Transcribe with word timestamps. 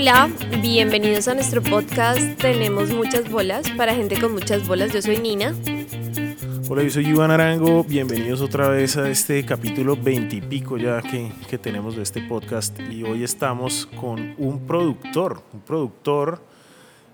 Hola, 0.00 0.30
bienvenidos 0.62 1.28
a 1.28 1.34
nuestro 1.34 1.60
podcast 1.60 2.38
Tenemos 2.38 2.88
muchas 2.90 3.30
bolas 3.30 3.70
para 3.76 3.94
gente 3.94 4.18
con 4.18 4.32
muchas 4.32 4.66
bolas. 4.66 4.94
Yo 4.94 5.02
soy 5.02 5.18
Nina. 5.18 5.54
Hola, 6.70 6.84
yo 6.84 6.88
soy 6.88 7.08
Iván 7.08 7.30
Arango. 7.30 7.84
Bienvenidos 7.84 8.40
otra 8.40 8.70
vez 8.70 8.96
a 8.96 9.10
este 9.10 9.44
capítulo 9.44 9.98
veintipico 9.98 10.78
ya 10.78 11.02
que, 11.02 11.30
que 11.50 11.58
tenemos 11.58 11.96
de 11.96 12.02
este 12.02 12.22
podcast. 12.22 12.80
Y 12.80 13.02
hoy 13.02 13.24
estamos 13.24 13.84
con 14.00 14.34
un 14.38 14.66
productor, 14.66 15.42
un 15.52 15.60
productor 15.60 16.40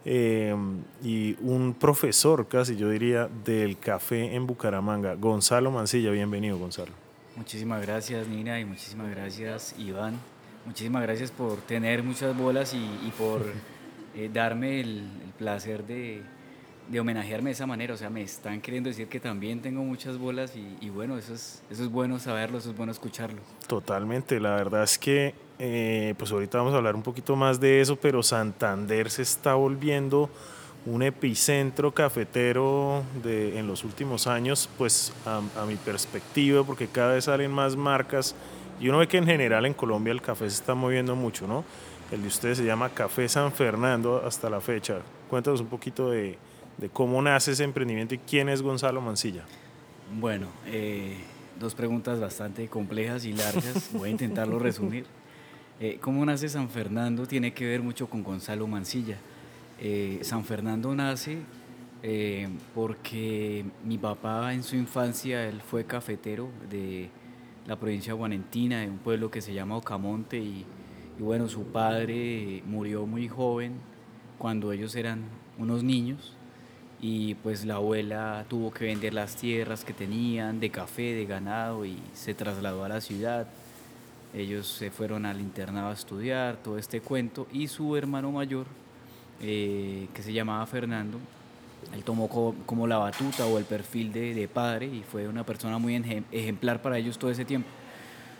eh, 0.04 0.54
y 1.02 1.34
un 1.40 1.74
profesor, 1.74 2.46
casi 2.46 2.76
yo 2.76 2.88
diría, 2.88 3.28
del 3.44 3.80
café 3.80 4.36
en 4.36 4.46
Bucaramanga, 4.46 5.16
Gonzalo 5.16 5.72
Mancilla. 5.72 6.12
Bienvenido, 6.12 6.56
Gonzalo. 6.56 6.92
Muchísimas 7.34 7.82
gracias, 7.82 8.28
Nina, 8.28 8.60
y 8.60 8.64
muchísimas 8.64 9.10
gracias, 9.10 9.74
Iván. 9.76 10.20
Muchísimas 10.66 11.02
gracias 11.02 11.30
por 11.30 11.58
tener 11.60 12.02
muchas 12.02 12.36
bolas 12.36 12.74
y, 12.74 13.10
por 13.16 13.40
eh, 14.16 14.28
darme 14.32 14.80
el, 14.80 15.04
placer 15.38 15.84
de, 15.84 16.22
de, 16.88 17.00
homenajearme 17.00 17.50
de 17.50 17.54
esa 17.54 17.66
manera. 17.66 17.94
O 17.94 17.96
sea, 17.96 18.10
me 18.10 18.22
están 18.22 18.60
queriendo 18.60 18.88
decir 18.88 19.06
que 19.06 19.20
también 19.20 19.62
tengo 19.62 19.82
muchas 19.84 20.18
bolas 20.18 20.54
y, 20.56 20.90
bueno, 20.90 21.16
eso 21.18 21.34
es, 21.34 21.62
eso 21.70 21.84
es 21.84 21.90
bueno 21.90 22.18
saberlo, 22.18 22.58
eso 22.58 22.70
es 22.70 22.76
bueno 22.76 22.90
escucharlo. 22.90 23.40
Totalmente, 23.68 24.40
la 24.40 24.56
verdad 24.56 24.82
es 24.82 24.98
que 24.98 25.34
eh, 25.60 26.14
pues 26.18 26.32
ahorita 26.32 26.58
vamos 26.58 26.74
a 26.74 26.78
hablar 26.78 26.96
un 26.96 27.02
poquito 27.02 27.36
más 27.36 27.60
de 27.60 27.80
eso, 27.80 27.96
pero 27.96 28.22
Santander 28.22 29.08
se 29.10 29.22
está 29.22 29.54
volviendo 29.54 30.28
un 30.84 31.02
epicentro 31.02 31.92
cafetero 31.92 33.04
de, 33.22 33.58
en 33.58 33.68
los 33.68 33.84
últimos 33.84 34.26
años, 34.26 34.68
pues 34.78 35.12
a, 35.24 35.42
a 35.60 35.66
mi 35.66 35.76
perspectiva, 35.76 36.64
porque 36.64 36.88
cada 36.88 37.14
vez 37.14 37.24
salen 37.24 37.52
más 37.52 37.76
marcas 37.76 38.34
y 38.80 38.88
uno 38.88 38.98
ve 38.98 39.08
que 39.08 39.18
en 39.18 39.26
general 39.26 39.66
en 39.66 39.74
Colombia 39.74 40.12
el 40.12 40.22
café 40.22 40.48
se 40.50 40.56
está 40.56 40.74
moviendo 40.74 41.16
mucho, 41.16 41.46
¿no? 41.46 41.64
El 42.12 42.22
de 42.22 42.28
ustedes 42.28 42.58
se 42.58 42.64
llama 42.64 42.90
Café 42.90 43.28
San 43.28 43.52
Fernando 43.52 44.22
hasta 44.24 44.48
la 44.48 44.60
fecha. 44.60 45.00
Cuéntanos 45.28 45.60
un 45.60 45.66
poquito 45.66 46.10
de, 46.10 46.38
de 46.78 46.88
cómo 46.88 47.20
nace 47.22 47.52
ese 47.52 47.64
emprendimiento 47.64 48.14
y 48.14 48.18
quién 48.18 48.48
es 48.48 48.62
Gonzalo 48.62 49.00
Mancilla. 49.00 49.44
Bueno, 50.20 50.46
eh, 50.66 51.16
dos 51.58 51.74
preguntas 51.74 52.20
bastante 52.20 52.68
complejas 52.68 53.24
y 53.24 53.32
largas. 53.32 53.90
Voy 53.92 54.08
a 54.08 54.12
intentarlo 54.12 54.58
resumir. 54.58 55.06
Eh, 55.78 55.98
¿Cómo 56.00 56.24
nace 56.24 56.48
San 56.48 56.70
Fernando? 56.70 57.26
Tiene 57.26 57.52
que 57.52 57.66
ver 57.66 57.82
mucho 57.82 58.08
con 58.08 58.24
Gonzalo 58.24 58.66
Mancilla. 58.66 59.18
Eh, 59.78 60.20
San 60.22 60.42
Fernando 60.42 60.94
nace 60.94 61.40
porque 62.74 63.62
mi 63.84 63.98
papá 63.98 64.54
en 64.54 64.62
su 64.62 64.74
infancia, 64.74 65.46
él 65.46 65.60
fue 65.60 65.84
cafetero 65.84 66.48
de 66.70 67.10
la 67.66 67.76
provincia 67.76 68.14
guanentina, 68.14 68.80
de 68.80 68.88
un 68.88 68.98
pueblo 68.98 69.30
que 69.30 69.42
se 69.42 69.52
llama 69.52 69.76
Ocamonte, 69.76 70.38
y, 70.38 70.64
bueno, 71.18 71.48
su 71.48 71.64
padre 71.64 72.62
murió 72.66 73.06
muy 73.06 73.28
joven 73.28 73.74
cuando 74.38 74.72
ellos 74.72 74.94
eran 74.94 75.24
unos 75.58 75.82
niños, 75.82 76.34
y 77.00 77.34
pues 77.34 77.64
la 77.64 77.74
abuela 77.74 78.44
tuvo 78.48 78.72
que 78.72 78.86
vender 78.86 79.12
las 79.12 79.36
tierras 79.36 79.84
que 79.84 79.92
tenían 79.92 80.60
de 80.60 80.70
café, 80.70 81.14
de 81.14 81.26
ganado, 81.26 81.84
y 81.84 81.98
se 82.14 82.34
trasladó 82.34 82.84
a 82.84 82.88
la 82.88 83.00
ciudad. 83.00 83.48
Ellos 84.34 84.66
se 84.66 84.90
fueron 84.90 85.26
al 85.26 85.40
internado 85.40 85.88
a 85.88 85.92
estudiar, 85.92 86.56
todo 86.56 86.78
este 86.78 87.00
cuento, 87.00 87.46
y 87.52 87.68
su 87.68 87.96
hermano 87.96 88.30
mayor, 88.32 88.66
eh, 89.40 90.08
que 90.14 90.22
se 90.22 90.32
llamaba 90.32 90.64
Fernando, 90.66 91.18
él 91.94 92.04
tomó 92.04 92.28
como, 92.28 92.86
la 92.86 92.98
batuta 92.98 93.46
o 93.46 93.58
el 93.58 93.64
perfil 93.64 94.12
de, 94.12 94.48
padre 94.52 94.86
y 94.86 95.02
fue 95.02 95.28
una 95.28 95.44
persona 95.44 95.78
muy 95.78 95.94
ejemplar 96.32 96.82
para 96.82 96.98
ellos 96.98 97.18
todo 97.18 97.30
ese 97.30 97.44
tiempo. 97.44 97.68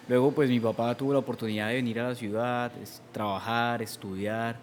Luego, 0.09 0.31
pues 0.31 0.49
mi 0.49 0.61
papá 0.61 0.95
tuvo 0.95 1.13
la 1.13 1.19
oportunidad 1.19 1.69
de 1.69 1.75
venir 1.75 1.99
a 2.01 2.09
la 2.09 2.15
ciudad, 2.15 2.71
trabajar, 3.13 3.83
estudiar. 3.83 4.57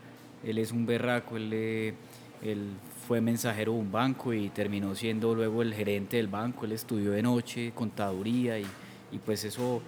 Él 0.43 0.57
es 0.57 0.71
un 0.71 0.85
berraco, 0.85 1.35
él, 1.35 1.95
él 2.41 2.69
fue 3.07 3.19
mensajero 3.19 3.73
de 3.73 3.79
un 3.79 3.91
banco 3.91 4.33
y 4.33 4.49
terminó 4.49 4.95
siendo 4.95 5.35
luego 5.35 5.61
el 5.61 5.73
gerente 5.73 6.17
del 6.17 6.27
banco. 6.27 6.65
Él 6.65 6.71
estudió 6.71 7.11
de 7.11 7.21
noche, 7.21 7.73
contaduría 7.75 8.57
y, 8.57 8.65
y 9.11 9.17
pues 9.17 9.43
eso 9.43 9.81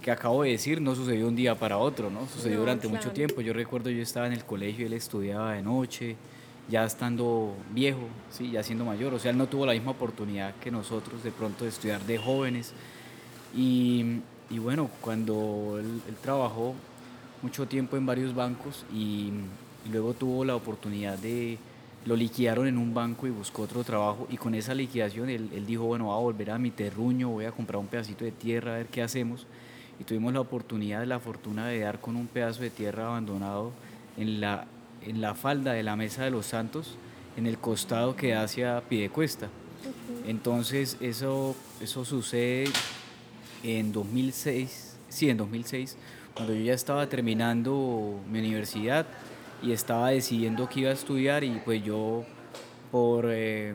que 0.00 0.10
acabo 0.10 0.44
de 0.44 0.52
decir 0.52 0.80
no 0.80 0.94
sucedió 0.94 1.24
de 1.24 1.28
un 1.28 1.36
día 1.36 1.54
para 1.54 1.76
otro, 1.76 2.10
¿no? 2.10 2.26
Sucedió 2.26 2.60
durante 2.60 2.88
mucho 2.88 3.10
tiempo. 3.10 3.42
Yo 3.42 3.52
recuerdo 3.52 3.90
yo 3.90 4.02
estaba 4.02 4.26
en 4.26 4.32
el 4.32 4.44
colegio 4.44 4.86
él 4.86 4.94
estudiaba 4.94 5.52
de 5.52 5.62
noche 5.62 6.16
ya 6.68 6.84
estando 6.84 7.54
viejo, 7.72 8.08
¿sí? 8.30 8.50
ya 8.50 8.62
siendo 8.62 8.84
mayor. 8.84 9.14
O 9.14 9.18
sea, 9.18 9.30
él 9.30 9.38
no 9.38 9.46
tuvo 9.46 9.66
la 9.66 9.72
misma 9.72 9.92
oportunidad 9.92 10.54
que 10.56 10.70
nosotros 10.70 11.22
de 11.22 11.30
pronto 11.30 11.64
de 11.64 11.70
estudiar 11.70 12.02
de 12.02 12.18
jóvenes. 12.18 12.72
Y, 13.54 14.20
y 14.50 14.58
bueno, 14.58 14.90
cuando 15.00 15.78
él, 15.78 16.00
trabajó 16.22 16.74
mucho 17.42 17.66
tiempo 17.66 17.96
en 17.96 18.06
varios 18.06 18.34
bancos 18.34 18.84
y, 18.92 19.30
luego 19.90 20.14
tuvo 20.14 20.44
la 20.44 20.56
oportunidad 20.56 21.16
de, 21.16 21.58
lo 22.06 22.16
liquidaron 22.16 22.66
en 22.66 22.76
un 22.76 22.92
banco 22.92 23.28
y 23.28 23.30
buscó 23.30 23.62
otro 23.62 23.84
trabajo 23.84 24.26
y 24.28 24.36
con 24.36 24.52
esa 24.56 24.74
liquidación 24.74 25.30
él, 25.30 25.48
él 25.54 25.64
dijo, 25.64 25.84
bueno, 25.84 26.06
voy 26.06 26.14
a 26.14 26.20
volver 26.20 26.50
a 26.50 26.58
mi 26.58 26.72
terruño, 26.72 27.28
voy 27.28 27.44
a 27.44 27.52
comprar 27.52 27.78
un 27.78 27.86
pedacito 27.86 28.24
de 28.24 28.32
tierra, 28.32 28.74
a 28.74 28.78
ver 28.78 28.86
qué 28.86 29.02
hacemos. 29.02 29.46
Y 30.00 30.04
tuvimos 30.04 30.32
la 30.32 30.40
oportunidad, 30.40 31.04
la 31.04 31.20
fortuna 31.20 31.68
de 31.68 31.80
dar 31.80 32.00
con 32.00 32.16
un 32.16 32.26
pedazo 32.26 32.62
de 32.62 32.70
tierra 32.70 33.06
abandonado 33.06 33.70
en 34.16 34.40
la 34.40 34.66
en 35.06 35.20
la 35.20 35.34
falda 35.34 35.72
de 35.72 35.82
la 35.82 35.96
Mesa 35.96 36.24
de 36.24 36.30
los 36.30 36.46
Santos, 36.46 36.96
en 37.36 37.46
el 37.46 37.58
costado 37.58 38.16
que 38.16 38.30
da 38.32 38.42
hacia 38.42 38.80
Pidecuesta. 38.82 39.48
Entonces 40.26 40.96
eso, 41.00 41.54
eso 41.80 42.04
sucede 42.04 42.64
en 43.62 43.92
2006, 43.92 44.96
sí, 45.08 45.30
en 45.30 45.36
2006, 45.36 45.96
cuando 46.34 46.54
yo 46.54 46.64
ya 46.64 46.74
estaba 46.74 47.08
terminando 47.08 48.20
mi 48.30 48.40
universidad 48.40 49.06
y 49.62 49.72
estaba 49.72 50.10
decidiendo 50.10 50.68
qué 50.68 50.80
iba 50.80 50.90
a 50.90 50.94
estudiar 50.94 51.44
y 51.44 51.60
pues 51.64 51.82
yo 51.82 52.24
por, 52.90 53.26
eh, 53.28 53.74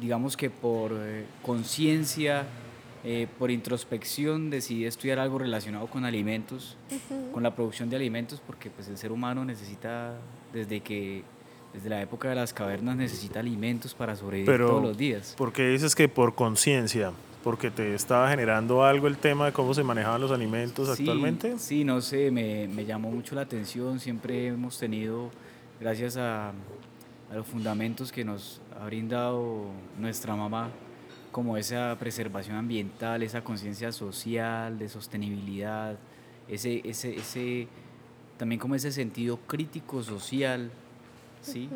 digamos 0.00 0.36
que 0.36 0.50
por 0.50 0.92
eh, 0.94 1.24
conciencia 1.42 2.46
eh, 3.06 3.26
por 3.38 3.50
introspección 3.50 4.48
decidí 4.48 4.86
estudiar 4.86 5.18
algo 5.18 5.38
relacionado 5.38 5.86
con 5.88 6.06
alimentos, 6.06 6.78
con 7.34 7.42
la 7.42 7.54
producción 7.54 7.90
de 7.90 7.96
alimentos, 7.96 8.40
porque 8.46 8.70
pues 8.70 8.88
el 8.88 8.96
ser 8.96 9.12
humano 9.12 9.44
necesita, 9.44 10.14
desde 10.54 10.80
que 10.80 11.22
desde 11.74 11.90
la 11.90 12.00
época 12.00 12.28
de 12.28 12.36
las 12.36 12.54
cavernas 12.54 12.96
necesita 12.96 13.40
alimentos 13.40 13.94
para 13.94 14.14
sobrevivir 14.14 14.58
todos 14.58 14.82
los 14.82 14.96
días. 14.96 15.34
¿Por 15.36 15.52
qué 15.52 15.68
dices 15.68 15.94
que 15.96 16.08
por 16.08 16.34
conciencia? 16.34 17.12
¿Porque 17.42 17.70
te 17.70 17.94
estaba 17.94 18.30
generando 18.30 18.84
algo 18.84 19.08
el 19.08 19.18
tema 19.18 19.46
de 19.46 19.52
cómo 19.52 19.74
se 19.74 19.82
manejaban 19.82 20.20
los 20.20 20.30
alimentos 20.30 20.88
actualmente? 20.88 21.58
Sí, 21.58 21.84
no 21.84 22.00
sé, 22.00 22.30
me, 22.30 22.68
me, 22.68 22.86
llamó 22.86 23.10
mucho 23.10 23.34
la 23.34 23.42
atención. 23.42 23.98
Siempre 23.98 24.46
hemos 24.46 24.78
tenido, 24.78 25.30
gracias 25.80 26.16
a, 26.16 26.50
a 26.50 27.34
los 27.34 27.46
fundamentos 27.46 28.12
que 28.12 28.24
nos 28.24 28.62
ha 28.80 28.86
brindado 28.86 29.66
nuestra 29.98 30.36
mamá, 30.36 30.70
como 31.32 31.56
esa 31.56 31.96
preservación 31.98 32.56
ambiental, 32.56 33.22
esa 33.22 33.42
conciencia 33.42 33.90
social, 33.90 34.78
de 34.78 34.88
sostenibilidad, 34.88 35.96
ese, 36.48 36.80
ese, 36.84 37.16
ese, 37.16 37.66
también 38.36 38.58
como 38.58 38.74
ese 38.74 38.92
sentido 38.92 39.38
crítico 39.46 40.02
social, 40.02 40.70
¿sí? 41.42 41.68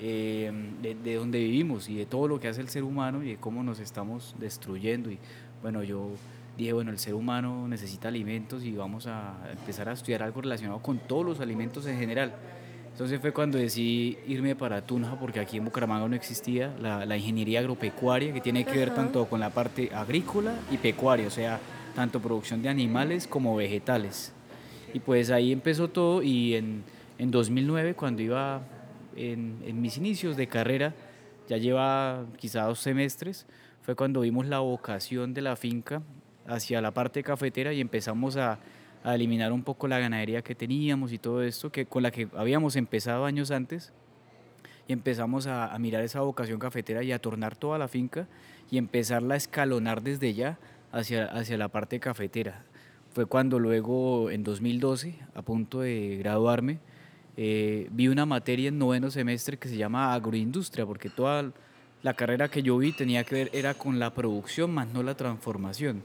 Eh, 0.00 0.52
de, 0.80 0.94
de, 0.94 1.14
donde 1.16 1.40
vivimos 1.40 1.88
y 1.88 1.96
de 1.96 2.06
todo 2.06 2.28
lo 2.28 2.38
que 2.38 2.46
hace 2.46 2.60
el 2.60 2.68
ser 2.68 2.84
humano 2.84 3.22
y 3.24 3.30
de 3.30 3.36
cómo 3.36 3.62
nos 3.62 3.80
estamos 3.80 4.36
destruyendo. 4.38 5.10
Y 5.10 5.18
bueno, 5.60 5.82
yo 5.82 6.10
dije, 6.56 6.72
bueno, 6.72 6.90
el 6.90 6.98
ser 6.98 7.14
humano 7.14 7.66
necesita 7.68 8.08
alimentos 8.08 8.64
y 8.64 8.72
vamos 8.72 9.06
a 9.06 9.34
empezar 9.50 9.88
a 9.88 9.92
estudiar 9.92 10.22
algo 10.22 10.40
relacionado 10.40 10.80
con 10.80 10.98
todos 10.98 11.24
los 11.24 11.40
alimentos 11.40 11.86
en 11.86 11.98
general. 11.98 12.34
Entonces 12.98 13.20
fue 13.20 13.32
cuando 13.32 13.58
decidí 13.58 14.18
irme 14.26 14.56
para 14.56 14.82
Tunja, 14.82 15.16
porque 15.20 15.38
aquí 15.38 15.56
en 15.56 15.64
Bucaramanga 15.64 16.08
no 16.08 16.16
existía 16.16 16.74
la, 16.80 17.16
ingeniería 17.16 17.60
agropecuaria, 17.60 18.32
que 18.32 18.40
tiene 18.40 18.64
que 18.64 18.76
ver 18.76 18.92
tanto 18.92 19.24
con 19.26 19.38
la 19.38 19.50
parte 19.50 19.94
agrícola 19.94 20.54
y 20.72 20.78
pecuaria, 20.78 21.28
o 21.28 21.30
sea, 21.30 21.60
tanto 21.94 22.20
producción 22.20 22.60
de 22.60 22.68
animales 22.68 23.28
como 23.28 23.54
vegetales. 23.54 24.32
Y 24.94 25.00
pues 25.00 25.30
ahí 25.30 25.52
empezó 25.52 25.88
todo 25.88 26.22
y 26.22 26.54
en, 26.54 26.82
en 27.18 27.30
2009, 27.30 27.94
cuando 27.94 28.22
iba 28.22 28.62
en, 29.16 29.80
mis 29.80 29.96
inicios 29.96 30.36
de 30.36 30.46
carrera, 30.46 30.94
ya 31.48 31.56
lleva 31.56 32.26
quizá 32.36 32.64
dos 32.64 32.80
semestres, 32.80 33.46
fue 33.82 33.94
cuando 33.94 34.20
vimos 34.20 34.46
la 34.46 34.58
vocación 34.60 35.34
de 35.34 35.42
la 35.42 35.56
finca 35.56 36.02
hacia 36.46 36.80
la 36.80 36.92
parte 36.92 37.22
cafetera 37.22 37.72
y 37.72 37.80
empezamos 37.80 38.36
a 38.36 38.58
a 39.04 39.14
eliminar 39.14 39.52
un 39.52 39.62
poco 39.62 39.88
la 39.88 39.98
ganadería 39.98 40.42
que 40.42 40.54
teníamos 40.54 41.12
y 41.12 41.18
todo 41.18 41.42
esto, 41.42 41.70
que, 41.70 41.86
con 41.86 42.02
la 42.02 42.10
que 42.10 42.28
habíamos 42.36 42.76
empezado 42.76 43.24
años 43.24 43.50
antes, 43.50 43.92
y 44.86 44.92
empezamos 44.92 45.46
a, 45.46 45.76
mirar 45.78 46.02
esa 46.02 46.20
vocación 46.20 46.58
cafetera 46.58 47.02
y 47.02 47.12
a 47.12 47.18
tornar 47.18 47.56
toda 47.56 47.78
la 47.78 47.88
finca 47.88 48.26
y 48.70 48.78
empezarla 48.78 49.34
a 49.34 49.36
escalonar 49.36 50.02
desde 50.02 50.32
ya 50.32 50.58
hacia, 50.92 51.26
hacia 51.26 51.58
la 51.58 51.68
parte 51.68 52.00
cafetera. 52.00 52.64
Fue 53.12 53.26
cuando 53.26 53.58
luego, 53.58 54.30
en 54.30 54.44
2012, 54.44 55.18
a 55.34 55.42
punto 55.42 55.80
de 55.80 56.18
graduarme, 56.18 56.78
eh, 57.36 57.88
vi 57.90 58.08
una 58.08 58.26
materia 58.26 58.68
en 58.68 58.78
noveno 58.78 59.10
semestre 59.10 59.58
que 59.58 59.68
se 59.68 59.76
llama 59.76 60.12
agroindustria, 60.12 60.84
porque 60.86 61.08
toda 61.08 61.50
la 62.02 62.14
carrera 62.14 62.48
que 62.48 62.62
yo 62.62 62.76
vi 62.78 62.92
tenía 62.92 63.24
que 63.24 63.34
ver 63.34 63.50
era 63.52 63.74
con 63.74 63.98
la 63.98 64.14
producción 64.14 64.72
más 64.72 64.88
no 64.88 65.02
la 65.02 65.16
transformación. 65.16 66.02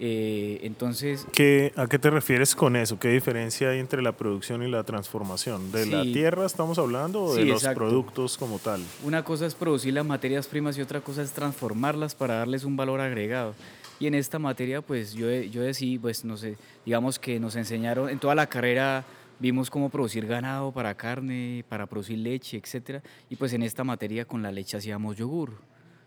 Eh, 0.00 0.58
entonces... 0.62 1.26
¿Qué, 1.32 1.72
¿A 1.76 1.86
qué 1.86 1.98
te 1.98 2.10
refieres 2.10 2.54
con 2.54 2.74
eso? 2.76 2.98
¿Qué 2.98 3.08
diferencia 3.08 3.70
hay 3.70 3.78
entre 3.78 4.02
la 4.02 4.12
producción 4.12 4.62
y 4.62 4.70
la 4.70 4.82
transformación? 4.82 5.70
¿De 5.70 5.86
la 5.86 6.02
tierra 6.02 6.46
estamos 6.46 6.78
hablando 6.78 7.22
o 7.22 7.34
de 7.34 7.44
los 7.44 7.64
productos 7.68 8.36
como 8.36 8.58
tal? 8.58 8.82
Una 9.04 9.24
cosa 9.24 9.46
es 9.46 9.54
producir 9.54 9.94
las 9.94 10.04
materias 10.04 10.48
primas 10.48 10.76
y 10.78 10.82
otra 10.82 11.00
cosa 11.00 11.22
es 11.22 11.32
transformarlas 11.32 12.14
para 12.14 12.34
darles 12.34 12.64
un 12.64 12.76
valor 12.76 13.00
agregado. 13.00 13.54
Y 14.00 14.06
en 14.06 14.14
esta 14.14 14.38
materia, 14.38 14.82
pues 14.82 15.14
yo, 15.14 15.30
yo 15.30 15.62
decidí, 15.62 15.98
pues 15.98 16.24
no 16.24 16.36
sé, 16.36 16.56
digamos 16.84 17.18
que 17.18 17.38
nos 17.38 17.56
enseñaron 17.56 18.10
en 18.10 18.18
toda 18.18 18.34
la 18.34 18.46
carrera 18.46 19.04
vimos 19.38 19.70
cómo 19.70 19.88
producir 19.88 20.26
ganado 20.26 20.72
para 20.72 20.94
carne, 20.94 21.64
para 21.68 21.86
producir 21.86 22.18
leche, 22.18 22.56
etc. 22.56 23.04
Y 23.28 23.36
pues 23.36 23.52
en 23.52 23.62
esta 23.62 23.84
materia 23.84 24.24
con 24.24 24.42
la 24.42 24.52
leche 24.52 24.76
hacíamos 24.76 25.16
yogur. 25.16 25.58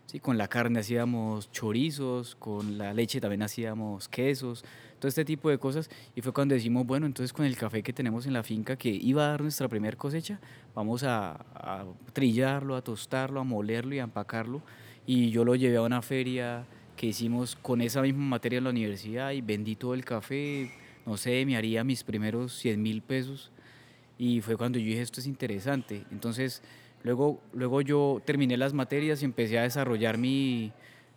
¿sí? 0.06 0.20
Con 0.20 0.38
la 0.38 0.48
carne 0.48 0.80
hacíamos 0.80 1.50
chorizos, 1.52 2.34
con 2.36 2.78
la 2.78 2.92
leche 2.92 3.20
también 3.20 3.42
hacíamos 3.42 4.08
quesos, 4.08 4.64
todo 4.98 5.08
este 5.08 5.24
tipo 5.24 5.50
de 5.50 5.58
cosas. 5.58 5.90
Y 6.14 6.20
fue 6.20 6.32
cuando 6.32 6.54
decimos, 6.54 6.86
bueno, 6.86 7.06
entonces 7.06 7.32
con 7.32 7.44
el 7.44 7.56
café 7.56 7.82
que 7.82 7.92
tenemos 7.92 8.26
en 8.26 8.32
la 8.32 8.42
finca, 8.42 8.76
que 8.76 8.88
iba 8.88 9.24
a 9.24 9.28
dar 9.28 9.42
nuestra 9.42 9.68
primera 9.68 9.96
cosecha, 9.96 10.40
vamos 10.74 11.04
a 11.04 11.84
trillarlo, 12.12 12.76
a 12.76 12.82
tostarlo, 12.82 13.40
a 13.40 13.44
molerlo 13.44 13.94
y 13.94 13.98
a 13.98 14.04
empacarlo. 14.04 14.62
Y 15.06 15.30
yo 15.30 15.44
lo 15.44 15.54
llevé 15.54 15.76
a 15.76 15.82
una 15.82 16.02
feria 16.02 16.66
que 16.98 17.06
hicimos 17.06 17.56
con 17.56 17.80
esa 17.80 18.02
misma 18.02 18.24
materia 18.24 18.58
en 18.58 18.64
la 18.64 18.70
universidad 18.70 19.30
y 19.30 19.40
vendí 19.40 19.74
todo 19.74 19.94
el 19.94 20.04
café, 20.04 20.70
no 21.06 21.16
sé, 21.16 21.46
me 21.46 21.56
haría 21.56 21.82
mis 21.84 22.04
primeros 22.04 22.52
100 22.58 22.82
mil 22.82 23.00
pesos. 23.00 23.50
Y 24.18 24.42
fue 24.42 24.58
cuando 24.58 24.78
yo 24.78 24.84
dije, 24.84 25.00
esto 25.00 25.20
es 25.20 25.26
interesante. 25.26 26.04
Entonces, 26.10 26.62
Luego, 27.04 27.40
luego 27.52 27.80
yo 27.80 28.20
terminé 28.24 28.56
las 28.56 28.72
materias 28.72 29.22
y 29.22 29.24
empecé 29.24 29.58
a 29.58 29.62
desarrollar 29.62 30.18
mi, 30.18 30.72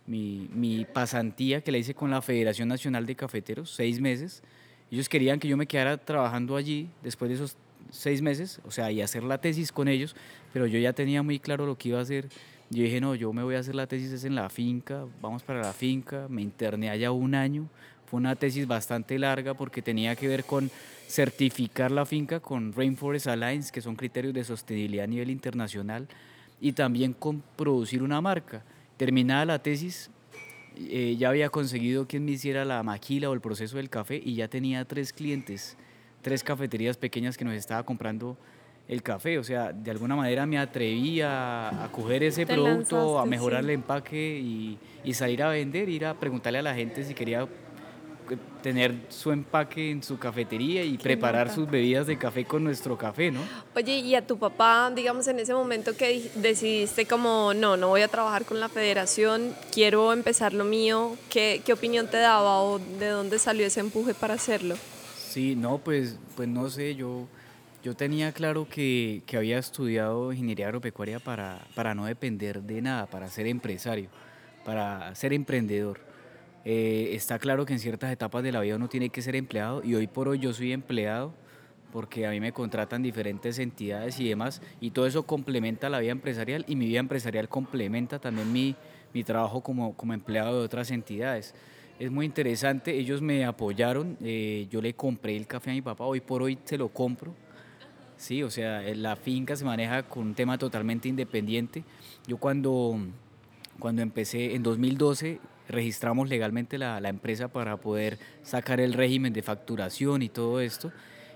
mi, 0.06 0.48
mi, 0.52 0.84
pasantía 0.84 1.60
que 1.60 1.72
la 1.72 1.78
hice 1.78 1.94
con 1.94 2.10
la 2.10 2.22
Federación 2.22 2.68
Nacional 2.68 3.04
de 3.04 3.16
Cafeteros, 3.16 3.70
seis 3.74 4.00
meses. 4.00 4.42
Ellos 4.90 5.08
querían 5.08 5.40
que 5.40 5.48
yo 5.48 5.56
me 5.56 5.66
quedara 5.66 5.96
trabajando 5.96 6.56
allí 6.56 6.88
después 7.02 7.28
de 7.30 7.36
esos 7.36 7.56
seis 7.90 8.22
meses, 8.22 8.60
o 8.64 8.70
sea, 8.70 8.92
y 8.92 9.02
hacer 9.02 9.24
la 9.24 9.38
tesis 9.38 9.72
con 9.72 9.88
ellos, 9.88 10.14
pero 10.52 10.66
yo 10.66 10.78
ya 10.78 10.92
tenía 10.92 11.22
muy 11.22 11.38
claro 11.38 11.66
lo 11.66 11.76
que 11.76 11.88
iba 11.88 11.98
a 11.98 12.02
hacer. 12.02 12.28
Yo 12.72 12.84
dije, 12.84 13.02
no, 13.02 13.14
yo 13.14 13.34
me 13.34 13.42
voy 13.42 13.56
a 13.56 13.58
hacer 13.58 13.74
la 13.74 13.86
tesis 13.86 14.24
en 14.24 14.34
la 14.34 14.48
finca, 14.48 15.04
vamos 15.20 15.42
para 15.42 15.60
la 15.60 15.74
finca, 15.74 16.26
me 16.30 16.40
interné 16.40 16.88
allá 16.88 17.12
un 17.12 17.34
año, 17.34 17.68
fue 18.06 18.16
una 18.16 18.34
tesis 18.34 18.66
bastante 18.66 19.18
larga 19.18 19.52
porque 19.52 19.82
tenía 19.82 20.16
que 20.16 20.26
ver 20.26 20.44
con 20.44 20.70
certificar 21.06 21.90
la 21.90 22.06
finca 22.06 22.40
con 22.40 22.72
Rainforest 22.72 23.26
Alliance, 23.26 23.70
que 23.70 23.82
son 23.82 23.94
criterios 23.94 24.32
de 24.32 24.42
sostenibilidad 24.42 25.04
a 25.04 25.06
nivel 25.06 25.28
internacional, 25.28 26.08
y 26.62 26.72
también 26.72 27.12
con 27.12 27.42
producir 27.56 28.02
una 28.02 28.22
marca. 28.22 28.64
Terminada 28.96 29.44
la 29.44 29.58
tesis, 29.58 30.08
eh, 30.78 31.14
ya 31.18 31.28
había 31.28 31.50
conseguido 31.50 32.08
quien 32.08 32.24
me 32.24 32.30
hiciera 32.30 32.64
la 32.64 32.82
maquila 32.82 33.28
o 33.28 33.34
el 33.34 33.42
proceso 33.42 33.76
del 33.76 33.90
café 33.90 34.18
y 34.24 34.36
ya 34.36 34.48
tenía 34.48 34.86
tres 34.86 35.12
clientes, 35.12 35.76
tres 36.22 36.42
cafeterías 36.42 36.96
pequeñas 36.96 37.36
que 37.36 37.44
nos 37.44 37.52
estaba 37.52 37.82
comprando 37.82 38.38
el 38.88 39.02
café. 39.02 39.38
O 39.38 39.44
sea, 39.44 39.72
de 39.72 39.90
alguna 39.90 40.16
manera 40.16 40.46
me 40.46 40.58
atreví 40.58 41.20
a, 41.20 41.88
coger 41.92 42.22
ese 42.22 42.46
producto, 42.46 43.18
a 43.18 43.26
mejorar 43.26 43.64
el 43.64 43.70
empaque 43.70 44.38
y, 44.38 44.78
y 45.04 45.14
salir 45.14 45.42
a 45.42 45.48
vender, 45.48 45.88
ir 45.88 46.06
a 46.06 46.14
preguntarle 46.14 46.58
a 46.58 46.62
la 46.62 46.74
gente 46.74 47.04
si 47.04 47.14
quería 47.14 47.46
tener 48.62 48.94
su 49.08 49.32
empaque 49.32 49.90
en 49.90 50.02
su 50.02 50.18
cafetería 50.18 50.84
y 50.84 50.96
preparar 50.96 51.52
sus 51.52 51.68
bebidas 51.68 52.06
de 52.06 52.16
café 52.16 52.44
con 52.44 52.62
nuestro 52.62 52.96
café, 52.96 53.30
¿no? 53.30 53.40
Oye, 53.74 53.98
y 53.98 54.14
a 54.14 54.24
tu 54.26 54.38
papá, 54.38 54.90
digamos, 54.94 55.26
en 55.26 55.40
ese 55.40 55.52
momento 55.52 55.96
que 55.96 56.30
decidiste 56.36 57.06
como, 57.06 57.52
no, 57.54 57.76
no 57.76 57.88
voy 57.88 58.02
a 58.02 58.08
trabajar 58.08 58.44
con 58.44 58.60
la 58.60 58.68
federación, 58.68 59.54
quiero 59.72 60.12
empezar 60.12 60.54
lo 60.54 60.64
mío, 60.64 61.16
¿qué, 61.28 61.62
qué 61.64 61.72
opinión 61.72 62.06
te 62.06 62.18
daba 62.18 62.62
o 62.62 62.78
de 62.78 63.08
dónde 63.08 63.38
salió 63.38 63.66
ese 63.66 63.80
empuje 63.80 64.14
para 64.14 64.34
hacerlo? 64.34 64.76
Sí, 65.16 65.56
no, 65.56 65.78
pues, 65.78 66.16
pues 66.36 66.48
no 66.48 66.70
sé, 66.70 66.94
yo, 66.94 67.26
yo 67.82 67.94
tenía 67.94 68.32
claro 68.32 68.68
que, 68.68 69.22
que 69.26 69.36
había 69.36 69.58
estudiado 69.58 70.32
ingeniería 70.32 70.66
agropecuaria 70.66 71.18
para, 71.18 71.60
para 71.74 71.94
no 71.94 72.06
depender 72.06 72.62
de 72.62 72.82
nada, 72.82 73.06
para 73.06 73.28
ser 73.28 73.46
empresario, 73.46 74.08
para 74.64 75.14
ser 75.14 75.32
emprendedor 75.32 76.12
eh, 76.64 77.10
está 77.14 77.38
claro 77.40 77.66
que 77.66 77.72
en 77.72 77.80
ciertas 77.80 78.12
etapas 78.12 78.42
de 78.44 78.52
la 78.52 78.60
vida 78.60 78.76
uno 78.76 78.88
tiene 78.88 79.08
que 79.08 79.20
ser 79.20 79.34
empleado 79.34 79.82
y 79.84 79.96
hoy 79.96 80.06
por 80.06 80.28
hoy 80.28 80.38
yo 80.38 80.52
soy 80.52 80.72
empleado 80.72 81.34
porque 81.92 82.24
a 82.24 82.30
mí 82.30 82.40
me 82.40 82.52
contratan 82.52 83.02
diferentes 83.02 83.58
entidades 83.58 84.20
y 84.20 84.28
demás 84.28 84.62
y 84.80 84.92
todo 84.92 85.06
eso 85.06 85.24
complementa 85.24 85.90
la 85.90 85.98
vida 85.98 86.12
empresarial 86.12 86.64
y 86.68 86.76
mi 86.76 86.86
vida 86.86 87.00
empresarial 87.00 87.48
complementa 87.48 88.20
también 88.20 88.52
mi, 88.52 88.76
mi 89.12 89.24
trabajo 89.24 89.60
como, 89.60 89.96
como 89.96 90.14
empleado 90.14 90.60
de 90.60 90.64
otras 90.64 90.90
entidades. 90.90 91.54
Es 91.98 92.10
muy 92.10 92.26
interesante, 92.26 92.96
ellos 92.96 93.20
me 93.20 93.44
apoyaron, 93.44 94.16
eh, 94.22 94.66
yo 94.70 94.80
le 94.80 94.94
compré 94.94 95.36
el 95.36 95.46
café 95.46 95.70
a 95.70 95.74
mi 95.74 95.82
papá, 95.82 96.04
hoy 96.04 96.20
por 96.20 96.42
hoy 96.42 96.58
se 96.64 96.78
lo 96.78 96.88
compro. 96.88 97.34
Sí, 98.22 98.44
o 98.44 98.50
sea, 98.52 98.82
la 98.94 99.16
finca 99.16 99.56
se 99.56 99.64
maneja 99.64 100.04
con 100.04 100.28
un 100.28 100.34
tema 100.34 100.56
totalmente 100.56 101.08
independiente. 101.08 101.82
Yo 102.28 102.36
cuando, 102.36 102.96
cuando 103.80 104.00
empecé 104.00 104.54
en 104.54 104.62
2012 104.62 105.40
registramos 105.68 106.28
legalmente 106.28 106.78
la, 106.78 107.00
la, 107.00 107.08
empresa 107.08 107.48
para 107.48 107.78
poder 107.78 108.20
sacar 108.44 108.78
el 108.78 108.92
régimen 108.92 109.32
de 109.32 109.42
facturación 109.42 110.22
y 110.22 110.28
todo 110.28 110.60
esto. 110.60 110.92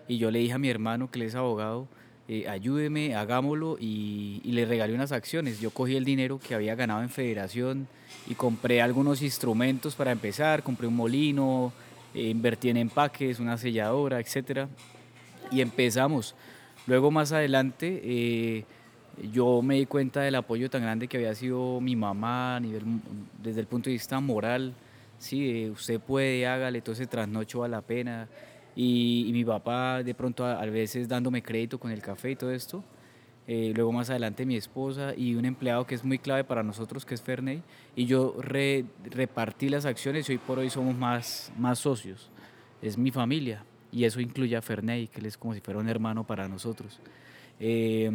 Y 0.06 0.18
yo 0.18 0.30
le 0.30 0.38
dije 0.38 0.52
a 0.52 0.58
mi 0.58 0.68
hermano, 0.68 1.10
que 1.10 1.18
él 1.18 1.26
es 1.26 1.34
abogado, 1.34 1.88
eh, 2.28 2.48
ayúdeme, 2.48 3.16
hagámoslo 3.16 3.78
y, 3.80 4.40
y, 4.44 4.52
le 4.52 4.64
regalé 4.64 4.94
unas 4.94 5.10
acciones. 5.10 5.58
Yo 5.58 5.72
cogí 5.72 5.96
el 5.96 6.04
dinero 6.04 6.38
que 6.38 6.54
había 6.54 6.76
ganado 6.76 7.02
en 7.02 7.10
federación 7.10 7.88
y 8.28 8.36
compré 8.36 8.80
algunos 8.80 9.22
instrumentos 9.22 9.96
para 9.96 10.12
empezar, 10.12 10.62
compré 10.62 10.86
un 10.86 10.94
molino, 10.94 11.72
eh, 12.14 12.28
invertí 12.28 12.70
en 12.70 12.76
empaques, 12.76 13.40
una 13.40 13.58
selladora, 13.58 14.20
etc. 14.20 14.68
Y 15.50 15.62
empezamos. 15.62 16.36
Luego 16.86 17.10
más 17.10 17.32
adelante... 17.32 18.00
Eh, 18.02 18.64
yo 19.32 19.62
me 19.62 19.76
di 19.76 19.86
cuenta 19.86 20.20
del 20.20 20.34
apoyo 20.34 20.68
tan 20.68 20.82
grande 20.82 21.08
que 21.08 21.16
había 21.16 21.34
sido 21.34 21.80
mi 21.80 21.96
mamá 21.96 22.56
a 22.56 22.60
nivel, 22.60 22.82
desde 23.42 23.60
el 23.60 23.66
punto 23.66 23.88
de 23.88 23.94
vista 23.94 24.20
moral, 24.20 24.74
sí, 25.18 25.70
usted 25.70 26.00
puede, 26.00 26.46
hágale, 26.46 26.80
todo 26.82 26.92
ese 26.92 27.06
trasnocho 27.06 27.64
a 27.64 27.68
la 27.68 27.80
pena. 27.80 28.28
Y, 28.74 29.30
mi 29.32 29.42
papá 29.44 30.02
de 30.02 30.14
pronto 30.14 30.44
a, 30.44 30.64
veces 30.66 31.08
dándome 31.08 31.42
crédito 31.42 31.78
con 31.78 31.90
el 31.90 32.02
café 32.02 32.32
y 32.32 32.36
todo 32.36 32.50
esto. 32.52 32.84
Eh, 33.48 33.72
luego 33.74 33.92
más 33.92 34.10
adelante 34.10 34.44
mi 34.44 34.56
esposa 34.56 35.14
y 35.16 35.36
un 35.36 35.44
empleado 35.44 35.86
que 35.86 35.94
es 35.94 36.04
muy 36.04 36.18
clave 36.18 36.44
para 36.44 36.62
nosotros, 36.62 37.06
que 37.06 37.14
es 37.14 37.22
Ferney. 37.22 37.62
Y 37.94 38.04
yo 38.04 38.36
repartí 38.38 39.70
las 39.70 39.86
acciones 39.86 40.28
y 40.28 40.32
hoy 40.32 40.38
por 40.38 40.58
hoy 40.58 40.68
somos 40.68 40.94
más, 40.94 41.50
más 41.56 41.78
socios. 41.78 42.30
Es 42.82 42.98
mi 42.98 43.10
familia 43.10 43.64
y 43.92 44.04
eso 44.04 44.20
incluye 44.20 44.56
a 44.56 44.62
Ferney, 44.62 45.08
que 45.08 45.20
él 45.20 45.26
es 45.26 45.36
como 45.36 45.54
si 45.54 45.60
fuera 45.60 45.80
un 45.80 45.88
hermano 45.88 46.24
para 46.24 46.48
nosotros. 46.48 47.00
Eh, 47.60 48.10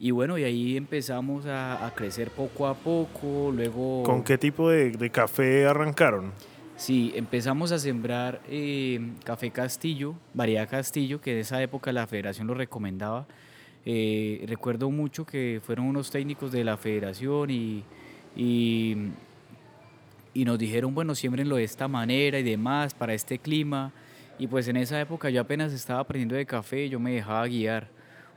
y 0.00 0.12
bueno, 0.12 0.38
y 0.38 0.44
ahí 0.44 0.76
empezamos 0.76 1.44
a, 1.46 1.92
crecer 1.96 2.30
poco 2.30 2.68
a 2.68 2.74
poco, 2.74 3.50
luego... 3.52 4.04
¿Con 4.04 4.22
qué 4.22 4.38
tipo 4.38 4.70
de, 4.70 5.10
café 5.10 5.66
arrancaron? 5.66 6.32
Sí, 6.76 7.12
empezamos 7.16 7.72
a 7.72 7.80
sembrar 7.80 8.40
eh, 8.48 9.00
café 9.24 9.50
Castillo, 9.50 10.14
variedad 10.34 10.68
Castillo, 10.68 11.20
que 11.20 11.32
en 11.32 11.38
esa 11.38 11.60
época 11.60 11.90
la 11.92 12.06
federación 12.06 12.46
lo 12.46 12.54
recomendaba. 12.54 13.26
Eh, 13.84 14.44
recuerdo 14.46 14.88
mucho 14.88 15.26
que 15.26 15.60
fueron 15.64 15.86
unos 15.86 16.10
técnicos 16.12 16.52
de 16.52 16.62
la 16.62 16.76
federación 16.76 17.50
y, 17.50 17.82
y, 18.36 18.96
y 20.32 20.44
nos 20.44 20.60
dijeron, 20.60 20.94
bueno, 20.94 21.16
siembrenlo 21.16 21.56
de 21.56 21.64
esta 21.64 21.88
manera 21.88 22.38
y 22.38 22.44
demás, 22.44 22.94
para 22.94 23.14
este 23.14 23.40
clima. 23.40 23.92
Y 24.38 24.46
pues 24.46 24.68
en 24.68 24.76
esa 24.76 25.00
época 25.00 25.30
yo 25.30 25.40
apenas 25.40 25.72
estaba 25.72 26.00
aprendiendo 26.00 26.36
de 26.36 26.46
café, 26.46 26.88
yo 26.88 27.00
me 27.00 27.12
dejaba 27.12 27.46
guiar. 27.46 27.88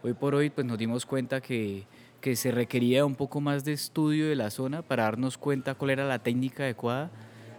Hoy 0.01 0.13
por 0.13 0.33
hoy 0.33 0.49
pues 0.49 0.65
nos 0.65 0.79
dimos 0.79 1.05
cuenta 1.05 1.41
que, 1.41 1.85
que 2.21 2.35
se 2.35 2.51
requería 2.51 3.05
un 3.05 3.15
poco 3.15 3.39
más 3.39 3.63
de 3.65 3.73
estudio 3.73 4.27
de 4.27 4.35
la 4.35 4.49
zona 4.49 4.81
para 4.81 5.03
darnos 5.03 5.37
cuenta 5.37 5.75
cuál 5.75 5.91
era 5.91 6.05
la 6.05 6.17
técnica 6.17 6.63
adecuada, 6.63 7.11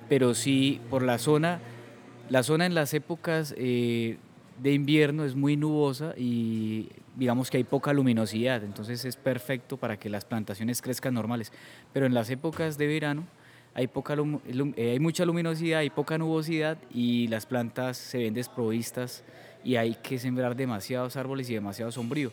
pero 0.08 0.34
sí 0.34 0.80
por 0.90 1.04
la 1.04 1.18
zona, 1.18 1.60
la 2.30 2.42
zona 2.42 2.66
en 2.66 2.74
las 2.74 2.94
épocas 2.94 3.54
eh, 3.56 4.18
de 4.60 4.72
invierno 4.72 5.24
es 5.24 5.36
muy 5.36 5.56
nubosa 5.56 6.14
y 6.16 6.88
digamos 7.14 7.48
que 7.48 7.58
hay 7.58 7.64
poca 7.64 7.92
luminosidad, 7.92 8.64
entonces 8.64 9.04
es 9.04 9.14
perfecto 9.14 9.76
para 9.76 9.98
que 9.98 10.08
las 10.08 10.24
plantaciones 10.24 10.82
crezcan 10.82 11.14
normales, 11.14 11.52
pero 11.92 12.06
en 12.06 12.14
las 12.14 12.28
épocas 12.28 12.76
de 12.76 12.88
verano 12.88 13.24
hay, 13.74 13.86
poca 13.86 14.16
eh, 14.16 14.90
hay 14.92 15.00
mucha 15.00 15.24
luminosidad, 15.24 15.80
hay 15.80 15.90
poca 15.90 16.18
nubosidad 16.18 16.78
y 16.92 17.28
las 17.28 17.46
plantas 17.46 17.96
se 17.96 18.18
ven 18.18 18.34
desprovistas 18.34 19.24
y 19.64 19.76
hay 19.76 19.94
que 19.94 20.18
sembrar 20.18 20.56
demasiados 20.56 21.16
árboles 21.16 21.48
y 21.50 21.54
demasiado 21.54 21.90
sombrío. 21.92 22.32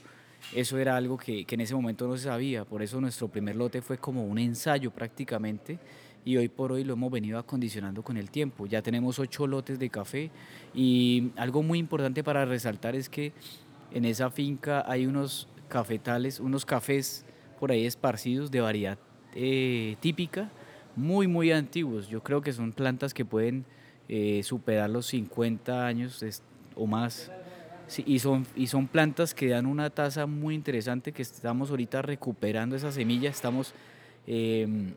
Eso 0.53 0.77
era 0.77 0.95
algo 0.95 1.17
que, 1.17 1.45
que, 1.45 1.55
en 1.55 1.61
ese 1.61 1.75
momento 1.75 2.07
no 2.07 2.17
se 2.17 2.23
sabía, 2.23 2.63
por 2.65 2.81
eso 2.81 2.99
nuestro 3.01 3.27
primer 3.27 3.55
lote 3.55 3.81
fue 3.81 3.97
como 3.97 4.25
un 4.25 4.39
ensayo 4.39 4.91
prácticamente 4.91 5.79
y 6.25 6.37
hoy 6.37 6.47
por 6.47 6.71
hoy 6.71 6.83
lo 6.83 6.93
hemos 6.93 7.11
venido 7.11 7.39
acondicionando 7.39 8.03
con 8.03 8.17
el 8.17 8.29
tiempo. 8.29 8.65
Ya 8.65 8.81
tenemos 8.81 9.19
ocho 9.19 9.47
lotes 9.47 9.79
de 9.79 9.89
café 9.89 10.31
y 10.73 11.31
algo 11.35 11.63
muy 11.63 11.79
importante 11.79 12.23
para 12.23 12.45
resaltar 12.45 12.95
es 12.95 13.09
que 13.09 13.33
en 13.91 14.05
esa 14.05 14.29
finca 14.29 14.83
hay 14.87 15.05
unos 15.05 15.47
cafetales, 15.67 16.39
unos 16.39 16.65
cafés 16.65 17.25
por 17.59 17.71
ahí 17.71 17.85
esparcidos 17.85 18.51
de 18.51 18.61
variedad 18.61 18.97
eh, 19.33 19.95
típica, 19.99 20.51
muy, 20.99 21.27
muy 21.27 21.51
antiguos. 21.51 22.07
Yo 22.09 22.21
creo 22.21 22.41
que 22.41 22.53
son 22.53 22.71
plantas 22.71 23.13
que 23.13 23.25
pueden 23.25 23.65
eh, 24.07 24.41
superar 24.43 24.89
los 24.89 25.07
50 25.07 25.85
años 25.85 26.23
o 26.75 26.85
más. 26.85 27.31
y, 28.05 28.19
son, 28.19 28.45
y 28.55 28.67
son 28.67 28.87
plantas 28.87 29.33
que 29.33 29.49
dan 29.49 29.65
una 29.65 29.89
tasa 29.89 30.25
muy 30.25 30.55
interesante 30.55 31.11
que 31.11 31.21
estamos 31.21 31.69
ahorita 31.69 32.01
recuperando 32.01 32.75
esa 32.75 32.91
semilla, 32.91 33.29
estamos 33.29 33.73
em, 34.27 34.93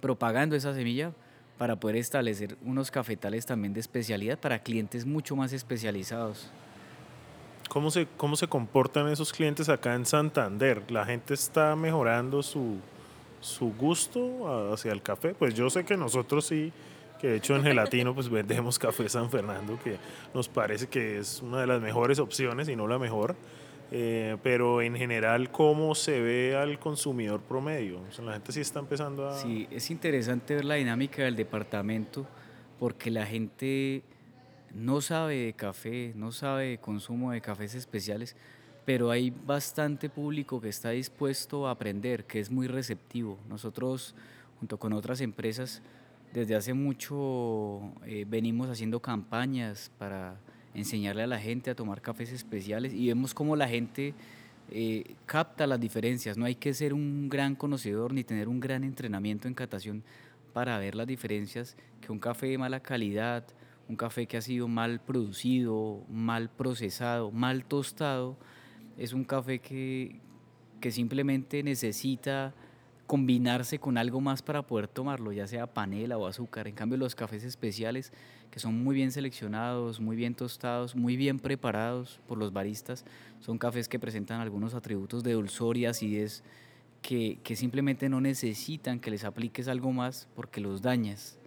propagando 0.00 0.56
esa 0.56 0.74
semilla 0.74 1.12
para 1.56 1.76
poder 1.76 1.96
establecer 1.96 2.56
unos 2.64 2.90
cafetales 2.90 3.46
también 3.46 3.72
de 3.72 3.80
especialidad 3.80 4.38
para 4.38 4.58
clientes 4.60 5.04
mucho 5.06 5.34
más 5.36 5.52
especializados. 5.52 6.50
¿Cómo 7.68 7.90
se, 7.90 8.06
¿Cómo 8.16 8.36
se 8.36 8.46
comportan 8.46 9.08
esos 9.08 9.32
clientes 9.32 9.68
acá 9.68 9.94
en 9.94 10.06
Santander? 10.06 10.90
¿La 10.90 11.04
gente 11.04 11.34
está 11.34 11.76
mejorando 11.76 12.42
su, 12.42 12.78
su 13.40 13.72
gusto 13.72 14.72
hacia 14.72 14.92
el 14.92 15.02
café? 15.02 15.34
Pues 15.34 15.54
yo 15.54 15.70
sé 15.70 15.84
que 15.84 15.96
nosotros 15.96 16.46
sí, 16.46 16.72
que 17.20 17.28
de 17.28 17.36
hecho 17.36 17.56
en 17.56 17.62
Gelatino 17.62 18.14
pues 18.14 18.28
vendemos 18.28 18.78
café 18.78 19.08
San 19.08 19.30
Fernando, 19.30 19.78
que 19.82 19.96
nos 20.34 20.48
parece 20.48 20.86
que 20.86 21.18
es 21.18 21.42
una 21.42 21.60
de 21.60 21.66
las 21.66 21.80
mejores 21.80 22.18
opciones 22.18 22.68
y 22.68 22.76
no 22.76 22.86
la 22.86 22.98
mejor. 22.98 23.36
Eh, 23.90 24.36
pero 24.42 24.82
en 24.82 24.94
general, 24.96 25.50
¿cómo 25.50 25.94
se 25.94 26.20
ve 26.20 26.54
al 26.54 26.78
consumidor 26.78 27.40
promedio? 27.40 28.00
la 28.22 28.34
gente 28.34 28.52
sí 28.52 28.60
está 28.60 28.80
empezando 28.80 29.26
a... 29.28 29.34
Sí, 29.38 29.66
es 29.70 29.90
interesante 29.90 30.54
ver 30.54 30.66
la 30.66 30.74
dinámica 30.74 31.22
del 31.22 31.36
departamento 31.36 32.26
porque 32.78 33.10
la 33.10 33.24
gente 33.24 34.02
no 34.74 35.00
sabe 35.00 35.36
de 35.36 35.52
café, 35.54 36.12
no 36.14 36.32
sabe 36.32 36.66
de 36.66 36.78
consumo 36.78 37.32
de 37.32 37.40
cafés 37.40 37.74
especiales, 37.74 38.36
pero 38.88 39.10
hay 39.10 39.28
bastante 39.28 40.08
público 40.08 40.62
que 40.62 40.70
está 40.70 40.88
dispuesto 40.88 41.68
a 41.68 41.72
aprender, 41.72 42.24
que 42.24 42.40
es 42.40 42.50
muy 42.50 42.68
receptivo. 42.68 43.36
Nosotros, 43.46 44.14
junto 44.60 44.78
con 44.78 44.94
otras 44.94 45.20
empresas, 45.20 45.82
desde 46.32 46.54
hace 46.54 46.72
mucho 46.72 47.82
eh, 48.06 48.24
venimos 48.26 48.70
haciendo 48.70 49.00
campañas 49.00 49.90
para 49.98 50.40
enseñarle 50.72 51.24
a 51.24 51.26
la 51.26 51.38
gente 51.38 51.68
a 51.68 51.74
tomar 51.74 52.00
cafés 52.00 52.32
especiales 52.32 52.94
y 52.94 53.08
vemos 53.08 53.34
cómo 53.34 53.56
la 53.56 53.68
gente 53.68 54.14
eh, 54.70 55.16
capta 55.26 55.66
las 55.66 55.78
diferencias. 55.78 56.38
No 56.38 56.46
hay 56.46 56.54
que 56.54 56.72
ser 56.72 56.94
un 56.94 57.28
gran 57.28 57.56
conocedor 57.56 58.14
ni 58.14 58.24
tener 58.24 58.48
un 58.48 58.58
gran 58.58 58.84
entrenamiento 58.84 59.48
en 59.48 59.52
catación 59.52 60.02
para 60.54 60.78
ver 60.78 60.94
las 60.94 61.06
diferencias 61.06 61.76
que 62.00 62.10
un 62.10 62.20
café 62.20 62.46
de 62.46 62.56
mala 62.56 62.80
calidad, 62.80 63.44
un 63.86 63.96
café 63.96 64.24
que 64.24 64.38
ha 64.38 64.40
sido 64.40 64.66
mal 64.66 64.98
producido, 64.98 66.00
mal 66.08 66.48
procesado, 66.48 67.30
mal 67.30 67.66
tostado, 67.66 68.38
es 68.98 69.12
un 69.12 69.24
café 69.24 69.60
que, 69.60 70.16
que 70.80 70.90
simplemente 70.90 71.62
necesita 71.62 72.52
combinarse 73.08 73.78
con 73.78 73.96
algo 73.96 74.20
más 74.20 74.42
para 74.42 74.62
poder 74.66 74.86
tomarlo, 74.86 75.32
ya 75.32 75.46
sea 75.46 75.66
panela 75.66 76.18
o 76.18 76.26
azúcar. 76.26 76.68
En 76.68 76.74
cambio, 76.74 76.98
los 76.98 77.14
cafés 77.14 77.42
especiales, 77.42 78.12
que 78.50 78.60
son 78.60 78.84
muy 78.84 78.94
bien 78.94 79.12
seleccionados, 79.12 79.98
muy 79.98 80.14
bien 80.14 80.34
tostados, 80.34 80.94
muy 80.94 81.16
bien 81.16 81.38
preparados 81.38 82.20
por 82.28 82.36
los 82.36 82.52
baristas, 82.52 83.06
son 83.40 83.56
cafés 83.56 83.88
que 83.88 83.98
presentan 83.98 84.42
algunos 84.42 84.74
atributos 84.74 85.24
de 85.24 85.32
dulzor 85.32 85.78
y 85.78 85.86
acidez 85.86 86.42
que, 87.00 87.38
que 87.42 87.56
simplemente 87.56 88.10
no 88.10 88.20
necesitan 88.20 89.00
que 89.00 89.10
les 89.10 89.24
apliques 89.24 89.68
algo 89.68 89.90
más 89.90 90.28
porque 90.34 90.60
los 90.60 90.82
dañas. 90.82 91.37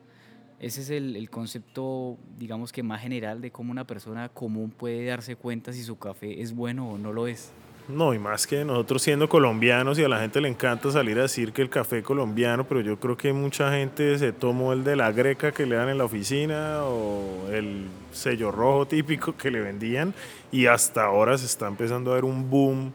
Ese 0.62 0.82
es 0.82 0.91
el, 0.91 1.15
el, 1.15 1.32
concepto, 1.32 2.20
digamos 2.38 2.72
que 2.72 2.84
más 2.84 3.01
general 3.01 3.41
de 3.41 3.50
cómo 3.50 3.72
una 3.72 3.88
persona 3.88 4.30
común 4.30 4.70
puede 4.70 5.03
darse 5.06 5.36
cuenta 5.36 5.74
si 5.74 5.82
su 5.82 5.98
café 5.98 6.39
es 6.39 6.53
bueno 6.53 6.88
o 6.88 7.00
no 7.00 7.12
lo 7.12 7.25
es. 7.25 7.51
No, 7.88 8.13
y 8.13 8.20
más 8.20 8.46
que 8.46 8.63
nosotros 8.63 9.01
siendo 9.01 9.27
colombianos 9.27 9.98
y 9.98 10.03
a 10.03 10.08
la 10.08 10.20
gente 10.20 10.39
le 10.39 10.48
encanta 10.48 10.91
salir 10.91 11.18
a 11.18 11.24
decir 11.24 11.51
que 11.51 11.63
el 11.63 11.70
café 11.70 12.03
colombiano, 12.03 12.63
pero 12.65 12.82
yo 12.82 13.00
creo 13.00 13.18
que 13.18 13.34
mucha 13.34 13.72
gente 13.72 14.18
se 14.20 14.32
tomó 14.32 14.72
el 14.72 14.84
de 14.84 14.96
la 14.96 15.12
greca 15.12 15.51
que 15.51 15.65
le 15.65 15.75
dan 15.75 15.89
en 15.89 15.98
la 15.98 16.06
oficina 16.06 16.84
o 16.84 17.50
el 17.51 17.88
sello 18.12 18.51
rojo 18.51 18.86
típico 18.86 19.36
que 19.36 19.50
le 19.50 19.62
vendían 19.62 20.13
y 20.51 20.68
hasta 20.68 21.06
ahora 21.06 21.38
se 21.38 21.48
está 21.48 21.68
empezando 21.68 22.12
a 22.12 22.15
ver 22.15 22.24
un 22.24 22.50
boom 22.50 22.94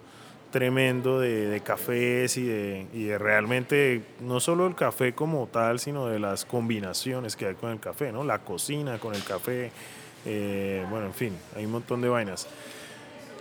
tremendo 0.56 1.20
de, 1.20 1.60
cafés 1.62 2.38
y 2.38 2.44
de, 2.46 2.86
y 2.94 3.04
de, 3.04 3.18
realmente 3.18 4.00
no 4.22 4.40
solo 4.40 4.66
el 4.66 4.74
café 4.74 5.12
como 5.12 5.46
tal, 5.48 5.78
sino 5.78 6.06
de 6.06 6.18
las 6.18 6.46
combinaciones 6.46 7.36
que 7.36 7.44
hay 7.44 7.54
con 7.56 7.72
el 7.72 7.78
café, 7.78 8.10
¿no? 8.10 8.24
La 8.24 8.38
cocina 8.38 8.96
con 8.96 9.14
el 9.14 9.22
café, 9.22 9.70
eh, 10.24 10.82
bueno, 10.88 11.04
en 11.04 11.12
fin, 11.12 11.36
hay 11.54 11.66
un 11.66 11.72
montón 11.72 12.00
de 12.00 12.08
vainas. 12.08 12.48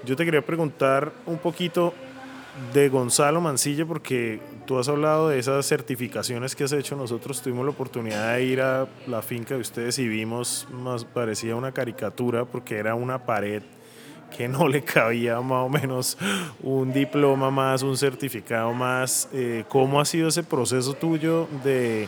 Yo 0.04 0.18
te 0.18 0.26
quería 0.26 0.42
preguntar 0.42 1.14
un 1.26 1.38
poquito 1.38 1.94
de 2.74 2.90
Gonzalo 2.90 3.40
Mancilla, 3.40 3.86
porque 3.86 4.42
tú 4.68 4.78
has 4.78 4.90
hablado 4.90 5.30
de 5.30 5.40
esas 5.40 5.66
certificaciones 5.66 6.54
que 6.54 6.66
has 6.66 6.74
hecho. 6.74 6.98
Nosotros 6.98 7.42
tuvimos 7.42 7.64
la 7.64 7.72
oportunidad 7.72 8.36
de 8.36 8.44
ir 8.44 8.60
a 8.60 8.90
la 9.08 9.22
finca 9.22 9.56
de 9.56 9.62
ustedes 9.62 10.00
y 10.00 10.08
vimos, 10.10 10.68
más 10.70 11.06
parecía 11.06 11.56
una 11.56 11.72
caricatura, 11.72 12.44
porque 12.44 12.76
era 12.76 12.94
una 12.94 13.26
pared 13.26 13.64
que 14.36 14.48
no 14.48 14.68
le 14.68 14.84
cabía 14.84 15.40
más 15.42 15.66
o 15.66 15.70
menos 15.70 16.18
un 16.62 16.92
diploma 16.92 17.52
más, 17.52 17.84
un 17.84 17.98
certificado 17.98 18.74
más. 18.74 19.30
Eh, 19.34 19.64
¿Cómo 19.70 20.00
ha 20.00 20.06
sido 20.06 20.28
ese 20.28 20.44
proceso 20.44 20.94
tuyo 20.94 21.48
de 21.64 22.08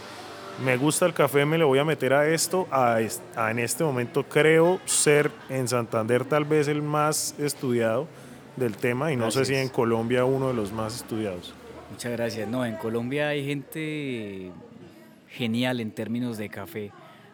me 0.64 0.76
gusta 0.76 1.06
el 1.06 1.14
café, 1.14 1.46
me 1.46 1.58
le 1.58 1.64
voy 1.64 1.78
a 1.80 1.86
meter 1.86 2.14
a 2.14 2.28
esto, 2.28 2.68
a, 2.72 3.00
en 3.00 3.60
este 3.60 3.84
momento 3.84 4.24
creo 4.24 4.80
ser 4.86 5.32
en 5.50 5.68
Santander 5.68 6.26
tal 6.26 6.46
vez 6.46 6.68
el 6.68 6.82
más 6.82 7.36
estudiado 7.38 8.08
del 8.56 8.76
tema 8.76 9.12
y 9.12 9.16
no 9.16 9.30
sé 9.30 9.46
si 9.46 9.54
en 9.54 9.70
Colombia 9.70 10.26
uno 10.26 10.48
de 10.48 10.56
los 10.56 10.72
más 10.72 10.96
estudiados. 10.96 11.54
Muchas 11.92 12.12
gracias. 12.12 12.50
No, 12.50 12.66
en 12.66 12.76
Colombia 12.76 13.30
hay 13.30 13.46
gente 13.46 14.52
genial 15.30 15.80
en 15.80 15.92
términos 15.92 16.38
de 16.38 16.50
café. 16.50 16.92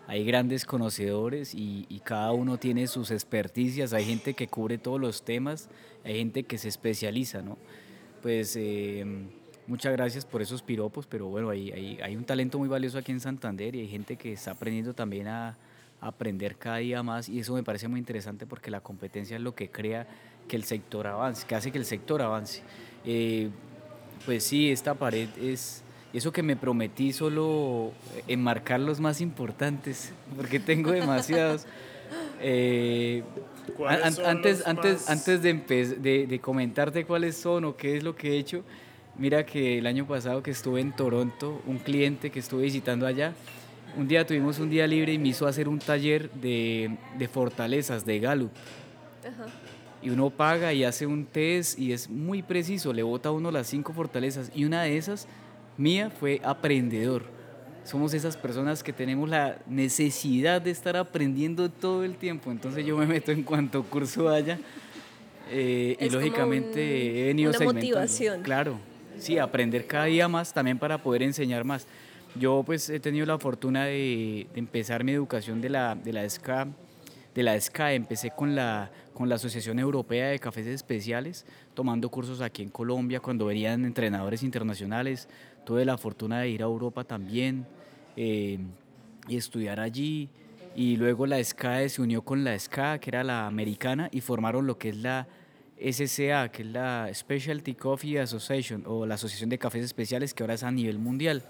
Hay 0.08 0.26
grandes 0.26 0.66
conocedores 0.66 1.54
y, 1.56 2.02
cada 2.04 2.32
uno 2.34 2.58
tiene 2.58 2.88
sus 2.88 3.12
experticias. 3.12 3.94
Hay 3.94 4.06
gente 4.06 4.34
que 4.34 4.48
cubre 4.48 4.78
todos 4.78 5.00
los 5.00 5.24
temas, 5.24 5.70
hay 6.04 6.18
gente 6.18 6.44
que 6.44 6.58
se 6.58 6.68
especializa, 6.68 7.42
¿no? 7.42 7.58
Pues 8.22 8.56
eh, 8.58 9.06
Muchas 9.66 9.94
gracias 9.94 10.26
por 10.26 10.42
esos 10.42 10.62
piropos, 10.62 11.08
pero 11.08 11.28
bueno, 11.28 11.50
hay, 11.50 11.72
hay, 11.72 11.98
hay, 12.04 12.18
un 12.18 12.26
talento 12.26 12.60
muy 12.60 12.68
valioso 12.68 12.98
aquí 12.98 13.14
en 13.14 13.22
Santander 13.22 13.76
y 13.76 13.80
hay 13.80 13.88
gente 13.88 14.18
que 14.18 14.34
está 14.34 14.52
aprendiendo 14.52 14.94
también 14.94 15.28
a, 15.28 15.58
aprender 16.02 16.58
cada 16.58 16.78
día 16.78 17.02
más 17.02 17.30
y 17.30 17.40
eso 17.40 17.54
me 17.54 17.64
parece 17.64 17.88
muy 17.88 17.98
interesante 17.98 18.46
porque 18.46 18.70
la 18.70 18.82
competencia 18.82 19.38
es 19.38 19.42
lo 19.42 19.56
que 19.56 19.70
crea 19.70 20.06
que 20.50 20.58
el 20.58 20.66
sector 20.66 21.08
avance, 21.08 21.48
que 21.48 21.56
hace 21.56 21.72
que 21.72 21.78
el 21.78 21.86
sector 21.86 22.22
avance. 22.22 22.62
Eh, 23.06 23.50
pues 24.26 24.44
sí, 24.44 24.70
esta 24.70 24.96
pared 24.96 25.30
es 25.42 25.82
eso 26.14 26.32
que 26.32 26.44
me 26.44 26.56
prometí 26.56 27.14
solo 27.14 27.92
enmarcar 28.28 28.80
los 28.80 29.00
más 29.00 29.22
importantes, 29.22 30.14
porque 30.36 30.60
tengo 30.60 30.92
demasiados. 30.92 31.66
Eh, 32.46 33.24
antes, 33.88 34.68
antes, 34.68 35.10
antes 35.10 35.42
de, 35.42 35.54
de, 36.00 36.28
de 36.28 36.40
comentarte 36.40 37.06
cuáles 37.06 37.36
son 37.36 37.66
o 37.66 37.76
qué 37.76 37.98
es 37.98 38.04
lo 38.04 38.16
que 38.16 38.34
he 38.34 38.38
hecho, 38.38 38.64
Mira 39.16 39.46
que 39.46 39.78
el 39.78 39.86
año 39.86 40.08
pasado 40.08 40.42
que 40.42 40.50
estuve 40.50 40.82
en 40.82 40.92
Toronto, 40.92 41.62
un 41.68 41.78
cliente 41.78 42.32
que 42.32 42.40
estuve 42.40 42.64
visitando 42.64 43.06
allá, 43.06 43.34
un 43.96 44.08
día 44.08 44.26
tuvimos 44.26 44.58
un 44.58 44.72
día 44.72 44.88
libre 44.88 45.14
y 45.14 45.20
me 45.20 45.28
hizo 45.28 45.46
hacer 45.46 45.70
un 45.70 45.78
taller 45.78 46.32
de, 46.32 46.98
de 47.20 47.28
fortalezas, 47.28 48.06
de 48.06 48.20
Gallup. 48.20 48.52
Y 50.02 50.10
uno 50.10 50.32
paga 50.32 50.74
y 50.74 50.84
hace 50.84 51.06
un 51.06 51.26
test 51.26 51.78
y 51.78 51.94
es 51.94 52.10
muy 52.10 52.42
preciso, 52.42 52.92
le 52.92 53.04
bota 53.04 53.30
a 53.30 53.32
uno 53.32 53.52
las 53.52 53.68
cinco 53.68 53.94
fortalezas. 53.94 54.52
Y 54.56 54.66
una 54.66 54.82
de 54.82 54.98
esas, 54.98 55.28
mía, 55.78 56.12
fue 56.20 56.42
aprendedor. 56.44 57.24
Somos 57.84 58.14
esas 58.14 58.38
personas 58.38 58.82
que 58.82 58.94
tenemos 58.94 59.30
la 59.30 59.58
necesidad 59.68 60.62
de 60.62 60.72
estar 60.72 60.96
aprendiendo 60.96 61.70
todo 61.70 62.04
el 62.04 62.16
tiempo. 62.16 62.52
Entonces 62.52 62.86
yo 62.86 62.98
me 62.98 63.06
meto 63.06 63.32
en 63.32 63.44
cuanto 63.44 63.84
curso 63.84 64.30
haya. 64.30 64.58
Eh, 65.52 65.98
y 66.00 66.10
lógicamente 66.10 67.22
he 67.22 67.26
venido 67.26 67.52
una 67.52 67.66
motivación. 67.66 68.42
Claro, 68.42 68.80
sí, 69.18 69.38
aprender 69.38 69.86
cada 69.86 70.06
día 70.06 70.28
más 70.28 70.54
también 70.54 70.80
para 70.80 70.98
poder 70.98 71.24
enseñar 71.24 71.66
más. 71.66 71.86
Yo 72.36 72.64
pues 72.66 72.90
he 72.90 73.00
tenido 73.00 73.26
la 73.26 73.38
fortuna 73.38 73.86
de, 73.86 74.48
empezar 74.56 75.04
mi 75.04 75.12
educación 75.12 75.62
de 75.62 75.70
la, 75.70 75.96
de 75.96 76.14
la 76.14 76.28
SCA, 76.28 76.68
de 77.36 77.44
la 77.44 77.60
SCA, 77.60 77.94
empecé 77.94 78.32
con 78.32 78.56
la, 78.56 78.92
con 79.14 79.30
la 79.30 79.36
Asociación 79.36 79.78
Europea 79.78 80.30
de 80.30 80.40
Cafés 80.40 80.66
Especiales, 80.66 81.46
tomando 81.74 82.10
cursos 82.10 82.42
aquí 82.42 82.64
en 82.64 82.70
Colombia 82.70 83.20
cuando 83.20 83.46
venían 83.46 83.86
entrenadores 83.86 84.42
internacionales, 84.42 85.28
tuve 85.66 85.86
la 85.86 85.98
fortuna 85.98 86.42
de 86.42 86.50
ir 86.50 86.62
a 86.62 86.66
Europa 86.66 87.04
también 87.04 87.66
eh, 88.16 88.60
y 89.28 89.38
estudiar 89.38 89.80
allí, 89.80 90.30
y 90.76 90.98
luego 90.98 91.28
la 91.28 91.44
SCA 91.44 91.88
se 91.88 92.02
unió 92.02 92.24
con 92.24 92.44
la 92.44 92.58
SCA, 92.58 93.00
que 93.00 93.12
era 93.12 93.24
la 93.24 93.46
americana, 93.46 94.10
y 94.12 94.22
formaron 94.22 94.66
lo 94.66 94.78
que 94.78 94.90
es 94.90 94.98
la 94.98 95.28
SCA, 95.80 96.50
que 96.50 96.64
es 96.64 96.68
la 96.68 97.10
Specialty 97.14 97.76
Coffee 97.76 98.20
Association 98.20 98.84
o 98.88 99.06
la 99.06 99.16
Asociación 99.16 99.50
de 99.50 99.60
Cafés 99.60 99.84
Especiales, 99.84 100.34
que 100.34 100.44
ahora 100.44 100.56
es 100.56 100.64
a 100.64 100.72
nivel 100.72 100.98
mundial. 100.98 101.44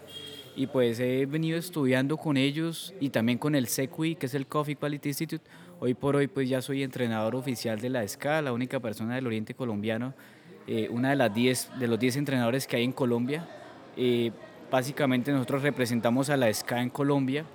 Y 0.55 0.67
pues 0.67 0.99
he 0.99 1.25
venido 1.25 1.57
estudiando 1.57 2.17
con 2.17 2.37
ellos 2.37 2.93
y 2.99 3.09
también 3.09 3.37
con 3.37 3.55
el 3.55 3.67
CEQUI, 3.67 4.15
que 4.15 4.27
es 4.27 4.33
el 4.33 4.45
Coffee 4.45 4.75
Quality 4.75 5.09
Institute. 5.09 5.43
Hoy 5.79 5.93
por 5.93 6.15
hoy 6.15 6.27
pues 6.27 6.47
ya 6.47 6.61
soy 6.61 6.83
entrenador 6.83 7.35
oficial 7.35 7.79
de 7.79 7.89
la 7.89 8.07
SCA, 8.07 8.41
la 8.41 8.53
única 8.53 8.79
persona 8.79 9.15
del 9.15 9.25
oriente 9.25 9.55
colombiano, 9.55 10.13
eh, 10.67 10.89
una 10.91 11.09
de, 11.09 11.15
las 11.15 11.33
diez, 11.33 11.69
de 11.79 11.87
los 11.87 11.99
10 11.99 12.17
entrenadores 12.17 12.67
que 12.67 12.75
hay 12.75 12.83
en 12.83 12.91
Colombia. 12.91 13.47
Eh, 13.97 14.31
básicamente 14.71 15.31
nosotros 15.31 15.61
representamos 15.61 16.29
a 16.29 16.37
la 16.37 16.51
SCA 16.51 16.81
en 16.81 16.89
Colombia 16.89 17.45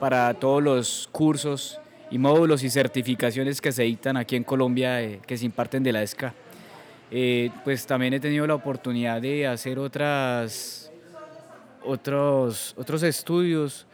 para 0.00 0.32
todos 0.34 0.62
los 0.62 1.08
cursos 1.12 1.78
y 2.10 2.18
módulos 2.18 2.62
y 2.62 2.68
certificaciones 2.68 3.60
que 3.60 3.72
se 3.72 3.84
dictan 3.84 4.18
aquí 4.18 4.36
en 4.36 4.44
Colombia, 4.44 5.02
eh, 5.02 5.20
que 5.26 5.38
se 5.38 5.46
imparten 5.46 5.82
de 5.82 5.92
la 5.92 6.02
ESCA. 6.02 6.34
Eh, 7.10 7.50
pues 7.64 7.86
también 7.86 8.12
he 8.12 8.20
tenido 8.20 8.46
la 8.46 8.54
oportunidad 8.54 9.22
de 9.22 9.46
hacer 9.46 9.78
otras, 9.78 10.90
otros, 11.84 12.74
otros 12.76 13.02
estudios 13.02 13.86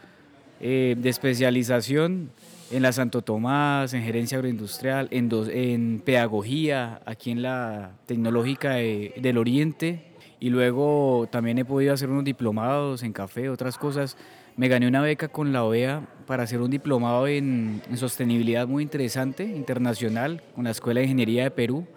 eh, 0.59 0.95
de 0.97 1.09
especialización 1.09 2.29
en 2.71 2.81
la 2.81 2.91
Santo 2.91 3.21
Tomás, 3.21 3.93
en 3.93 4.03
gerencia 4.03 4.37
agroindustrial, 4.37 5.07
en, 5.11 5.29
en 5.53 6.01
pedagogía, 6.03 7.01
aquí 7.05 7.31
en 7.31 7.41
la 7.41 7.91
Tecnológica 8.05 8.73
del 8.73 9.37
Oriente, 9.37 10.08
y 10.39 10.49
luego 10.49 11.27
también 11.29 11.57
he 11.57 11.65
podido 11.65 11.93
hacer 11.93 12.09
unos 12.09 12.23
diplomados 12.23 13.03
en 13.03 13.13
café, 13.13 13.49
otras 13.49 13.77
cosas. 13.77 14.17
Me 14.55 14.67
gané 14.67 14.87
una 14.87 15.01
beca 15.01 15.27
con 15.27 15.53
la 15.53 15.63
OEA 15.63 16.01
para 16.25 16.43
hacer 16.43 16.61
un 16.61 16.69
diplomado 16.69 17.27
en, 17.27 17.81
en 17.89 17.97
sostenibilidad 17.97 18.67
muy 18.67 18.83
interesante, 18.83 19.43
internacional, 19.43 20.41
con 20.55 20.65
la 20.65 20.71
Escuela 20.71 20.99
de 20.99 21.05
Ingeniería 21.05 21.43
de 21.43 21.51
Perú. 21.51 21.87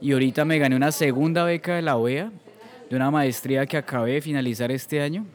Y 0.00 0.12
ahorita 0.12 0.44
me 0.44 0.58
gané 0.58 0.76
una 0.76 0.92
segunda 0.92 1.44
beca 1.44 1.76
de 1.76 1.82
la 1.82 1.96
OEA, 1.96 2.30
de 2.90 2.96
una 2.96 3.10
maestría 3.10 3.66
que 3.66 3.76
acabé 3.76 4.12
de 4.14 4.20
finalizar 4.20 4.70
este 4.70 5.00
año 5.00 5.26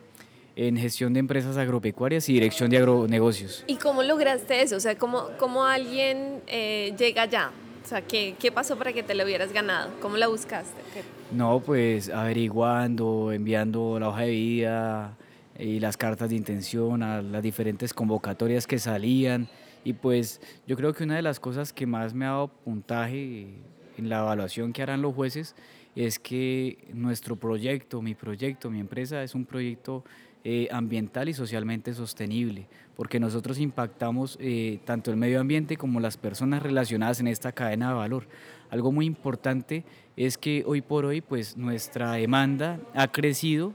en 0.55 0.75
gestión 0.77 1.13
de 1.13 1.21
empresas 1.21 1.55
agropecuarias 1.57 2.27
y 2.29 2.33
dirección 2.33 2.69
de 2.69 2.77
agronegocios. 2.77 3.63
¿Y 3.65 3.77
cómo 3.77 4.03
lograste 4.03 4.61
eso? 4.61 4.75
O 4.75 4.79
sea, 4.79 4.97
¿cómo, 4.97 5.29
cómo 5.37 5.65
alguien 5.65 6.41
eh, 6.47 6.93
llega 6.97 7.23
allá? 7.23 7.51
O 7.89 7.91
sea, 7.91 8.03
¿qué, 8.03 8.35
¿qué, 8.37 8.51
pasó 8.51 8.77
para 8.77 8.93
que 8.93 9.01
te 9.01 9.15
lo 9.15 9.23
hubieras 9.23 9.51
ganado? 9.51 9.89
¿Cómo 9.99 10.15
la 10.15 10.27
buscaste? 10.27 10.79
No, 11.31 11.59
pues 11.59 12.11
averiguando, 12.11 13.31
enviando 13.31 13.99
la 13.99 14.09
hoja 14.09 14.21
de 14.21 14.29
vida 14.29 15.17
y 15.57 15.79
las 15.79 15.97
cartas 15.97 16.29
de 16.29 16.35
intención 16.35 17.01
a 17.01 17.23
las 17.23 17.41
diferentes 17.41 17.91
convocatorias 17.91 18.67
que 18.67 18.77
salían. 18.77 19.47
Y 19.83 19.93
pues 19.93 20.39
yo 20.67 20.77
creo 20.77 20.93
que 20.93 21.03
una 21.03 21.15
de 21.15 21.23
las 21.23 21.39
cosas 21.39 21.73
que 21.73 21.87
más 21.87 22.13
me 22.13 22.25
ha 22.25 22.29
dado 22.29 22.49
puntaje 22.49 23.55
en 23.97 24.07
la 24.07 24.19
evaluación 24.19 24.71
que 24.71 24.83
harán 24.83 25.01
los 25.01 25.15
jueces 25.15 25.55
es 25.95 26.19
que 26.19 26.77
nuestro 26.93 27.37
proyecto, 27.37 28.03
mi 28.03 28.13
proyecto, 28.13 28.69
mi 28.69 28.81
empresa 28.81 29.23
es 29.23 29.33
un 29.33 29.45
proyecto 29.45 30.03
eh, 30.45 30.69
ambiental 30.71 31.27
y 31.27 31.33
socialmente 31.33 31.93
sostenible, 31.93 32.69
porque 32.95 33.19
nosotros 33.19 33.59
impactamos 33.59 34.37
eh, 34.39 34.79
tanto 34.85 35.11
el 35.11 35.17
medio 35.17 35.41
ambiente 35.41 35.75
como 35.75 35.99
las 35.99 36.15
personas 36.15 36.63
relacionadas 36.63 37.19
en 37.19 37.27
esta 37.27 37.51
cadena 37.51 37.89
de 37.89 37.95
valor. 37.95 38.25
Algo 38.69 38.93
muy 38.93 39.05
importante 39.05 39.83
es 40.15 40.37
que 40.37 40.63
hoy 40.65 40.79
por 40.81 41.03
hoy 41.03 41.19
pues 41.19 41.57
nuestra 41.57 42.13
demanda 42.13 42.79
ha 42.93 43.09
crecido, 43.09 43.73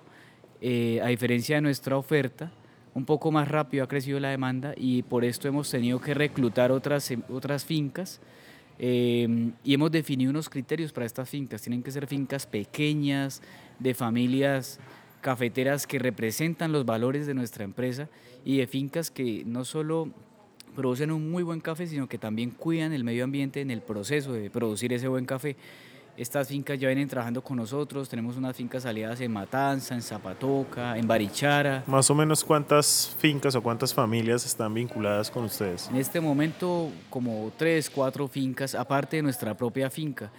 eh, 0.62 1.02
a 1.02 1.08
diferencia 1.08 1.56
de 1.56 1.60
nuestra 1.60 1.98
oferta, 1.98 2.50
un 2.94 3.04
poco 3.04 3.30
más 3.30 3.46
rápido 3.48 3.84
ha 3.84 3.88
crecido 3.88 4.18
la 4.18 4.30
demanda 4.30 4.72
y 4.74 5.02
por 5.02 5.26
esto 5.26 5.46
hemos 5.46 5.70
tenido 5.70 6.00
que 6.00 6.14
reclutar 6.14 6.72
otras, 6.72 7.12
otras 7.28 7.66
fincas 7.66 8.22
y 8.78 9.74
hemos 9.74 9.90
definido 9.90 10.30
unos 10.30 10.48
criterios 10.48 10.92
para 10.92 11.04
estas 11.04 11.28
fincas. 11.28 11.60
Tienen 11.60 11.82
que 11.82 11.90
ser 11.90 12.06
fincas 12.06 12.46
pequeñas, 12.46 13.42
de 13.78 13.94
familias 13.94 14.80
cafeteras 15.24 15.86
que 15.86 15.98
representan 15.98 16.70
los 16.70 16.84
valores 16.84 17.26
de 17.26 17.32
nuestra 17.32 17.64
empresa 17.64 18.10
y 18.44 18.58
de 18.58 18.66
fincas 18.66 19.10
que 19.10 19.42
no 19.46 19.64
solo 19.64 20.10
producen 20.76 21.10
un 21.10 21.30
muy 21.30 21.42
buen 21.42 21.60
café, 21.60 21.86
sino 21.86 22.06
que 22.06 22.18
también 22.18 22.50
cuidan 22.50 22.92
el 22.92 23.04
medio 23.04 23.24
ambiente 23.24 23.62
en 23.62 23.70
el 23.70 23.80
proceso 23.80 24.34
de 24.34 24.50
producir 24.50 24.92
ese 24.92 25.08
buen 25.08 25.24
café. 25.24 25.56
Estas 26.18 26.48
fincas 26.48 26.78
ya 26.78 26.88
vienen 26.88 27.08
trabajando 27.08 27.42
con 27.42 27.56
nosotros, 27.56 28.06
tenemos 28.06 28.36
unas 28.36 28.54
fincas 28.54 28.84
aliadas 28.84 29.18
en 29.22 29.32
Matanza, 29.32 29.94
en 29.94 30.02
Zapatoca, 30.02 30.96
en 30.98 31.08
Barichara. 31.08 31.84
Más 31.86 32.08
o 32.10 32.14
menos 32.14 32.44
cuántas 32.44 33.16
fincas 33.18 33.54
o 33.54 33.62
cuántas 33.62 33.94
familias 33.94 34.44
están 34.44 34.74
vinculadas 34.74 35.30
con 35.30 35.44
ustedes. 35.44 35.88
En 35.88 35.96
este 35.96 36.20
momento 36.20 36.90
como 37.08 37.50
tres, 37.56 37.88
cuatro 37.88 38.28
fincas, 38.28 38.74
aparte 38.74 39.16
de 39.16 39.22
nuestra 39.22 39.56
propia 39.56 39.88
finca. 39.88 40.30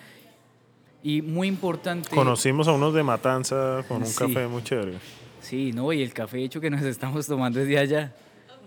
Y 1.06 1.22
muy 1.22 1.48
importante. 1.48 2.10
Conocimos 2.10 2.68
a 2.68 2.72
unos 2.72 2.92
de 2.96 3.04
Matanza 3.04 3.84
con 3.88 3.98
un 3.98 4.12
café 4.12 4.48
muy 4.48 4.64
chévere. 4.64 4.94
Sí, 5.40 5.72
no, 5.72 5.94
y 5.94 6.02
el 6.02 6.12
café 6.14 6.44
hecho 6.44 6.60
que 6.60 6.72
nos 6.72 6.82
estamos 6.84 7.28
tomando 7.28 7.60
desde 7.60 7.78
allá. 7.78 8.16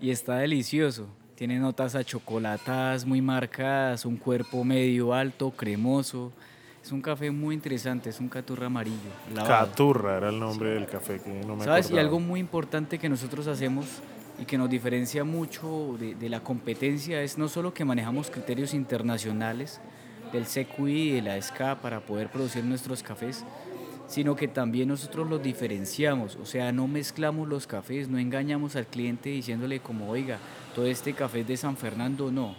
Y 0.01 0.09
está 0.09 0.37
delicioso. 0.37 1.09
Tiene 1.35 1.59
notas 1.59 1.95
achocolatadas 1.95 3.05
muy 3.05 3.21
marcadas, 3.21 4.05
un 4.05 4.15
cuerpo 4.15 4.63
medio 4.63 5.13
alto, 5.13 5.51
cremoso. 5.51 6.31
Es 6.81 6.93
un 6.93 7.01
café 7.01 7.29
muy 7.29 7.55
interesante, 7.55 8.09
es 8.09 8.21
un 8.21 8.29
caturra 8.29 8.67
amarillo. 8.67 9.11
Caturra 9.35 10.15
era 10.15 10.29
el 10.29 10.39
nombre 10.39 10.69
del 10.69 10.85
café 10.85 11.19
que 11.19 11.41
no 11.45 11.57
me 11.57 11.65
¿Sabes? 11.65 11.91
Y 11.91 11.97
algo 11.97 12.21
muy 12.21 12.39
importante 12.39 12.99
que 12.99 13.09
nosotros 13.09 13.47
hacemos 13.47 13.85
y 14.39 14.45
que 14.45 14.57
nos 14.57 14.69
diferencia 14.69 15.25
mucho 15.25 15.97
de, 15.99 16.15
de 16.15 16.29
la 16.29 16.39
competencia 16.39 17.21
es 17.21 17.37
no 17.37 17.49
solo 17.49 17.73
que 17.73 17.83
manejamos 17.83 18.29
criterios 18.29 18.73
internacionales, 18.73 19.81
del 20.31 20.45
CQI 20.45 21.09
y 21.09 21.11
de 21.11 21.21
la 21.21 21.41
SCA 21.41 21.81
para 21.81 21.99
poder 22.01 22.29
producir 22.29 22.63
nuestros 22.63 23.03
cafés, 23.03 23.43
sino 24.07 24.35
que 24.35 24.47
también 24.47 24.89
nosotros 24.89 25.29
los 25.29 25.41
diferenciamos, 25.41 26.35
o 26.35 26.45
sea, 26.45 26.71
no 26.71 26.87
mezclamos 26.87 27.47
los 27.47 27.67
cafés, 27.67 28.09
no 28.09 28.17
engañamos 28.17 28.75
al 28.75 28.87
cliente 28.87 29.29
diciéndole 29.29 29.79
como, 29.79 30.09
oiga, 30.09 30.39
todo 30.73 30.87
este 30.87 31.13
café 31.13 31.41
es 31.41 31.47
de 31.47 31.57
San 31.57 31.77
Fernando, 31.77 32.31
no. 32.31 32.55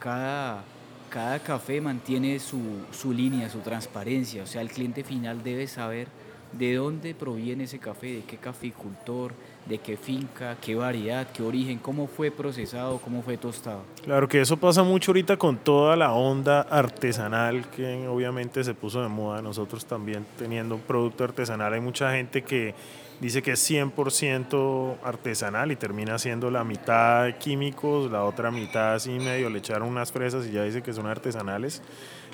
Cada, 0.00 0.64
cada 1.08 1.38
café 1.38 1.80
mantiene 1.80 2.40
su, 2.40 2.60
su 2.90 3.12
línea, 3.12 3.48
su 3.48 3.60
transparencia, 3.60 4.42
o 4.42 4.46
sea, 4.46 4.62
el 4.62 4.70
cliente 4.70 5.04
final 5.04 5.44
debe 5.44 5.68
saber 5.68 6.08
de 6.52 6.74
dónde 6.74 7.14
proviene 7.14 7.64
ese 7.64 7.78
café, 7.78 8.14
de 8.14 8.22
qué 8.22 8.36
caficultor, 8.36 9.34
de 9.66 9.78
qué 9.78 9.96
finca, 9.96 10.56
qué 10.60 10.74
variedad, 10.74 11.28
qué 11.32 11.42
origen, 11.42 11.78
cómo 11.78 12.06
fue 12.06 12.30
procesado, 12.30 12.98
cómo 12.98 13.22
fue 13.22 13.36
tostado. 13.36 13.82
Claro 14.04 14.28
que 14.28 14.40
eso 14.40 14.56
pasa 14.56 14.82
mucho 14.82 15.10
ahorita 15.10 15.36
con 15.36 15.58
toda 15.58 15.96
la 15.96 16.12
onda 16.12 16.62
artesanal 16.62 17.68
que 17.70 18.08
obviamente 18.08 18.64
se 18.64 18.74
puso 18.74 19.02
de 19.02 19.08
moda. 19.08 19.42
Nosotros 19.42 19.84
también 19.86 20.26
teniendo 20.38 20.74
un 20.74 20.80
producto 20.80 21.24
artesanal 21.24 21.72
hay 21.72 21.80
mucha 21.80 22.12
gente 22.12 22.42
que 22.42 22.74
dice 23.20 23.42
que 23.42 23.52
es 23.52 23.70
100% 23.70 24.96
artesanal 25.04 25.70
y 25.70 25.76
termina 25.76 26.18
siendo 26.18 26.50
la 26.50 26.64
mitad 26.64 27.32
químicos, 27.38 28.10
la 28.10 28.24
otra 28.24 28.50
mitad 28.50 28.94
así 28.94 29.10
medio 29.10 29.50
le 29.50 29.58
echaron 29.58 29.88
unas 29.88 30.10
fresas 30.10 30.46
y 30.46 30.52
ya 30.52 30.64
dice 30.64 30.82
que 30.82 30.92
son 30.92 31.06
artesanales. 31.06 31.82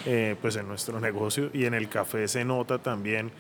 Eh, 0.05 0.37
pues 0.41 0.57
en 0.57 0.69
nuestro 0.69 1.01
negocio 1.01 1.51
y 1.53 1.65
en 1.65 1.75
el 1.75 1.89
café 1.89 2.29
se 2.29 2.45
nota 2.45 2.79
también 2.79 3.33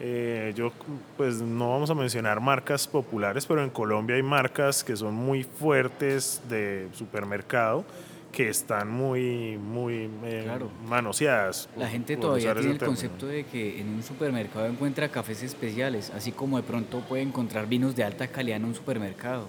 eh, 0.00 0.52
yo, 0.56 0.72
pues 1.16 1.40
no 1.40 1.70
vamos 1.70 1.90
a 1.90 1.94
mencionar 1.94 2.40
marcas 2.40 2.88
populares, 2.88 3.46
pero 3.46 3.62
en 3.62 3.70
Colombia 3.70 4.16
hay 4.16 4.22
marcas 4.22 4.82
que 4.82 4.96
son 4.96 5.14
muy 5.14 5.44
fuertes 5.44 6.42
de 6.48 6.88
supermercado 6.92 7.84
que 8.34 8.48
están 8.48 8.90
muy, 8.90 9.56
muy 9.58 10.10
eh, 10.24 10.58
manoseadas. 10.88 11.68
La 11.76 11.88
gente 11.88 12.16
todavía 12.16 12.52
tiene 12.54 12.72
el 12.72 12.78
concepto 12.78 13.28
de 13.28 13.44
que 13.44 13.80
en 13.80 13.88
un 13.90 14.02
supermercado 14.02 14.66
encuentra 14.66 15.08
cafés 15.08 15.44
especiales, 15.44 16.10
así 16.10 16.32
como 16.32 16.56
de 16.56 16.64
pronto 16.64 16.98
puede 17.00 17.22
encontrar 17.22 17.68
vinos 17.68 17.94
de 17.94 18.02
alta 18.02 18.26
calidad 18.26 18.56
en 18.56 18.64
un 18.64 18.74
supermercado. 18.74 19.48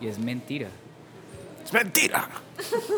Y 0.00 0.06
es 0.06 0.18
mentira. 0.18 0.68
¡Es 1.62 1.72
mentira! 1.74 2.30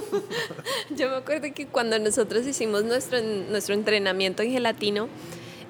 Yo 0.97 1.11
me 1.11 1.17
acuerdo 1.17 1.53
que 1.53 1.67
cuando 1.67 1.99
nosotros 1.99 2.47
hicimos 2.47 2.85
nuestro, 2.85 3.21
nuestro 3.21 3.75
entrenamiento 3.75 4.45
en 4.45 4.53
gelatino, 4.53 5.09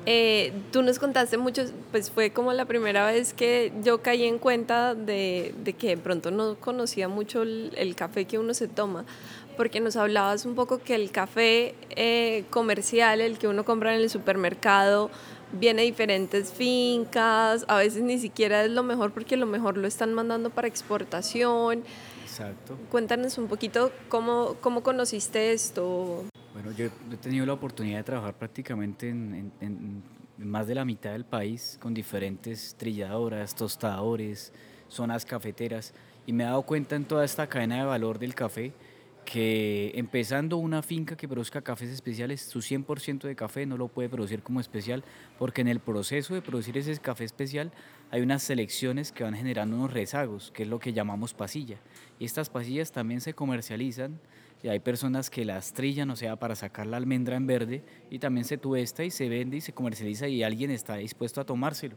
eh, 0.06 0.52
tú 0.72 0.82
nos 0.82 0.98
contaste 0.98 1.36
mucho, 1.36 1.64
pues 1.90 2.10
fue 2.10 2.30
como 2.30 2.52
la 2.52 2.64
primera 2.64 3.06
vez 3.06 3.34
que 3.34 3.72
yo 3.82 4.02
caí 4.02 4.24
en 4.24 4.38
cuenta 4.38 4.94
de, 4.94 5.54
de 5.62 5.72
que 5.74 5.88
de 5.88 5.96
pronto 5.96 6.30
no 6.30 6.56
conocía 6.56 7.08
mucho 7.08 7.42
el, 7.42 7.94
café 7.96 8.24
que 8.24 8.38
uno 8.38 8.54
se 8.54 8.66
toma, 8.66 9.04
porque 9.56 9.80
nos 9.80 9.96
hablabas 9.96 10.46
un 10.46 10.54
poco 10.54 10.78
que 10.78 10.94
el 10.94 11.10
café 11.10 11.74
eh, 11.90 12.44
comercial, 12.50 13.20
el 13.20 13.38
que 13.38 13.46
uno 13.46 13.64
compra 13.64 13.94
en 13.94 14.00
el 14.00 14.08
supermercado, 14.08 15.10
viene 15.52 15.82
de 15.82 15.86
diferentes 15.86 16.52
fincas, 16.52 17.64
a 17.68 17.76
veces 17.76 18.02
ni 18.02 18.18
siquiera 18.18 18.64
es 18.64 18.70
lo 18.70 18.82
mejor 18.82 19.12
porque 19.12 19.36
lo 19.36 19.46
mejor 19.46 19.76
lo 19.76 19.86
están 19.86 20.14
mandando 20.14 20.50
para 20.50 20.68
exportación. 20.68 21.84
Exacto. 22.40 22.78
Cuéntanos 22.90 23.36
un 23.36 23.48
poquito 23.48 23.92
cómo, 24.08 24.56
cómo 24.62 24.82
conociste 24.82 25.52
esto. 25.52 26.24
Bueno, 26.54 26.72
yo 26.72 26.86
he 26.86 27.16
tenido 27.16 27.44
la 27.44 27.52
oportunidad 27.52 27.98
de 27.98 28.04
trabajar 28.04 28.34
prácticamente 28.34 29.10
en, 29.10 30.02
más 30.38 30.66
de 30.66 30.74
la 30.74 30.86
mitad 30.86 31.12
del 31.12 31.26
país 31.26 31.78
con 31.80 31.92
diferentes 31.92 32.74
trilladoras, 32.78 33.54
tostadores, 33.54 34.54
zonas 34.88 35.26
cafeteras 35.26 35.92
y 36.26 36.32
me 36.32 36.44
he 36.44 36.46
dado 36.46 36.62
cuenta 36.62 36.96
en 36.96 37.04
toda 37.04 37.26
esta 37.26 37.46
cadena 37.46 37.76
de 37.76 37.84
valor 37.84 38.18
del 38.18 38.34
café 38.34 38.72
que 39.24 39.92
empezando 39.94 40.56
una 40.56 40.82
finca 40.82 41.16
que 41.16 41.28
produzca 41.28 41.62
cafés 41.62 41.90
especiales, 41.90 42.40
su 42.40 42.60
100% 42.60 43.22
de 43.22 43.36
café 43.36 43.66
no 43.66 43.76
lo 43.76 43.88
puede 43.88 44.08
producir 44.08 44.42
como 44.42 44.60
especial 44.60 45.04
porque 45.38 45.60
en 45.60 45.68
el 45.68 45.80
proceso 45.80 46.34
de 46.34 46.42
producir 46.42 46.76
ese 46.78 46.96
café 46.98 47.24
especial 47.24 47.70
hay 48.10 48.22
unas 48.22 48.42
selecciones 48.42 49.12
que 49.12 49.22
van 49.22 49.34
generando 49.34 49.76
unos 49.76 49.92
rezagos, 49.92 50.50
que 50.50 50.64
es 50.64 50.68
lo 50.68 50.80
que 50.80 50.92
llamamos 50.92 51.34
pasilla. 51.34 51.78
Y 52.18 52.24
estas 52.24 52.50
pasillas 52.50 52.92
también 52.92 53.20
se 53.20 53.34
comercializan 53.34 54.18
y 54.62 54.68
hay 54.68 54.80
personas 54.80 55.30
que 55.30 55.44
las 55.44 55.72
trillan, 55.72 56.10
o 56.10 56.16
sea, 56.16 56.36
para 56.36 56.54
sacar 56.54 56.86
la 56.86 56.96
almendra 56.96 57.36
en 57.36 57.46
verde 57.46 57.82
y 58.10 58.18
también 58.18 58.44
se 58.44 58.58
tuesta 58.58 59.04
y 59.04 59.10
se 59.10 59.28
vende 59.28 59.56
y 59.58 59.60
se 59.60 59.72
comercializa 59.72 60.28
y 60.28 60.42
alguien 60.42 60.70
está 60.70 60.96
dispuesto 60.96 61.40
a 61.40 61.44
tomárselo. 61.44 61.96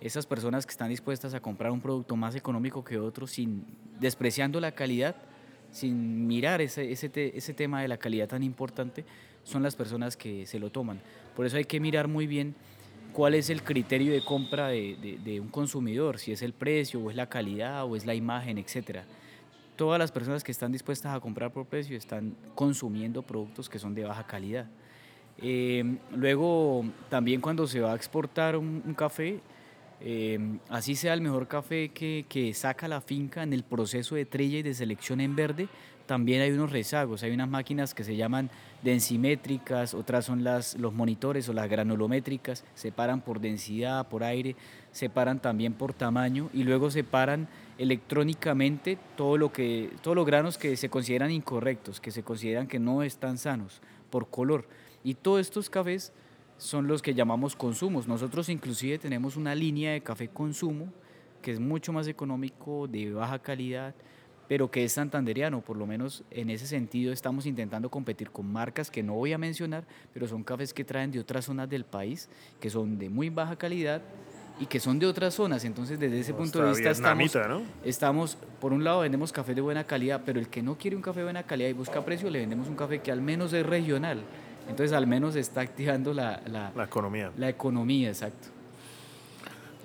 esas 0.00 0.24
personas 0.24 0.64
que 0.64 0.70
están 0.70 0.88
dispuestas 0.88 1.34
a 1.34 1.40
comprar 1.40 1.70
un 1.70 1.82
producto 1.82 2.16
más 2.16 2.34
económico 2.34 2.82
que 2.82 2.98
otro 2.98 3.26
sin 3.26 3.66
despreciando 4.00 4.58
la 4.58 4.72
calidad, 4.72 5.14
sin 5.70 6.26
mirar 6.26 6.60
ese, 6.60 6.90
ese, 6.92 7.10
ese 7.14 7.54
tema 7.54 7.82
de 7.82 7.88
la 7.88 7.96
calidad 7.96 8.28
tan 8.28 8.42
importante, 8.42 9.04
son 9.44 9.62
las 9.62 9.76
personas 9.76 10.16
que 10.16 10.46
se 10.46 10.58
lo 10.58 10.70
toman. 10.70 11.00
Por 11.34 11.46
eso 11.46 11.56
hay 11.56 11.64
que 11.64 11.80
mirar 11.80 12.08
muy 12.08 12.26
bien 12.26 12.54
cuál 13.12 13.34
es 13.34 13.50
el 13.50 13.62
criterio 13.62 14.12
de 14.12 14.22
compra 14.24 14.68
de, 14.68 15.18
de, 15.22 15.40
un 15.40 15.48
consumidor, 15.48 16.18
si 16.18 16.32
es 16.32 16.42
el 16.42 16.52
precio 16.52 17.00
o 17.00 17.10
es 17.10 17.16
la 17.16 17.28
calidad 17.28 17.84
o 17.84 17.96
es 17.96 18.06
la 18.06 18.14
imagen, 18.14 18.58
etc. 18.58 19.00
Todas 19.76 19.98
las 19.98 20.12
personas 20.12 20.44
que 20.44 20.52
están 20.52 20.72
dispuestas 20.72 21.14
a 21.14 21.20
comprar 21.20 21.52
por 21.52 21.66
precio 21.66 21.96
están 21.96 22.36
consumiendo 22.54 23.22
productos 23.22 23.68
que 23.68 23.78
son 23.78 23.94
de 23.94 24.04
baja 24.04 24.26
calidad. 24.26 24.68
Eh, 25.42 25.96
luego, 26.14 26.84
también 27.08 27.40
cuando 27.40 27.66
se 27.66 27.80
va 27.80 27.92
a 27.92 27.96
exportar 27.96 28.56
un, 28.56 28.94
café, 28.94 29.40
eh, 30.00 30.58
así 30.68 30.96
sea 30.96 31.12
el 31.12 31.20
mejor 31.20 31.46
café 31.46 31.90
que, 31.90 32.52
saca 32.54 32.88
la 32.88 33.00
finca 33.00 33.42
en 33.42 33.52
el 33.52 33.64
proceso 33.64 34.14
de 34.14 34.24
trilla 34.24 34.58
y 34.58 34.62
de 34.62 34.74
selección 34.74 35.20
en 35.20 35.36
verde, 35.36 35.68
también 36.06 36.42
hay 36.42 36.50
unos 36.50 36.72
rezagos, 36.72 37.22
hay 37.22 37.30
unas 37.30 37.48
máquinas 37.48 37.94
que 37.94 38.02
se 38.02 38.16
llaman 38.16 38.50
densimétricas, 38.82 39.94
otras 39.94 40.24
son 40.24 40.42
los 40.42 40.92
monitores 40.92 41.48
o 41.48 41.52
las 41.52 41.68
granulométricas, 41.68 42.64
separan 42.74 43.20
por 43.20 43.40
densidad, 43.40 44.08
por 44.08 44.24
aire, 44.24 44.56
separan 44.90 45.40
también 45.40 45.74
por 45.74 45.92
tamaño 45.92 46.50
y 46.52 46.64
luego 46.64 46.90
separan 46.90 47.46
electrónicamente 47.78 48.98
todo 49.16 49.36
lo 49.36 49.52
que, 49.52 49.92
todos 50.02 50.16
los 50.16 50.26
granos 50.26 50.58
que 50.58 50.76
se 50.76 50.88
consideran 50.88 51.30
incorrectos, 51.30 52.00
que 52.00 52.10
se 52.10 52.24
consideran 52.24 52.66
que 52.66 52.80
no 52.80 53.04
están 53.04 53.38
sanos, 53.38 53.80
por 54.10 54.28
color. 54.30 54.66
Y 55.04 55.14
todos 55.14 55.40
estos 55.40 55.70
cafés 55.70 56.12
son 56.60 56.86
los 56.86 57.00
que 57.00 57.14
llamamos 57.14 57.56
consumos. 57.56 58.06
Nosotros 58.06 58.48
inclusive 58.50 58.98
tenemos 58.98 59.36
una 59.36 59.54
línea 59.54 59.92
de 59.92 60.02
café 60.02 60.28
consumo 60.28 60.92
que 61.40 61.52
es 61.52 61.58
mucho 61.58 61.90
más 61.90 62.06
económico, 62.06 62.86
de 62.86 63.12
baja 63.12 63.38
calidad, 63.38 63.94
pero 64.46 64.70
que 64.70 64.84
es 64.84 64.92
santanderiano, 64.92 65.62
por 65.62 65.78
lo 65.78 65.86
menos 65.86 66.22
en 66.30 66.50
ese 66.50 66.66
sentido 66.66 67.14
estamos 67.14 67.46
intentando 67.46 67.88
competir 67.88 68.30
con 68.30 68.52
marcas 68.52 68.90
que 68.90 69.02
no 69.02 69.14
voy 69.14 69.32
a 69.32 69.38
mencionar, 69.38 69.84
pero 70.12 70.28
son 70.28 70.44
cafés 70.44 70.74
que 70.74 70.84
traen 70.84 71.10
de 71.10 71.18
otras 71.18 71.46
zonas 71.46 71.70
del 71.70 71.84
país, 71.84 72.28
que 72.60 72.68
son 72.68 72.98
de 72.98 73.08
muy 73.08 73.30
baja 73.30 73.56
calidad 73.56 74.02
y 74.58 74.66
que 74.66 74.80
son 74.80 74.98
de 74.98 75.06
otras 75.06 75.32
zonas, 75.32 75.64
entonces 75.64 75.98
desde 75.98 76.20
ese 76.20 76.34
punto 76.34 76.62
de 76.62 76.68
vista 76.68 76.90
estamos, 76.90 77.38
estamos, 77.84 78.36
por 78.60 78.74
un 78.74 78.84
lado 78.84 79.00
vendemos 79.00 79.32
café 79.32 79.54
de 79.54 79.62
buena 79.62 79.84
calidad, 79.84 80.20
pero 80.26 80.38
el 80.38 80.48
que 80.48 80.62
no 80.62 80.76
quiere 80.76 80.94
un 80.94 81.02
café 81.02 81.20
de 81.20 81.24
buena 81.24 81.44
calidad 81.44 81.70
y 81.70 81.72
busca 81.72 82.04
precio, 82.04 82.28
le 82.28 82.40
vendemos 82.40 82.68
un 82.68 82.76
café 82.76 82.98
que 82.98 83.10
al 83.10 83.22
menos 83.22 83.54
es 83.54 83.64
regional, 83.64 84.24
entonces 84.70 84.96
al 84.96 85.06
menos 85.06 85.36
está 85.36 85.60
activando 85.60 86.14
la, 86.14 86.42
la, 86.46 86.72
la 86.74 86.84
economía. 86.84 87.30
La 87.36 87.48
economía, 87.48 88.08
exacto. 88.08 88.48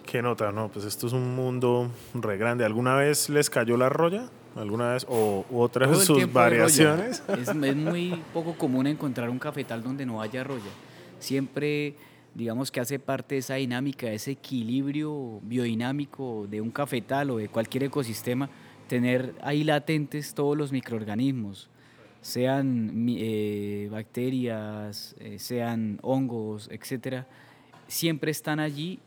¿Qué 0.05 0.21
nota? 0.21 0.51
No, 0.51 0.69
pues 0.69 0.85
esto 0.85 1.07
es 1.07 1.13
un 1.13 1.35
mundo 1.35 1.91
re 2.13 2.37
grande. 2.37 2.63
¿Alguna 2.63 2.95
vez 2.95 3.29
les 3.29 3.49
cayó 3.49 3.75
la 3.75 3.89
roya? 3.89 4.29
alguna 4.55 4.93
vez 4.93 5.05
o 5.09 5.45
otras 5.51 5.99
de 5.99 6.05
sus 6.05 6.31
variaciones. 6.31 7.21
Es, 7.35 7.49
es, 7.49 7.75
muy 7.75 8.21
poco 8.33 8.53
común 8.57 8.87
encontrar 8.87 9.29
un 9.29 9.39
cafetal 9.39 9.83
donde 9.83 10.05
no 10.05 10.21
haya 10.21 10.43
roya. 10.43 10.71
Siempre, 11.19 11.95
digamos 12.33 12.71
que 12.71 12.79
hace 12.79 12.99
parte 12.99 13.35
de 13.35 13.39
esa 13.39 13.55
dinámica, 13.55 14.09
ese 14.11 14.31
equilibrio 14.31 15.39
biodinámico 15.43 16.47
de 16.49 16.61
un 16.61 16.71
cafetal 16.71 17.31
o 17.31 17.37
de 17.37 17.49
cualquier 17.49 17.83
ecosistema, 17.85 18.49
tener 18.87 19.35
ahí 19.41 19.63
latentes 19.63 20.33
todos 20.33 20.57
los 20.57 20.71
microorganismos, 20.71 21.69
sean 22.25 23.05
eh, 23.07 23.87
bacterias, 23.91 25.15
eh, 25.19 25.37
sean 25.37 25.99
hongos, 26.01 26.67
etcétera, 26.71 27.27
siempre 27.87 28.31
están 28.31 28.59
allí 28.59 28.97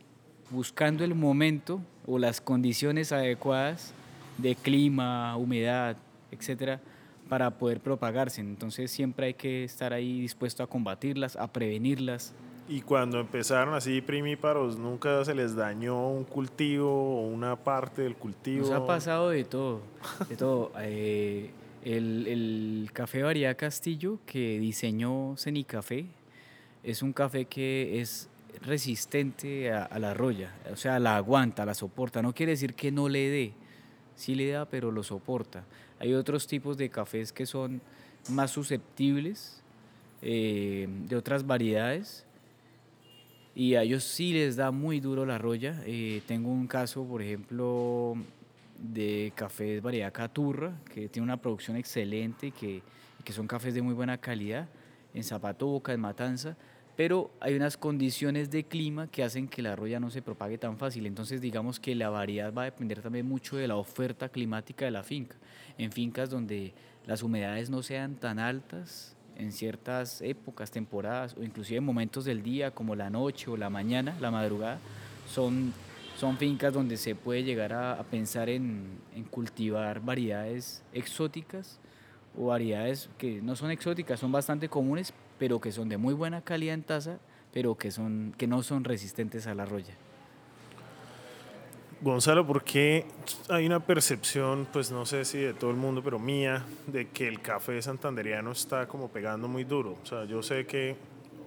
buscando 0.51 1.03
el 1.03 1.17
momento 1.17 1.81
o 2.07 2.21
las 2.21 2.41
condiciones 2.41 3.11
adecuadas 3.11 3.93
de 4.37 4.55
clima, 4.55 5.37
humedad, 5.37 5.97
etcétera, 6.31 6.81
para 7.29 7.51
poder 7.51 7.81
propagarse. 7.81 8.41
Entonces 8.41 8.89
siempre 8.93 9.27
hay 9.27 9.35
que 9.35 9.65
estar 9.65 9.93
ahí 9.93 10.21
dispuesto 10.21 10.63
a 10.63 10.69
combatirlas, 10.69 11.35
a 11.35 11.49
prevenirlas. 11.49 12.33
Y 12.69 12.83
cuando 12.83 13.19
empezaron 13.19 13.75
así 13.75 14.01
primíparos, 14.01 14.79
¿nunca 14.79 15.25
se 15.25 15.35
les 15.35 15.57
dañó 15.57 16.09
un 16.09 16.23
cultivo 16.23 16.89
o 16.89 17.27
una 17.27 17.57
parte 17.57 18.03
del 18.03 18.15
cultivo? 18.15 18.61
Nos 18.61 18.71
ha 18.71 18.87
pasado 18.87 19.31
de 19.31 19.43
todo, 19.43 19.81
de 20.29 20.37
todo. 20.37 20.71
Eh, 20.81 21.51
el, 21.97 22.27
el, 22.27 22.91
café 22.93 23.23
Varía 23.23 23.55
Castillo 23.55 24.19
que 24.27 24.59
diseñó 24.59 25.37
Cenicafé 25.37 26.07
es 26.83 27.03
un 27.03 27.13
café 27.13 27.47
que 27.47 28.01
es 28.01 28.29
resistente 28.61 29.73
a, 29.73 29.85
a 29.85 29.99
la 29.99 30.15
roya, 30.15 30.55
o 30.71 30.77
sea, 30.77 30.99
la 30.99 31.17
aguanta, 31.17 31.65
la 31.65 31.75
soporta. 31.75 32.23
No 32.23 32.35
quiere 32.35 32.53
decir 32.53 32.75
que 32.75 32.91
no 32.91 33.09
le 33.09 33.31
dé, 33.31 33.53
sí 34.17 34.35
le 34.35 34.51
da, 34.51 34.67
pero 34.67 34.91
lo 34.91 35.03
soporta. 35.03 35.65
Hay 35.99 36.15
otros 36.15 36.47
tipos 36.47 36.77
de 36.77 36.91
cafés 36.91 37.33
que 37.33 37.47
son 37.47 37.81
más 38.31 38.51
susceptibles 38.51 39.63
eh, 40.21 40.89
de 41.09 41.17
otras 41.17 41.47
variedades 41.47 42.25
y 43.55 43.75
a 43.75 43.83
ellos 43.83 44.05
sí 44.05 44.33
les 44.33 44.57
da 44.57 44.71
muy 44.71 45.01
duro 45.01 45.27
la 45.27 45.39
roya. 45.39 45.83
Eh, 45.87 46.23
tengo 46.27 46.51
un 46.51 46.67
caso, 46.67 47.05
por 47.05 47.23
ejemplo, 47.23 48.17
de 48.79 49.33
cafés 49.35 49.83
variedad 49.83 50.13
Caturra, 50.13 50.73
que 50.93 51.09
tiene 51.09 51.25
una 51.25 51.37
producción 51.37 51.77
excelente 51.77 52.49
y 52.49 52.53
que, 52.53 52.83
que 53.25 53.33
son 53.33 53.47
cafés 53.47 53.75
de 53.75 53.83
muy 53.83 53.95
buena 53.95 54.19
calidad, 54.19 54.69
en 55.15 55.25
Zapatoca, 55.25 55.93
en 55.93 56.01
Matanza 56.01 56.57
pero 56.99 57.31
hay 57.39 57.55
unas 57.55 57.77
condiciones 57.77 58.51
de 58.51 58.65
clima 58.65 59.07
que 59.07 59.23
hacen 59.23 59.47
que 59.47 59.63
la 59.63 59.77
roya 59.77 60.01
no 60.01 60.11
se 60.11 60.21
propague 60.21 60.59
tan 60.59 60.79
fácil. 60.79 61.07
Entonces 61.07 61.41
digamos 61.41 61.79
que 61.79 61.95
la 61.95 62.11
variedad 62.11 62.53
va 62.53 62.63
a 62.63 62.65
depender 62.65 63.01
también 63.03 63.25
mucho 63.25 63.57
de 63.57 63.69
la 63.69 63.77
oferta 63.77 64.31
climática 64.31 64.85
de 64.85 64.91
la 64.91 65.05
finca. 65.05 65.37
En 65.79 65.93
fincas 65.93 66.29
donde 66.29 66.75
las 67.07 67.23
humedades 67.23 67.71
no 67.71 67.85
sean 67.85 68.17
tan 68.17 68.41
altas 68.41 69.15
en 69.37 69.53
ciertas 69.53 70.21
épocas, 70.23 70.73
temporadas 70.73 71.37
o 71.37 71.45
inclusive 71.45 71.79
en 71.79 71.85
momentos 71.85 72.25
del 72.25 72.43
día 72.43 72.73
como 72.73 72.97
la 72.97 73.11
noche 73.11 73.49
o 73.49 73.57
la 73.57 73.71
mañana, 73.71 74.17
la 74.21 74.33
madrugada, 74.33 74.81
son, 75.29 75.73
son 76.19 76.37
fincas 76.37 76.75
donde 76.75 76.97
se 76.97 77.15
puede 77.15 77.45
llegar 77.45 77.73
a, 77.73 78.03
pensar 78.11 78.49
en, 78.49 78.99
en 79.15 79.23
cultivar 79.23 80.01
variedades 80.01 80.83
exóticas 80.93 81.79
o 82.37 82.47
variedades 82.47 83.09
que 83.19 83.41
no 83.41 83.55
son 83.55 83.71
exóticas, 83.71 84.19
son 84.19 84.33
bastante 84.33 84.69
comunes, 84.69 85.15
pero 85.39 85.61
que 85.61 85.71
son 85.71 85.89
de 85.89 85.97
muy 85.97 86.15
buena 86.15 86.41
calidad 86.41 86.75
en 86.75 86.83
taza, 86.83 87.19
pero 87.53 87.77
que, 87.77 87.93
son, 87.93 88.35
que 88.37 88.49
no 88.49 88.65
son 88.65 88.83
resistentes 88.83 89.47
a 89.47 89.55
la 89.55 89.65
roya. 89.65 89.95
Gonzalo, 92.01 92.45
¿por 92.45 92.65
qué 92.65 93.07
hay 93.49 93.67
una 93.67 93.79
percepción, 93.79 94.67
pues 94.73 94.91
no 94.91 95.07
sé 95.07 95.25
si 95.25 95.39
de 95.39 95.55
todo 95.55 95.71
el 95.71 95.77
mundo, 95.77 96.03
pero 96.03 96.19
mía, 96.19 96.65
de 96.89 97.11
que 97.11 97.29
el 97.29 97.41
café 97.41 97.81
santanderiano 97.81 98.51
está 98.51 98.89
como 98.89 99.09
pegando 99.09 99.47
muy 99.47 99.63
duro? 99.63 99.97
O 100.03 100.07
sea, 100.07 100.25
yo 100.25 100.43
sé 100.43 100.67
que 100.67 100.97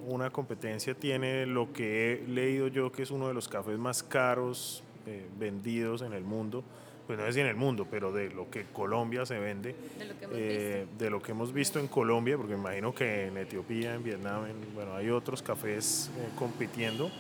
una 0.08 0.30
competencia 0.30 0.94
tiene 0.94 1.46
lo 1.46 1.72
que 1.74 2.14
he 2.14 2.28
leído 2.28 2.68
yo, 2.68 2.92
que 2.92 3.04
es 3.04 3.12
uno 3.12 3.28
de 3.28 3.34
los 3.34 3.48
cafés 3.48 3.78
más 3.78 4.04
caros 4.04 4.84
eh, 5.06 5.28
vendidos 5.40 6.02
en 6.02 6.14
el 6.14 6.24
mundo, 6.24 6.64
pues 7.12 7.20
no 7.20 7.26
sé 7.26 7.34
si 7.34 7.40
en 7.42 7.48
el 7.48 7.58
mundo, 7.58 7.88
pero 7.92 8.12
de 8.14 8.30
lo 8.30 8.50
que 8.50 8.64
Colombia 8.72 9.26
se 9.26 9.38
vende, 9.38 9.76
de 9.98 10.06
lo 10.06 10.18
que 10.18 10.24
hemos, 10.24 10.38
eh, 10.38 10.86
visto. 10.88 11.04
De 11.04 11.10
lo 11.10 11.22
que 11.22 11.32
hemos 11.32 11.54
visto 11.54 11.80
en 11.80 11.88
Colombia, 11.88 12.38
porque 12.38 12.54
me 12.54 12.60
imagino 12.60 12.96
que 12.96 13.28
en 13.28 13.38
Etiopía, 13.38 13.96
en 13.96 14.04
Vietnam, 14.04 14.46
bueno, 14.74 14.96
hay 14.96 15.10
otros 15.10 15.42
cafés 15.42 16.10
eh, 16.18 16.30
compitiendo. 16.38 17.12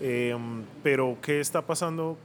Eh, 0.00 0.36
pero, 0.82 1.16
¿qué 1.20 1.40
está 1.40 1.62
pasando 1.62 2.16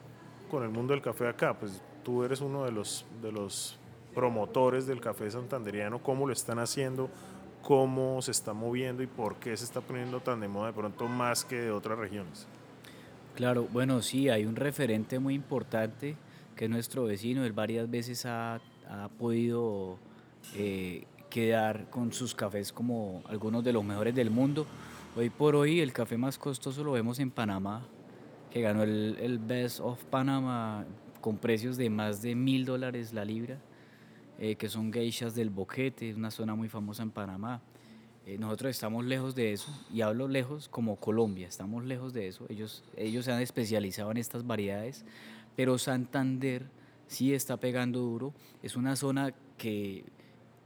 con 0.52 0.62
el 0.62 0.70
mundo 0.70 0.94
del 0.94 1.02
café 1.02 1.28
acá? 1.28 1.54
Pues 1.54 1.82
tú 2.04 2.24
eres 2.24 2.42
uno 2.42 2.66
de 2.66 2.72
los, 2.72 3.06
de 3.22 3.32
los 3.32 3.80
promotores 4.14 4.86
del 4.86 5.02
café 5.02 5.32
santanderiano, 5.32 6.00
cómo 6.00 6.28
lo 6.28 6.34
están 6.34 6.60
haciendo, 6.60 7.10
cómo 7.70 8.20
se 8.24 8.32
está 8.32 8.52
moviendo 8.54 9.04
y 9.04 9.06
por 9.06 9.36
qué 9.36 9.56
se 9.56 9.64
está 9.64 9.80
poniendo 9.80 10.22
tan 10.22 10.40
de 10.40 10.48
moda 10.48 10.70
de 10.70 10.74
pronto 10.74 11.08
más 11.08 11.46
que 11.46 11.56
de 11.56 11.70
otras 11.70 12.00
regiones. 12.00 12.48
Claro, 13.36 13.68
bueno, 13.72 14.02
sí, 14.02 14.28
hay 14.28 14.46
un 14.46 14.56
referente 14.56 15.20
muy 15.20 15.36
importante 15.36 16.16
que 16.56 16.66
es 16.66 16.72
nuestro 16.72 17.04
vecino, 17.04 17.46
él 17.46 17.54
varias 17.54 17.88
veces 17.88 18.26
ha, 18.26 18.56
ha 18.90 19.10
podido 19.20 20.00
eh, 20.56 21.04
quedar 21.30 21.92
con 21.92 22.12
sus 22.12 22.34
cafés 22.34 22.74
como 22.74 23.22
algunos 23.28 23.64
de 23.64 23.72
los 23.72 23.84
mejores 23.84 24.16
del 24.16 24.32
mundo. 24.32 24.66
Hoy 25.16 25.30
por 25.30 25.56
hoy 25.56 25.80
el 25.80 25.94
café 25.94 26.18
más 26.18 26.40
costoso 26.40 26.84
lo 26.84 26.94
vemos 26.94 27.20
en 27.20 27.30
Panamá, 27.30 27.84
que 28.50 28.62
ganó 28.62 28.82
el, 28.82 29.16
el 29.22 29.38
Best 29.38 29.80
of 29.80 30.04
Panama 30.06 30.86
con 31.22 31.38
precios 31.38 31.78
de 31.78 31.92
más 31.92 32.24
de 32.24 32.34
mil 32.34 32.66
dólares 32.66 33.14
la 33.14 33.26
libra, 33.26 33.60
eh, 34.40 34.56
que 34.56 34.70
son 34.70 34.92
geishas 34.92 35.36
del 35.36 35.50
Boquete, 35.50 36.14
una 36.14 36.32
zona 36.32 36.56
muy 36.56 36.70
famosa 36.70 37.04
en 37.04 37.12
Panamá. 37.12 37.62
Eh, 38.26 38.38
nosotros 38.38 38.72
estamos 38.72 39.06
lejos 39.06 39.36
de 39.36 39.54
eso, 39.54 39.72
y 39.94 40.02
hablo 40.02 40.28
lejos 40.28 40.70
como 40.70 40.96
Colombia, 40.96 41.48
estamos 41.48 41.86
lejos 41.86 42.14
de 42.14 42.28
eso. 42.28 42.46
Ellos, 42.50 42.84
ellos 42.96 43.26
se 43.26 43.32
han 43.32 43.42
especializado 43.42 44.12
en 44.12 44.18
estas 44.18 44.48
variedades, 44.48 45.06
pero 45.56 45.78
Santander 45.78 46.68
sí 47.08 47.34
está 47.34 47.58
pegando 47.58 48.00
duro. 48.00 48.34
Es 48.64 48.76
una 48.76 48.96
zona 48.96 49.34
que 49.58 50.06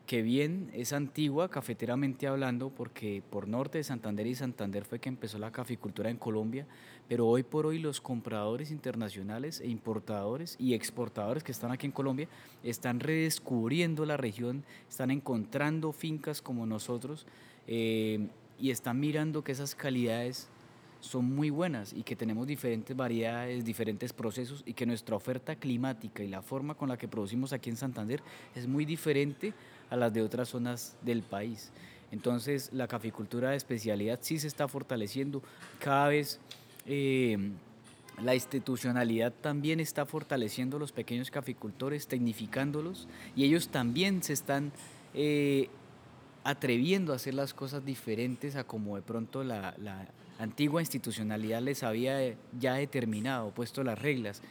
que 0.06 0.22
bien 0.22 0.70
es 0.74 0.94
antigua 0.94 1.50
cafeteramente 1.50 2.28
hablando, 2.28 2.70
porque 2.70 3.24
por 3.30 3.48
norte 3.48 3.78
de 3.78 3.84
Santander 3.84 4.28
y 4.28 4.36
Santander 4.36 4.84
fue 4.86 5.00
que 5.00 5.10
empezó 5.10 5.40
la 5.40 5.52
caficultura 5.52 6.10
en 6.10 6.18
Colombia, 6.18 6.68
pero 7.08 7.28
hoy 7.28 7.44
por 7.44 7.66
hoy 7.66 7.80
los 7.80 8.02
compradores 8.02 8.72
internacionales 8.72 9.60
e 9.60 9.68
importadores 9.68 10.56
y 10.60 10.74
exportadores 10.74 11.44
que 11.44 11.52
están 11.52 11.72
aquí 11.72 11.86
en 11.86 11.92
Colombia 11.92 12.28
están 12.64 13.00
redescubriendo 13.00 14.06
la 14.06 14.18
región, 14.18 14.64
están 14.90 15.12
encontrando 15.12 15.92
fincas 15.92 16.42
como 16.42 16.66
nosotros 16.66 17.26
eh, 17.68 18.28
y 18.60 18.72
están 18.72 19.00
mirando 19.00 19.44
que 19.44 19.52
esas 19.52 19.76
calidades 19.76 20.48
son 21.04 21.26
muy 21.26 21.50
buenas 21.50 21.92
y 21.92 22.04
que 22.04 22.16
tenemos 22.16 22.48
diferentes 22.48 22.96
variedades, 22.96 23.66
diferentes 23.66 24.14
procesos 24.14 24.64
y 24.66 24.74
que 24.74 24.86
nuestra 24.86 25.16
oferta 25.16 25.56
climática 25.56 26.24
y 26.24 26.30
la 26.30 26.42
forma 26.42 26.76
con 26.76 26.90
la 26.90 26.98
que 26.98 27.10
producimos 27.10 27.52
aquí 27.52 27.70
en 27.70 27.76
Santander 27.76 28.22
es 28.56 28.68
muy 28.68 28.86
diferente 28.86 29.54
a 29.90 29.98
las 29.98 30.14
de 30.14 30.22
otras 30.22 30.50
zonas 30.50 30.96
del 31.02 31.22
país. 31.22 31.72
Entonces 32.12 32.72
la 32.72 32.88
caficultura 32.88 33.50
de 33.50 33.58
especialidad 33.58 34.20
sí 34.22 34.40
se 34.40 34.48
está 34.48 34.68
fortaleciendo 34.68 35.42
cada 35.80 36.08
vez. 36.08 36.40
Eh, 36.86 37.38
la 38.22 38.36
institucionalidad 38.36 39.34
también 39.34 39.80
está 39.80 40.06
fortaleciendo 40.06 40.78
a 40.78 40.80
los 40.80 40.92
pequeños 40.92 41.32
caficultores, 41.32 42.08
tecnificándolos, 42.08 43.08
y 43.36 43.44
ellos 43.44 43.70
también 43.70 44.22
se 44.22 44.34
están 44.34 44.72
eh, 45.14 45.70
atreviendo 46.44 47.14
a 47.14 47.16
hacer 47.16 47.34
las 47.34 47.54
cosas 47.54 47.84
diferentes 47.86 48.56
a 48.56 48.66
como 48.66 48.96
de 48.96 49.02
pronto 49.02 49.44
la, 49.44 49.76
antigua 50.40 50.82
institucionalidad 50.82 51.62
les 51.62 51.84
había 51.84 52.36
ya 52.60 52.74
determinado, 52.74 53.52
puesto 53.52 53.84
las 53.84 54.00
reglas. 54.00 54.42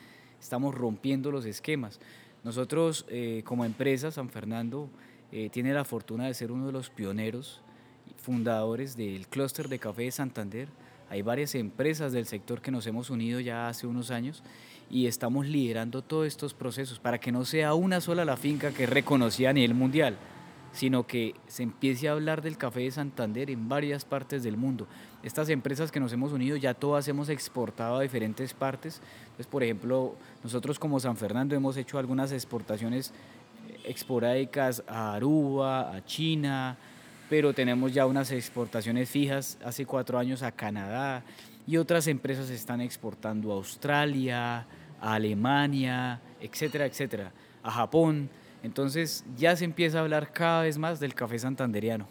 Estamos 0.40 0.75
rompiendo 0.75 1.31
los 1.31 1.45
esquemas. 1.45 2.01
Nosotros 2.45 3.05
eh, 3.09 3.42
como 3.45 3.64
empresa, 3.64 4.11
San 4.11 4.29
Fernando, 4.31 4.88
eh, 5.31 5.51
tiene 5.51 5.73
la 5.73 5.85
fortuna 5.85 6.27
de 6.27 6.35
ser 6.35 6.51
uno 6.51 6.66
de 6.66 6.73
los 6.73 6.88
pioneros, 6.88 7.61
fundadores 8.16 8.97
del 8.97 9.29
clúster 9.29 9.68
de 9.68 9.79
café 9.79 10.03
de 10.03 10.12
Santander. 10.12 10.68
Hay 11.12 11.20
varias 11.20 11.55
empresas 11.55 12.14
del 12.14 12.25
sector 12.25 12.62
que 12.62 12.70
nos 12.70 12.87
hemos 12.87 13.11
unido 13.11 13.38
ya 13.38 13.68
hace 13.68 13.87
unos 13.87 14.11
años 14.11 14.42
y 14.88 15.07
estamos 15.07 15.46
liderando 15.46 16.01
todos 16.01 16.27
estos 16.27 16.55
procesos 16.55 16.98
para 17.01 17.20
que 17.20 17.31
no 17.31 17.44
sea 17.44 17.75
una 17.75 18.01
sola 18.01 18.25
la 18.25 18.38
finca 18.38 18.70
que 18.72 18.85
es 18.85 18.88
reconocida 18.88 19.51
a 19.51 19.53
nivel 19.53 19.75
mundial, 19.75 20.16
sino 20.72 21.07
que 21.07 21.35
se 21.48 21.64
empiece 21.64 22.09
a 22.09 22.12
hablar 22.12 22.40
del 22.40 22.57
café 22.57 22.81
de 22.81 22.90
Santander 22.92 23.51
en 23.51 23.68
varias 23.68 24.07
partes 24.07 24.42
del 24.42 24.57
mundo. 24.57 24.87
Estas 25.22 25.51
empresas 25.51 25.92
que 25.92 26.01
nos 26.01 26.14
hemos 26.14 26.33
unido 26.33 26.57
ya 26.57 26.72
todas 26.72 27.07
hemos 27.09 27.29
exportado 27.29 27.98
a 27.98 28.01
diferentes 28.01 28.55
partes. 28.55 29.03
Entonces, 29.25 29.48
por 29.48 29.62
ejemplo, 29.62 30.16
nosotros 30.42 30.79
como 30.79 30.98
San 30.98 31.18
Fernando 31.18 31.55
hemos 31.55 31.77
hecho 31.77 31.98
algunas 31.98 32.33
exportaciones 32.33 33.12
esporádicas 33.85 34.83
a 34.88 35.12
Aruba, 35.12 35.94
a 35.94 36.03
China, 36.07 36.79
pero 37.33 37.55
tenemos 37.55 37.95
ya 37.95 38.05
unas 38.05 38.31
exportaciones 38.31 39.09
fijas 39.09 39.57
hace 39.64 39.87
cuatro 39.87 40.18
años 40.18 40.42
a 40.42 40.53
Canadá 40.53 41.23
y 41.66 41.79
otras 41.79 42.07
empresas 42.07 42.51
están 42.51 42.83
exportando 42.83 43.53
a 43.53 43.55
Australia, 43.55 44.66
a 45.01 45.14
Alemania, 45.14 46.21
etcétera, 46.42 46.85
etcétera, 46.85 47.33
a 47.62 47.71
Japón. 47.71 48.29
Entonces 48.62 49.25
ya 49.35 49.57
se 49.57 49.64
empieza 49.64 49.97
a 49.97 50.01
hablar 50.03 50.31
cada 50.35 50.64
vez 50.64 50.77
más 50.77 51.01
del 51.01 51.14
café 51.14 51.38
santanderiano, 51.38 52.07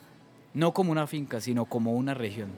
no 0.56 0.74
como 0.74 0.92
una 0.92 1.06
finca, 1.06 1.40
sino 1.40 1.66
como 1.66 1.94
una 1.94 2.16
región. 2.16 2.50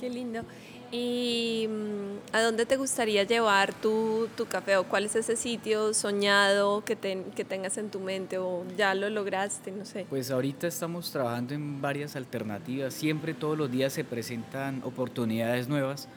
Qué 0.00 0.10
lindo. 0.10 0.42
¿Y 0.92 1.68
mm, 1.70 2.36
a 2.36 2.42
dónde 2.42 2.66
te 2.66 2.76
gustaría 2.76 3.24
llevar 3.24 3.72
tu, 3.72 4.28
tu 4.36 4.44
café 4.44 4.76
o 4.76 4.84
cuál 4.84 5.06
es 5.06 5.16
ese 5.16 5.36
sitio 5.36 5.94
soñado 5.94 6.84
que, 6.84 6.96
que 7.34 7.44
tengas 7.46 7.78
en 7.78 7.90
tu 7.90 7.98
mente 7.98 8.36
o 8.36 8.62
ya 8.76 8.94
lo 8.94 9.08
lograste, 9.08 9.72
no 9.72 9.86
sé? 9.86 10.06
Pues 10.10 10.30
ahorita 10.30 10.66
estamos 10.66 11.10
trabajando 11.10 11.54
en 11.54 11.80
varias 11.80 12.14
alternativas, 12.14 12.92
siempre 12.92 13.32
todos 13.32 13.56
los 13.56 13.70
días 13.70 13.94
se 13.94 14.04
presentan 14.04 14.82
oportunidades 14.84 15.66
nuevas. 15.66 16.08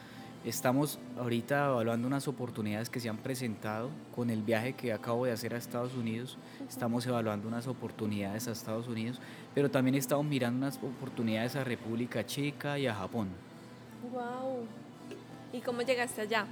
Estamos 0.44 1.00
ahorita 1.18 1.70
evaluando 1.70 2.06
unas 2.06 2.28
oportunidades 2.28 2.90
que 2.90 3.00
se 3.00 3.10
han 3.10 3.18
presentado 3.18 3.90
con 4.14 4.30
el 4.30 4.44
viaje 4.44 4.74
que 4.74 4.94
acabo 4.94 5.26
de 5.26 5.32
hacer 5.32 5.56
a 5.56 5.58
Estados 5.58 5.96
Unidos. 5.96 6.38
Estamos 6.70 7.08
evaluando 7.08 7.48
unas 7.48 7.66
oportunidades 7.66 8.48
a 8.48 8.52
Estados 8.52 8.88
Unidos, 8.88 9.20
pero 9.56 9.72
también 9.72 9.96
estamos 9.96 10.26
mirando 10.26 10.58
unas 10.58 10.78
oportunidades 10.78 11.56
a 11.56 11.64
República 11.64 12.26
Checa 12.26 12.78
y 12.78 12.86
a 12.86 12.94
Japón. 12.94 13.30
Wow. 14.12 14.66
¿Y 15.54 15.60
cómo 15.62 15.82
llegaste 15.82 16.22
allá? 16.22 16.46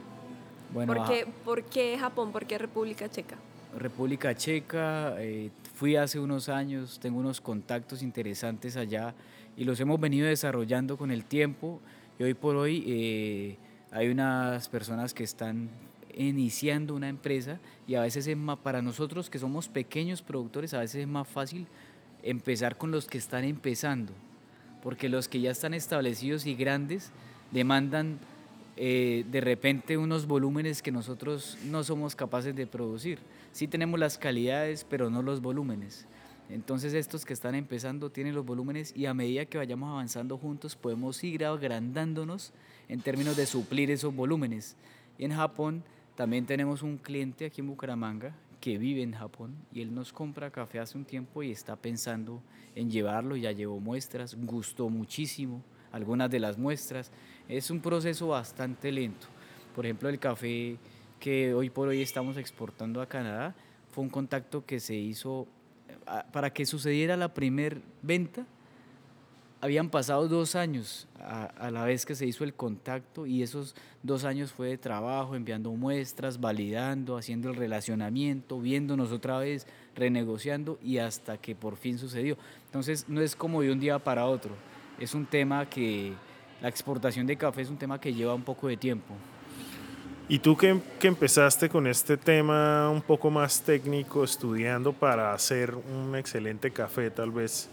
Bueno, 0.73 0.93
¿Por, 0.93 1.07
qué, 1.07 1.27
¿Por 1.45 1.63
qué 1.63 1.97
Japón? 1.97 2.31
¿Por 2.31 2.45
qué 2.45 2.57
República 2.57 3.09
Checa? 3.09 3.35
República 3.77 4.35
Checa, 4.35 5.15
eh, 5.17 5.49
fui 5.75 5.95
hace 5.95 6.19
unos 6.19 6.49
años, 6.49 6.99
tengo 6.99 7.19
unos 7.19 7.41
contactos 7.41 8.01
interesantes 8.03 8.77
allá 8.77 9.13
y 9.57 9.63
los 9.63 9.79
hemos 9.79 9.99
venido 9.99 10.27
desarrollando 10.27 10.97
con 10.97 11.11
el 11.11 11.25
tiempo 11.25 11.79
y 12.19 12.23
hoy 12.23 12.33
por 12.33 12.55
hoy 12.55 12.83
eh, 12.87 13.57
hay 13.91 14.09
unas 14.09 14.69
personas 14.69 15.13
que 15.13 15.23
están 15.23 15.69
iniciando 16.15 16.95
una 16.95 17.09
empresa 17.09 17.59
y 17.87 17.95
a 17.95 18.01
veces 18.01 18.27
es 18.27 18.37
más, 18.37 18.59
para 18.59 18.81
nosotros 18.81 19.29
que 19.29 19.39
somos 19.39 19.67
pequeños 19.67 20.21
productores, 20.21 20.73
a 20.73 20.79
veces 20.79 21.01
es 21.01 21.07
más 21.07 21.27
fácil 21.27 21.67
empezar 22.21 22.77
con 22.77 22.91
los 22.91 23.07
que 23.07 23.17
están 23.17 23.43
empezando, 23.43 24.13
porque 24.81 25.09
los 25.09 25.27
que 25.27 25.41
ya 25.41 25.51
están 25.51 25.73
establecidos 25.73 26.45
y 26.45 26.55
grandes, 26.55 27.11
demandan 27.53 28.19
eh, 28.75 29.23
de 29.31 29.39
repente 29.39 29.97
unos 29.97 30.25
volúmenes 30.25 30.81
que 30.81 30.91
nosotros 30.91 31.57
no 31.65 31.83
somos 31.83 32.15
capaces 32.15 32.55
de 32.55 32.65
producir. 32.65 33.19
Sí 33.51 33.67
tenemos 33.67 33.99
las 33.99 34.17
calidades, 34.17 34.83
pero 34.89 35.11
no 35.11 35.21
los 35.21 35.41
volúmenes. 35.41 36.07
Entonces 36.49 36.93
estos 36.93 37.23
que 37.23 37.33
están 37.33 37.55
empezando 37.55 38.09
tienen 38.09 38.35
los 38.35 38.45
volúmenes 38.45 38.93
y 38.95 39.05
a 39.05 39.13
medida 39.13 39.45
que 39.45 39.57
vayamos 39.57 39.89
avanzando 39.89 40.37
juntos 40.37 40.75
podemos 40.75 41.23
ir 41.23 41.45
agrandándonos 41.45 42.51
en 42.89 42.99
términos 42.99 43.37
de 43.37 43.45
suplir 43.45 43.91
esos 43.91 44.13
volúmenes. 44.13 44.75
en 45.19 45.31
Japón 45.31 45.83
también 46.15 46.45
tenemos 46.45 46.83
un 46.83 46.97
cliente 46.97 47.45
aquí 47.45 47.61
en 47.61 47.67
Bucaramanga 47.67 48.35
que 48.59 48.77
vive 48.77 49.01
en 49.01 49.13
Japón 49.13 49.55
y 49.73 49.81
él 49.81 49.93
nos 49.93 50.13
compra 50.13 50.51
café 50.51 50.79
hace 50.79 50.97
un 50.97 51.05
tiempo 51.05 51.43
y 51.43 51.51
está 51.51 51.75
pensando 51.75 52.41
en 52.75 52.91
llevarlo, 52.91 53.35
ya 53.35 53.51
llevó 53.51 53.79
muestras, 53.79 54.35
gustó 54.35 54.89
muchísimo 54.89 55.63
algunas 55.91 56.29
de 56.29 56.39
las 56.39 56.57
muestras. 56.57 57.11
Es 57.47 57.69
un 57.69 57.82
proceso 57.82 58.27
bastante 58.27 58.91
lento. 58.91 59.27
Por 59.75 59.86
ejemplo, 59.86 60.10
el 60.10 60.19
café 60.19 60.77
que 61.19 61.53
hoy 61.53 61.69
por 61.69 61.88
hoy 61.88 62.01
estamos 62.01 62.38
exportando 62.38 63.01
a 63.01 63.08
Canadá 63.08 63.56
fue 63.91 64.03
un 64.03 64.10
contacto 64.10 64.65
que 64.65 64.79
se 64.79 64.95
hizo 64.95 65.47
eh, 65.88 66.21
para 66.32 66.51
que 66.51 66.65
sucediera 66.65 67.17
la 67.17 67.34
primer 67.34 67.82
venta. 68.01 68.45
Habían 69.62 69.89
pasado 69.89 70.27
dos 70.27 70.56
años 70.56 71.08
a, 71.19 71.71
la 71.71 71.86
vez 71.86 72.06
que 72.06 72.15
se 72.15 72.25
hizo 72.25 72.43
el 72.43 72.53
contacto 72.53 73.25
y 73.25 73.43
esos 73.43 73.75
dos 74.01 74.25
años 74.25 74.51
fue 74.51 74.67
de 74.67 74.77
trabajo, 74.77 75.38
enviando 75.38 75.71
muestras, 75.71 76.41
validando, 76.41 77.15
haciendo 77.15 77.49
el 77.49 77.56
relacionamiento, 77.56 78.60
viéndonos 78.60 79.13
otra 79.13 79.38
vez, 79.38 79.65
renegociando 79.95 80.77
y 80.84 80.97
hasta 80.97 81.38
que 81.38 81.56
por 81.56 81.77
fin 81.77 81.97
sucedió. 81.97 82.38
Entonces 82.65 83.08
no 83.08 83.21
es 83.21 83.38
como 83.38 83.62
de 83.62 83.71
un 83.71 83.79
día 83.79 83.99
para 83.99 84.25
otro 84.25 84.53
es 84.99 85.13
un 85.13 85.25
tema 85.25 85.69
que 85.69 86.13
la 86.63 86.69
exportación 86.69 87.28
de 87.28 87.36
café 87.36 87.62
es 87.62 87.69
un 87.69 87.76
tema 87.76 87.99
que 87.99 88.13
lleva 88.13 88.34
un 88.34 88.41
poco 88.41 88.69
de 88.69 88.78
tiempo. 88.78 89.13
Y 90.30 90.39
tú 90.39 90.56
que, 90.56 90.80
que, 90.97 91.10
empezaste 91.10 91.67
con 91.67 91.86
este 91.88 92.15
tema 92.15 92.89
un 92.89 93.02
poco 93.02 93.30
más 93.30 93.62
técnico, 93.62 94.23
estudiando 94.23 94.93
para 94.93 95.34
hacer 95.34 95.76
un 95.76 96.15
excelente 96.15 96.71
café 96.71 97.12
tal 97.12 97.32
vez, 97.32 97.69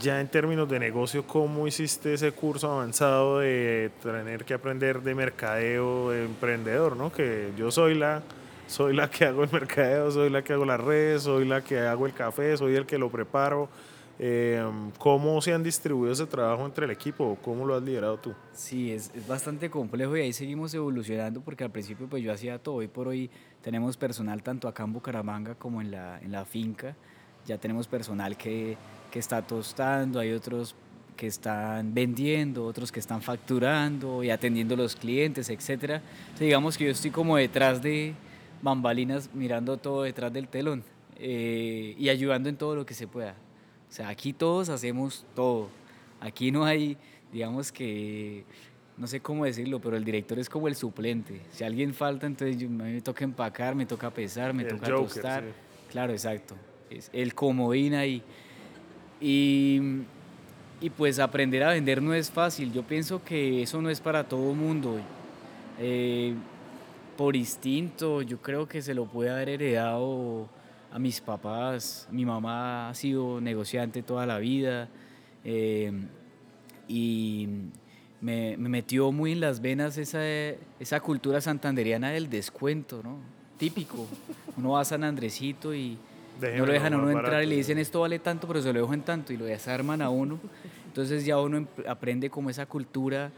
ya 0.00 0.20
en 0.20 0.26
términos 0.26 0.68
de 0.68 0.80
negocio, 0.80 1.24
¿cómo 1.28 1.68
hiciste 1.68 2.14
ese 2.14 2.32
curso 2.32 2.72
avanzado 2.72 3.38
de 3.38 3.92
tener 4.02 4.44
que 4.44 4.54
aprender 4.54 5.00
de 5.02 5.14
mercadeo, 5.14 6.10
de 6.10 6.24
emprendedor, 6.24 6.96
¿no? 6.96 7.12
Que 7.12 7.52
yo 7.56 7.70
soy 7.70 7.94
la, 7.94 8.22
soy 8.66 8.96
la 8.96 9.08
que 9.08 9.26
hago 9.26 9.44
el 9.44 9.52
mercadeo, 9.52 10.10
soy 10.10 10.28
la 10.28 10.42
que 10.42 10.54
hago 10.54 10.64
las 10.64 10.80
redes, 10.80 11.22
soy 11.22 11.44
la 11.44 11.62
que 11.62 11.78
hago 11.78 12.04
el 12.06 12.14
café, 12.14 12.56
soy 12.56 12.74
el 12.74 12.84
que 12.84 12.98
lo 12.98 13.10
preparo 13.10 13.68
eh, 14.18 14.64
¿Cómo 14.98 15.40
se 15.40 15.52
han 15.52 15.62
distribuido 15.62 16.12
ese 16.12 16.26
trabajo 16.26 16.66
entre 16.66 16.86
el 16.86 16.90
equipo? 16.90 17.38
¿Cómo 17.42 17.64
lo 17.64 17.76
has 17.76 17.82
liderado 17.82 18.18
tú? 18.18 18.34
Sí, 18.52 18.90
es, 18.90 19.12
es, 19.14 19.26
bastante 19.26 19.70
complejo 19.70 20.16
y 20.16 20.22
ahí 20.22 20.32
seguimos 20.32 20.74
evolucionando 20.74 21.40
porque 21.40 21.62
al 21.62 21.70
principio 21.70 22.08
pues 22.08 22.22
yo 22.22 22.32
hacía 22.32 22.58
todo. 22.58 22.76
Hoy 22.76 22.88
por 22.88 23.06
hoy 23.06 23.30
tenemos 23.62 23.96
personal 23.96 24.42
tanto 24.42 24.66
acá 24.66 24.82
en 24.82 24.92
Bucaramanga 24.92 25.54
como 25.54 25.80
en 25.80 25.92
la, 25.92 26.18
en 26.20 26.32
la 26.32 26.44
finca. 26.44 26.96
Ya 27.46 27.58
tenemos 27.58 27.86
personal 27.86 28.36
que, 28.36 28.76
que 29.10 29.20
está 29.20 29.40
tostando, 29.40 30.18
hay 30.18 30.32
otros 30.32 30.74
que 31.16 31.26
están 31.26 31.94
vendiendo, 31.94 32.64
otros 32.64 32.92
que 32.92 33.00
están 33.00 33.22
facturando 33.22 34.22
y 34.22 34.30
atendiendo 34.30 34.74
a 34.74 34.78
los 34.78 34.94
clientes, 34.94 35.50
etc. 35.50 36.00
digamos 36.38 36.78
que 36.78 36.84
yo 36.84 36.90
estoy 36.90 37.10
como 37.10 37.36
detrás 37.36 37.82
de 37.82 38.14
bambalinas 38.62 39.30
mirando 39.34 39.76
todo 39.76 40.02
detrás 40.02 40.32
del 40.32 40.48
telón 40.48 40.84
eh, 41.16 41.94
y 41.98 42.08
ayudando 42.08 42.48
en 42.48 42.56
todo 42.56 42.76
lo 42.76 42.86
que 42.86 42.94
se 42.94 43.06
pueda. 43.06 43.34
O 43.88 43.92
sea, 43.92 44.08
aquí 44.08 44.32
todos 44.32 44.68
hacemos 44.68 45.24
todo. 45.34 45.68
Aquí 46.20 46.50
no 46.50 46.64
hay, 46.64 46.96
digamos 47.32 47.72
que, 47.72 48.44
no 48.96 49.06
sé 49.06 49.20
cómo 49.20 49.44
decirlo, 49.44 49.80
pero 49.80 49.96
el 49.96 50.04
director 50.04 50.38
es 50.38 50.48
como 50.48 50.68
el 50.68 50.74
suplente. 50.74 51.40
Si 51.52 51.64
alguien 51.64 51.94
falta, 51.94 52.26
entonces 52.26 52.58
yo, 52.58 52.68
me 52.68 53.00
toca 53.00 53.24
empacar, 53.24 53.74
me 53.74 53.86
toca 53.86 54.10
pesar, 54.10 54.52
me 54.52 54.64
toca 54.64 54.88
tostar. 54.88 55.44
Claro, 55.90 56.12
exacto. 56.12 56.54
Es 56.90 57.08
el 57.12 57.34
comodín 57.34 57.94
ahí. 57.94 58.22
Y, 59.20 59.80
y 60.80 60.90
pues 60.90 61.18
aprender 61.18 61.62
a 61.62 61.70
vender 61.70 62.02
no 62.02 62.12
es 62.12 62.30
fácil. 62.30 62.72
Yo 62.72 62.82
pienso 62.82 63.22
que 63.22 63.62
eso 63.62 63.80
no 63.80 63.88
es 63.88 64.00
para 64.00 64.24
todo 64.28 64.52
mundo. 64.54 64.98
Eh, 65.78 66.34
por 67.16 67.36
instinto, 67.36 68.22
yo 68.22 68.38
creo 68.38 68.68
que 68.68 68.82
se 68.82 68.94
lo 68.94 69.06
puede 69.06 69.30
haber 69.30 69.48
heredado 69.48 70.48
a 70.90 70.98
mis 70.98 71.20
papás. 71.20 72.08
Mi 72.10 72.24
mamá 72.24 72.90
ha 72.90 72.94
sido 72.94 73.40
negociante 73.40 74.02
toda 74.02 74.26
la 74.26 74.38
vida 74.38 74.88
eh, 75.44 75.92
y 76.86 77.48
me, 78.20 78.56
me, 78.56 78.68
metió 78.68 79.12
muy 79.12 79.32
en 79.32 79.40
las 79.40 79.60
venas 79.60 79.98
esa, 79.98 80.20
esa 80.80 81.00
cultura 81.00 81.40
santanderiana 81.40 82.10
del 82.10 82.30
descuento, 82.30 83.02
¿no? 83.02 83.18
Típico. 83.58 84.06
Uno 84.56 84.70
va 84.70 84.80
a 84.80 84.84
San 84.84 85.04
Andresito 85.04 85.74
y 85.74 85.98
no 86.40 86.66
lo 86.66 86.72
dejan 86.72 86.94
a 86.94 86.98
uno 86.98 87.10
entrar 87.10 87.42
y 87.42 87.46
le 87.46 87.56
dicen 87.56 87.78
esto 87.78 88.00
vale 88.00 88.18
tanto, 88.18 88.46
pero 88.46 88.62
se 88.62 88.72
lo 88.72 88.80
dejo 88.80 88.94
en 88.94 89.02
tanto 89.02 89.32
y 89.32 89.36
lo 89.36 89.44
desarman 89.44 90.02
a 90.02 90.10
uno. 90.10 90.38
Entonces 90.86 91.24
ya 91.24 91.38
uno 91.38 91.66
aprende 91.86 92.30
como 92.30 92.50
esa 92.50 92.66
cultura 92.66 93.30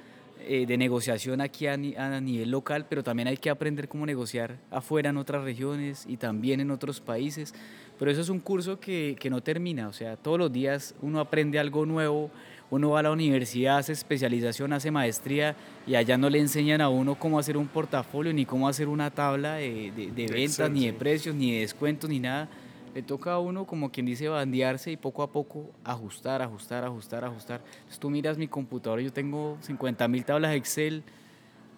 eh, 0.47 0.67
de 0.67 0.77
negociación 0.77 1.41
aquí 1.41 1.67
a, 1.67 1.75
a, 1.75 2.21
nivel 2.21 2.51
local, 2.51 2.87
pero 2.89 3.03
también 3.03 3.29
hay 3.29 3.37
que 3.37 3.51
aprender 3.51 3.89
cómo 3.89 4.07
negociar 4.07 4.59
afuera 4.71 5.11
en 5.11 5.17
otras 5.17 5.45
regiones 5.45 6.05
y 6.09 6.17
también 6.17 6.61
en 6.61 6.71
otros 6.71 7.01
países. 7.01 7.55
Pero 7.99 8.11
eso 8.11 8.21
es 8.21 8.29
un 8.29 8.41
curso 8.41 8.81
que, 8.81 9.17
que 9.21 9.29
no 9.29 9.43
termina, 9.43 9.89
o 9.89 9.93
sea, 9.93 10.17
todos 10.17 10.39
los 10.39 10.53
días 10.53 10.95
uno 11.03 11.21
aprende 11.21 11.59
algo 11.59 11.85
nuevo, 11.85 12.31
uno 12.71 12.91
va 12.91 13.01
a 13.01 13.03
la 13.03 13.11
universidad, 13.11 13.79
hace 13.79 13.93
especialización, 13.93 14.73
hace 14.73 14.91
maestría 14.91 15.57
y 15.87 15.97
allá 15.97 16.17
no 16.17 16.31
le 16.31 16.39
enseñan 16.39 16.81
a 16.81 16.89
uno 16.89 17.17
cómo 17.17 17.39
hacer 17.39 17.57
un 17.57 17.69
portafolio, 17.69 18.33
ni 18.33 18.47
cómo 18.47 18.69
hacer 18.69 18.89
una 18.89 19.11
tabla 19.11 19.57
de, 19.57 19.93
de, 19.95 20.11
de 20.13 20.27
ventas, 20.33 20.71
ni 20.71 20.87
de 20.87 20.93
precios, 20.93 21.35
ni 21.35 21.53
de 21.53 21.61
descuentos, 21.61 22.09
ni 22.09 22.21
nada 22.21 22.49
le 22.95 23.03
toca 23.03 23.33
a 23.33 23.39
uno, 23.39 23.67
como 23.67 23.91
quien 23.91 24.07
dice, 24.07 24.29
bandearse 24.29 24.91
y 24.91 24.97
poco 24.97 25.23
a 25.23 25.31
poco 25.31 25.71
ajustar, 25.85 26.43
ajustar, 26.43 26.85
ajustar, 26.85 27.25
ajustar. 27.25 27.61
Entonces 27.65 27.99
tú 27.99 28.11
miras 28.11 28.37
mi 28.39 28.49
computador, 28.49 29.01
yo 29.01 29.13
tengo 29.13 29.59
50 29.61 30.09
mil 30.09 30.25
tablas 30.25 30.55
Excel 30.55 31.03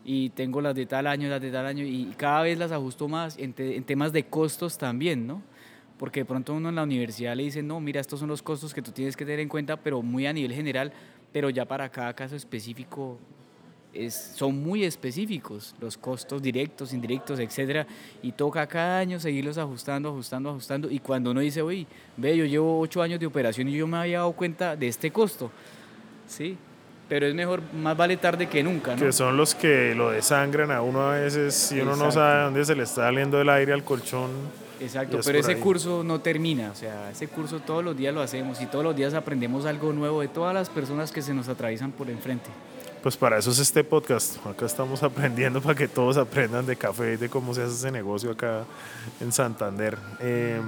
y 0.04 0.30
tengo 0.30 0.60
las 0.60 0.74
de 0.74 0.86
tal 0.86 1.06
año, 1.06 1.28
las 1.28 1.40
de 1.40 1.50
tal 1.50 1.66
año 1.66 1.84
y 1.84 2.12
cada 2.16 2.42
vez 2.42 2.58
las 2.58 2.72
ajusto 2.72 3.08
más 3.08 3.38
en, 3.38 3.54
en 3.56 3.84
temas 3.84 4.12
de 4.12 4.24
costos 4.24 4.78
también, 4.78 5.26
¿no? 5.26 5.42
Porque 5.98 6.20
de 6.20 6.24
pronto 6.24 6.54
uno 6.54 6.70
en 6.70 6.74
la 6.74 6.82
universidad 6.82 7.36
le 7.36 7.44
dice, 7.44 7.62
no, 7.62 7.78
mira, 7.78 8.00
estos 8.00 8.18
son 8.18 8.28
los 8.28 8.42
costos 8.42 8.74
que 8.74 8.82
tú 8.82 8.90
tienes 8.90 9.16
que 9.16 9.24
tener 9.24 9.40
en 9.40 9.48
cuenta, 9.48 9.76
pero 9.76 10.02
muy 10.02 10.26
a 10.26 10.32
nivel 10.32 10.52
general, 10.52 10.92
pero 11.32 11.50
ya 11.50 11.64
para 11.66 11.88
cada 11.90 12.14
caso 12.14 12.34
específico 12.34 13.18
son 14.10 14.62
muy 14.62 14.84
específicos, 14.84 15.74
los 15.80 15.98
costos 15.98 16.40
directos, 16.40 16.92
indirectos, 16.92 17.38
etcétera, 17.38 17.86
y 18.22 18.32
toca 18.32 18.66
cada 18.66 18.98
año 18.98 19.20
seguirlos 19.20 19.58
ajustando, 19.58 20.08
ajustando, 20.08 20.50
ajustando. 20.50 20.90
Y 20.90 20.98
cuando 20.98 21.30
uno 21.30 21.40
dice, 21.40 21.62
oye, 21.62 21.86
ve, 22.16 22.36
yo 22.36 22.44
llevo 22.44 22.80
ocho 22.80 23.02
años 23.02 23.20
de 23.20 23.26
operación 23.26 23.68
y 23.68 23.72
yo 23.72 23.86
me 23.86 23.98
había 23.98 24.18
dado 24.18 24.32
cuenta 24.32 24.76
de 24.76 24.88
este 24.88 25.10
costo, 25.10 25.50
¿sí? 26.26 26.56
Pero 27.08 27.26
es 27.26 27.34
mejor, 27.34 27.60
más 27.74 27.96
vale 27.96 28.16
tarde 28.16 28.48
que 28.48 28.62
nunca, 28.62 28.96
¿no? 28.96 29.04
Que 29.04 29.12
son 29.12 29.36
los 29.36 29.54
que 29.54 29.94
lo 29.94 30.10
desangran 30.10 30.70
a 30.70 30.80
uno 30.80 31.10
a 31.10 31.18
veces 31.18 31.54
si 31.54 31.80
uno 31.80 31.94
no 31.94 32.10
sabe 32.10 32.44
dónde 32.44 32.64
se 32.64 32.74
le 32.74 32.84
está 32.84 33.02
saliendo 33.02 33.40
el 33.40 33.50
aire 33.50 33.74
al 33.74 33.84
colchón. 33.84 34.30
Exacto, 34.82 35.20
pero 35.24 35.38
ese 35.38 35.58
curso 35.58 36.02
no 36.02 36.20
termina, 36.20 36.70
o 36.72 36.74
sea, 36.74 37.10
ese 37.10 37.28
curso 37.28 37.60
todos 37.60 37.84
los 37.84 37.96
días 37.96 38.12
lo 38.12 38.20
hacemos 38.20 38.60
y 38.60 38.66
todos 38.66 38.84
los 38.84 38.96
días 38.96 39.14
aprendemos 39.14 39.64
algo 39.64 39.92
nuevo 39.92 40.20
de 40.20 40.28
todas 40.28 40.52
las 40.52 40.68
personas 40.68 41.12
que 41.12 41.22
se 41.22 41.32
nos 41.32 41.48
atraviesan 41.48 41.92
por 41.92 42.10
enfrente. 42.10 42.50
Pues 43.02 43.16
para 43.16 43.38
eso 43.38 43.50
es 43.50 43.58
este 43.58 43.82
podcast. 43.82 44.44
Acá 44.46 44.66
estamos 44.66 45.02
aprendiendo 45.02 45.60
para 45.60 45.74
que 45.74 45.88
todos 45.88 46.16
aprendan 46.16 46.66
de 46.66 46.76
café 46.76 47.14
y 47.14 47.16
de 47.16 47.28
cómo 47.28 47.54
se 47.54 47.62
hace 47.62 47.74
ese 47.74 47.90
negocio 47.90 48.30
acá 48.30 48.64
en 49.20 49.32
Santander. 49.32 49.98
Eh, 50.20 50.60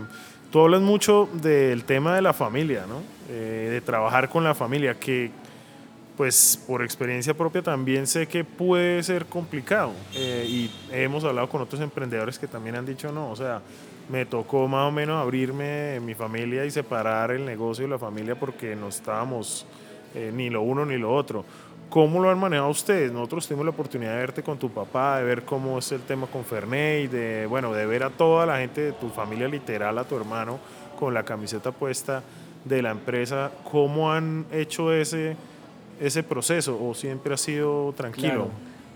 tú 0.51 0.61
hablas 0.61 0.81
mucho 0.81 1.29
del 1.33 1.85
tema 1.85 2.15
de 2.15 2.23
la 2.23 2.33
familia, 2.33 2.87
¿no? 2.89 3.03
Eh, 3.29 3.69
de 3.73 3.81
trabajar 3.81 4.29
con 4.29 4.45
la 4.45 4.55
familia, 4.55 4.99
que 4.99 5.31
pues 6.17 6.61
por 6.67 6.83
experiencia 6.83 7.35
propia 7.35 7.63
también 7.63 8.07
sé 8.07 8.27
que 8.27 8.45
puede 8.45 9.03
ser 9.03 9.27
complicado. 9.27 9.93
Eh, 10.15 10.47
y 10.49 10.71
hemos 10.93 11.25
hablado 11.25 11.49
con 11.49 11.63
otros 11.63 11.81
emprendedores 11.81 12.39
que 12.39 12.47
también 12.47 12.77
han 12.77 12.87
dicho 12.87 13.11
no, 13.13 13.31
o 13.31 13.37
sea, 13.37 13.63
me 14.09 14.27
tocó 14.27 14.69
más 14.69 14.89
o 14.89 14.93
menos 14.93 15.21
abrirme 15.21 16.01
mi 16.01 16.15
familia 16.15 16.65
y 16.65 16.71
separar 16.71 17.31
el 17.31 17.45
negocio 17.45 17.87
y 17.87 17.89
la 17.89 17.99
familia 17.99 18.35
porque 18.35 18.77
no 18.77 18.89
estábamos 18.89 19.67
ni 20.33 20.49
lo 20.49 20.63
uno 20.63 20.87
ni 20.87 20.97
lo 20.97 21.13
otro 21.13 21.45
¿Cómo 21.95 22.21
lo 22.21 22.29
han 22.29 22.41
manejado 22.41 22.71
ustedes? 22.71 23.13
Nosotros 23.13 23.47
tuvimos 23.47 23.67
la 23.67 23.71
oportunidad 23.71 24.15
de 24.15 24.19
verte 24.19 24.43
con 24.43 24.59
tu 24.59 24.69
papá, 24.69 25.19
de 25.19 25.25
ver 25.25 25.45
cómo 25.45 25.79
es 25.79 25.93
el 25.93 26.01
tema 26.01 26.27
con 26.27 26.45
Ferney, 26.45 27.07
de, 27.07 27.47
bueno, 27.47 27.73
de 27.73 27.87
ver 27.87 28.03
a 28.03 28.11
toda 28.11 28.47
la 28.47 28.59
gente 28.59 28.81
de 28.81 28.93
tu 28.93 29.11
familia 29.11 29.47
literal, 29.47 29.97
a 29.99 30.03
tu 30.03 30.17
hermano, 30.17 30.59
con 30.99 31.15
la 31.15 31.23
camiseta 31.23 31.71
puesta 31.71 32.25
de 32.65 32.83
la 32.83 32.91
empresa. 32.91 33.53
¿Cómo 33.71 34.13
han 34.13 34.45
hecho 34.51 34.93
ese, 34.93 35.37
ese 36.01 36.25
proceso 36.25 36.77
o 36.85 36.95
siempre 36.95 37.35
ha 37.35 37.37
sido 37.37 37.95
tranquilo? 37.97 38.49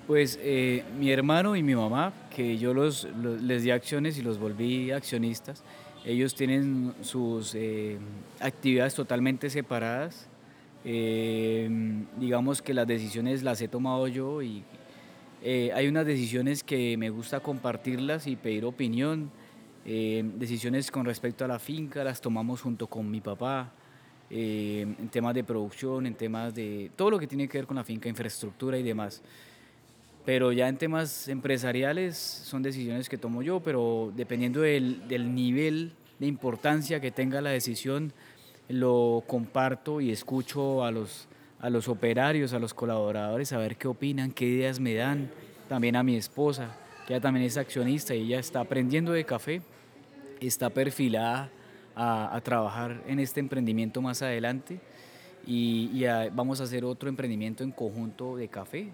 Pues 0.09 0.41
eh, 0.43 0.83
mi 0.99 1.13
hermano 1.13 1.55
y 1.55 1.63
mi 1.63 1.77
mamá, 1.77 2.13
que 2.35 2.59
yo 2.59 2.75
les 2.75 3.63
di 3.63 3.71
acciones 3.71 4.19
y 4.19 4.23
los 4.23 4.41
volví 4.41 4.91
accionistas, 4.91 5.63
ellos 6.05 6.35
tienen 6.35 6.95
sus 7.03 7.55
eh, 7.55 7.99
actividades 8.41 8.95
totalmente 8.95 9.51
separadas 9.51 10.29
eh, 10.85 11.69
digamos 12.19 12.63
que 12.63 12.73
las 12.73 12.87
decisiones 12.87 13.43
las 13.43 13.61
he 13.61 13.69
tomado 13.69 14.07
yo 14.09 14.43
y 14.43 14.63
eh, 15.43 15.71
hay 15.75 15.89
unas 15.89 16.07
decisiones 16.07 16.63
que 16.63 16.97
me 16.97 17.11
gusta 17.11 17.41
compartirlas 17.41 18.27
y 18.27 18.37
pedir 18.37 18.65
opinión. 18.65 19.31
Eh, 19.85 20.23
decisiones 20.37 20.91
con 20.91 21.05
respecto 21.05 21.45
a 21.45 21.49
la 21.49 21.59
finca 21.59 22.05
las 22.05 22.21
tomamos 22.21 22.61
junto 22.63 22.87
con 22.87 23.11
mi 23.11 23.21
papá. 23.21 23.73
Eh, 24.31 24.83
en 24.99 25.09
temas 25.09 25.35
de 25.35 25.43
producción, 25.43 26.07
en 26.07 26.15
temas 26.15 26.55
de 26.55 26.91
todo 26.97 27.11
lo 27.11 27.19
que 27.19 27.27
tiene 27.27 27.49
que 27.49 27.59
ver 27.59 27.67
con 27.67 27.77
la 27.77 27.85
finca, 27.85 28.09
infraestructura 28.09 28.79
y 28.79 28.83
demás. 28.83 29.23
Pero 30.25 30.53
ya 30.53 30.69
en 30.69 30.77
temas 30.77 31.29
empresariales 31.29 32.17
son 32.17 32.63
decisiones 32.63 33.09
que 33.09 33.17
tomo 33.17 33.43
yo, 33.43 33.61
pero 33.61 34.13
dependiendo 34.15 34.61
del, 34.61 35.09
del 35.09 35.35
nivel 35.35 35.93
de 36.19 36.27
importancia 36.27 37.01
que 37.01 37.11
tenga 37.11 37.41
la 37.41 37.51
decisión, 37.51 38.13
lo 38.69 39.25
comparto 39.27 40.01
y 40.01 40.11
escucho 40.11 40.85
a 40.85 40.91
los, 40.91 41.29
a 41.61 41.71
los 41.71 41.89
operarios, 41.89 42.53
a 42.53 42.59
los 42.59 42.75
colaboradores, 42.75 43.53
a 43.53 43.59
ver 43.59 43.77
qué 43.77 43.89
opinan, 43.89 44.33
qué 44.33 44.45
ideas 44.45 44.81
me 44.81 44.95
dan, 44.95 45.31
también 45.69 45.97
a 45.97 46.03
mi 46.03 46.17
esposa, 46.17 46.77
que 47.07 47.15
ella 47.15 47.23
también 47.23 47.47
es 47.47 47.57
accionista 47.57 48.15
y 48.15 48.25
ella 48.25 48.39
está 48.39 48.61
aprendiendo 48.61 49.13
de 49.13 49.25
café, 49.25 49.63
está 50.41 50.71
perfilada 50.71 51.51
a, 51.97 52.41
trabajar 52.45 53.03
en 53.09 53.19
este 53.19 53.41
emprendimiento 53.41 54.01
más 54.01 54.23
adelante 54.23 54.81
y, 55.47 56.05
vamos 56.33 56.61
a 56.61 56.65
hacer 56.65 56.85
otro 56.85 57.09
emprendimiento 57.09 57.65
en 57.65 57.73
conjunto 57.73 58.37
de 58.37 58.49
café, 58.49 58.93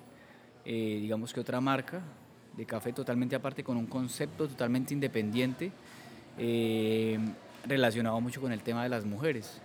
eh, 0.64 0.98
digamos 1.00 1.33
que 1.33 1.40
otra 1.40 1.61
marca 1.61 2.03
de 2.57 2.64
café 2.64 2.92
totalmente 2.92 3.35
aparte, 3.35 3.64
con 3.64 3.77
un 3.77 3.87
concepto 3.87 4.48
totalmente 4.48 4.94
independiente. 4.94 5.72
Eh, 6.38 7.18
relacionado 7.66 8.20
mucho 8.20 8.40
con 8.40 8.53
el 8.53 8.62
tema 8.62 8.83
de 8.83 8.88
las 8.88 9.05
mujeres 9.05 9.61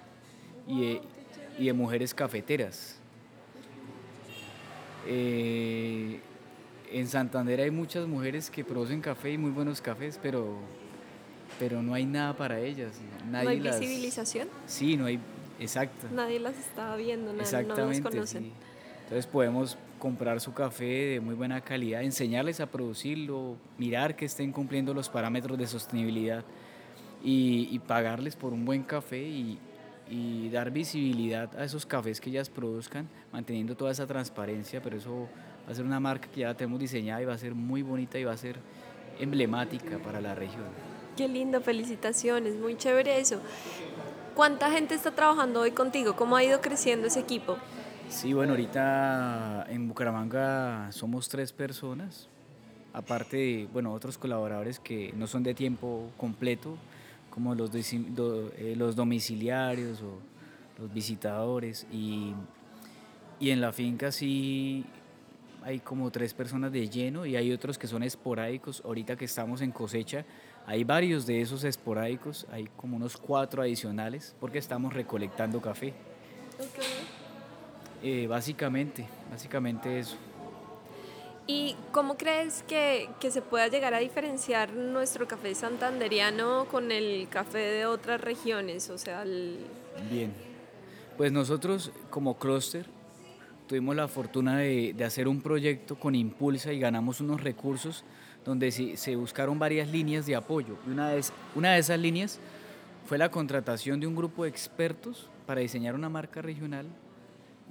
y 0.67 0.81
de, 0.81 1.01
y 1.57 1.65
de 1.65 1.73
mujeres 1.73 2.13
cafeteras. 2.13 2.97
Eh, 5.07 6.19
en 6.91 7.07
Santander 7.07 7.61
hay 7.61 7.71
muchas 7.71 8.07
mujeres 8.07 8.49
que 8.49 8.63
producen 8.63 9.01
café 9.01 9.31
y 9.31 9.37
muy 9.37 9.51
buenos 9.51 9.81
cafés, 9.81 10.19
pero, 10.21 10.57
pero 11.59 11.81
no 11.81 11.93
hay 11.93 12.05
nada 12.05 12.35
para 12.35 12.59
ellas. 12.59 12.93
Nadie 13.29 13.43
¿No 13.45 13.49
hay 13.49 13.59
visibilización? 13.59 14.47
Sí, 14.65 14.97
no 14.97 15.05
hay, 15.05 15.19
exacto. 15.59 16.07
Nadie 16.11 16.39
las 16.39 16.57
está 16.57 16.95
viendo, 16.95 17.33
nadie, 17.33 17.63
no 17.63 17.75
las 17.75 18.01
conocen. 18.01 18.51
Entonces 19.03 19.27
podemos 19.27 19.77
comprar 19.99 20.39
su 20.41 20.53
café 20.53 20.85
de 20.85 21.19
muy 21.19 21.35
buena 21.35 21.61
calidad, 21.61 22.01
enseñarles 22.01 22.59
a 22.59 22.65
producirlo, 22.65 23.57
mirar 23.77 24.15
que 24.15 24.25
estén 24.25 24.51
cumpliendo 24.51 24.93
los 24.93 25.09
parámetros 25.09 25.57
de 25.57 25.67
sostenibilidad 25.67 26.43
y, 27.23 27.77
pagarles 27.79 28.35
por 28.35 28.53
un 28.53 28.65
buen 28.65 28.83
café 28.83 29.21
y, 29.21 29.59
dar 30.51 30.71
visibilidad 30.71 31.55
a 31.59 31.63
esos 31.63 31.85
cafés 31.85 32.19
que 32.19 32.31
ellas 32.31 32.49
produzcan, 32.49 33.07
manteniendo 33.31 33.77
toda 33.77 33.91
esa 33.91 34.07
transparencia, 34.07 34.81
pero 34.81 34.97
eso 34.97 35.27
va 35.67 35.71
a 35.71 35.75
ser 35.75 35.85
una 35.85 35.99
marca 35.99 36.27
que 36.27 36.39
ya 36.39 36.55
tenemos 36.55 36.79
diseñada 36.79 37.21
y 37.21 37.25
va 37.25 37.33
a 37.33 37.37
ser 37.37 37.53
muy 37.53 37.83
bonita 37.83 38.17
y 38.17 38.23
va 38.23 38.33
a 38.33 38.37
ser 38.37 38.57
emblemática 39.19 39.99
para 39.99 40.19
la 40.19 40.33
región. 40.33 40.65
Qué 41.15 41.27
lindo, 41.27 41.61
felicitaciones, 41.61 42.55
muy 42.55 42.75
chévere 42.75 43.19
eso. 43.19 43.39
¿Cuánta 44.33 44.71
gente 44.71 44.95
está 44.95 45.11
trabajando 45.11 45.59
hoy 45.59 45.71
contigo? 45.71 46.15
¿Cómo 46.15 46.37
ha 46.37 46.43
ido 46.43 46.61
creciendo 46.61 47.07
ese 47.07 47.19
equipo? 47.19 47.57
Sí, 48.09 48.33
bueno, 48.33 48.53
ahorita 48.53 49.67
en 49.69 49.87
Bucaramanga 49.87 50.91
somos 50.91 51.29
tres 51.29 51.53
personas, 51.53 52.27
aparte 52.91 53.37
de, 53.37 53.69
bueno, 53.71 53.93
otros 53.93 54.17
colaboradores 54.17 54.79
que 54.79 55.13
no 55.15 55.27
son 55.27 55.43
de 55.43 55.53
tiempo 55.53 56.09
completo, 56.17 56.75
como 57.29 57.53
los, 57.53 57.69
eh, 57.73 58.73
los 58.75 58.95
domiciliarios 58.95 60.01
o 60.01 60.19
los 60.81 60.91
visitadores. 60.91 61.85
Y, 61.91 62.33
y 63.39 63.51
en 63.51 63.61
la 63.61 63.71
finca 63.71 64.11
sí 64.11 64.85
hay 65.63 65.79
como 65.79 66.09
tres 66.09 66.33
personas 66.33 66.71
de 66.71 66.89
lleno 66.89 67.27
y 67.27 67.35
hay 67.35 67.51
otros 67.51 67.77
que 67.77 67.87
son 67.87 68.01
esporádicos. 68.01 68.81
Ahorita 68.83 69.15
que 69.17 69.25
estamos 69.25 69.61
en 69.61 69.71
cosecha, 69.71 70.25
hay 70.65 70.83
varios 70.83 71.27
de 71.27 71.41
esos 71.41 71.63
esporádicos, 71.63 72.47
hay 72.51 72.67
como 72.75 72.97
unos 72.97 73.17
cuatro 73.17 73.61
adicionales 73.61 74.35
porque 74.39 74.57
estamos 74.57 74.93
recolectando 74.93 75.61
café. 75.61 75.93
Eh, 78.01 78.27
básicamente, 78.27 79.05
básicamente 79.29 79.99
eso. 79.99 80.15
¿Y 81.47 81.75
cómo 81.91 82.15
crees 82.15 82.63
que, 82.67 83.09
que, 83.19 83.31
se 83.31 83.41
pueda 83.41 83.67
llegar 83.67 83.93
a 83.95 83.99
diferenciar 83.99 84.71
nuestro 84.71 85.27
café 85.27 85.55
santanderiano 85.55 86.65
con 86.69 86.91
el 86.91 87.27
café 87.27 87.57
de 87.57 87.85
otras 87.87 88.21
regiones? 88.21 88.89
O 88.91 88.97
sea, 88.99 89.23
Bien, 90.11 90.31
pues 91.17 91.31
nosotros 91.31 91.91
como 92.11 92.37
clúster 92.37 92.85
tuvimos 93.67 93.95
la 93.95 94.07
fortuna 94.07 94.59
de, 94.59 94.93
de, 94.93 95.03
hacer 95.03 95.27
un 95.27 95.41
proyecto 95.41 95.95
con 95.99 96.13
Impulsa 96.13 96.71
y 96.71 96.79
ganamos 96.79 97.19
unos 97.19 97.41
recursos 97.41 98.03
donde 98.45 98.71
se, 98.71 98.95
se 98.95 99.15
buscaron 99.15 99.57
varias 99.57 99.89
líneas 99.89 100.27
de 100.27 100.35
apoyo. 100.35 100.77
Una 100.87 101.09
de, 101.09 101.23
una 101.55 101.73
de 101.73 101.79
esas 101.79 101.99
líneas 101.99 102.39
fue 103.07 103.17
la 103.17 103.31
contratación 103.31 103.99
de 103.99 104.05
un 104.05 104.15
grupo 104.15 104.43
de 104.43 104.49
expertos 104.49 105.27
para 105.47 105.61
diseñar 105.61 105.95
una 105.95 106.09
marca 106.09 106.43
regional 106.43 106.85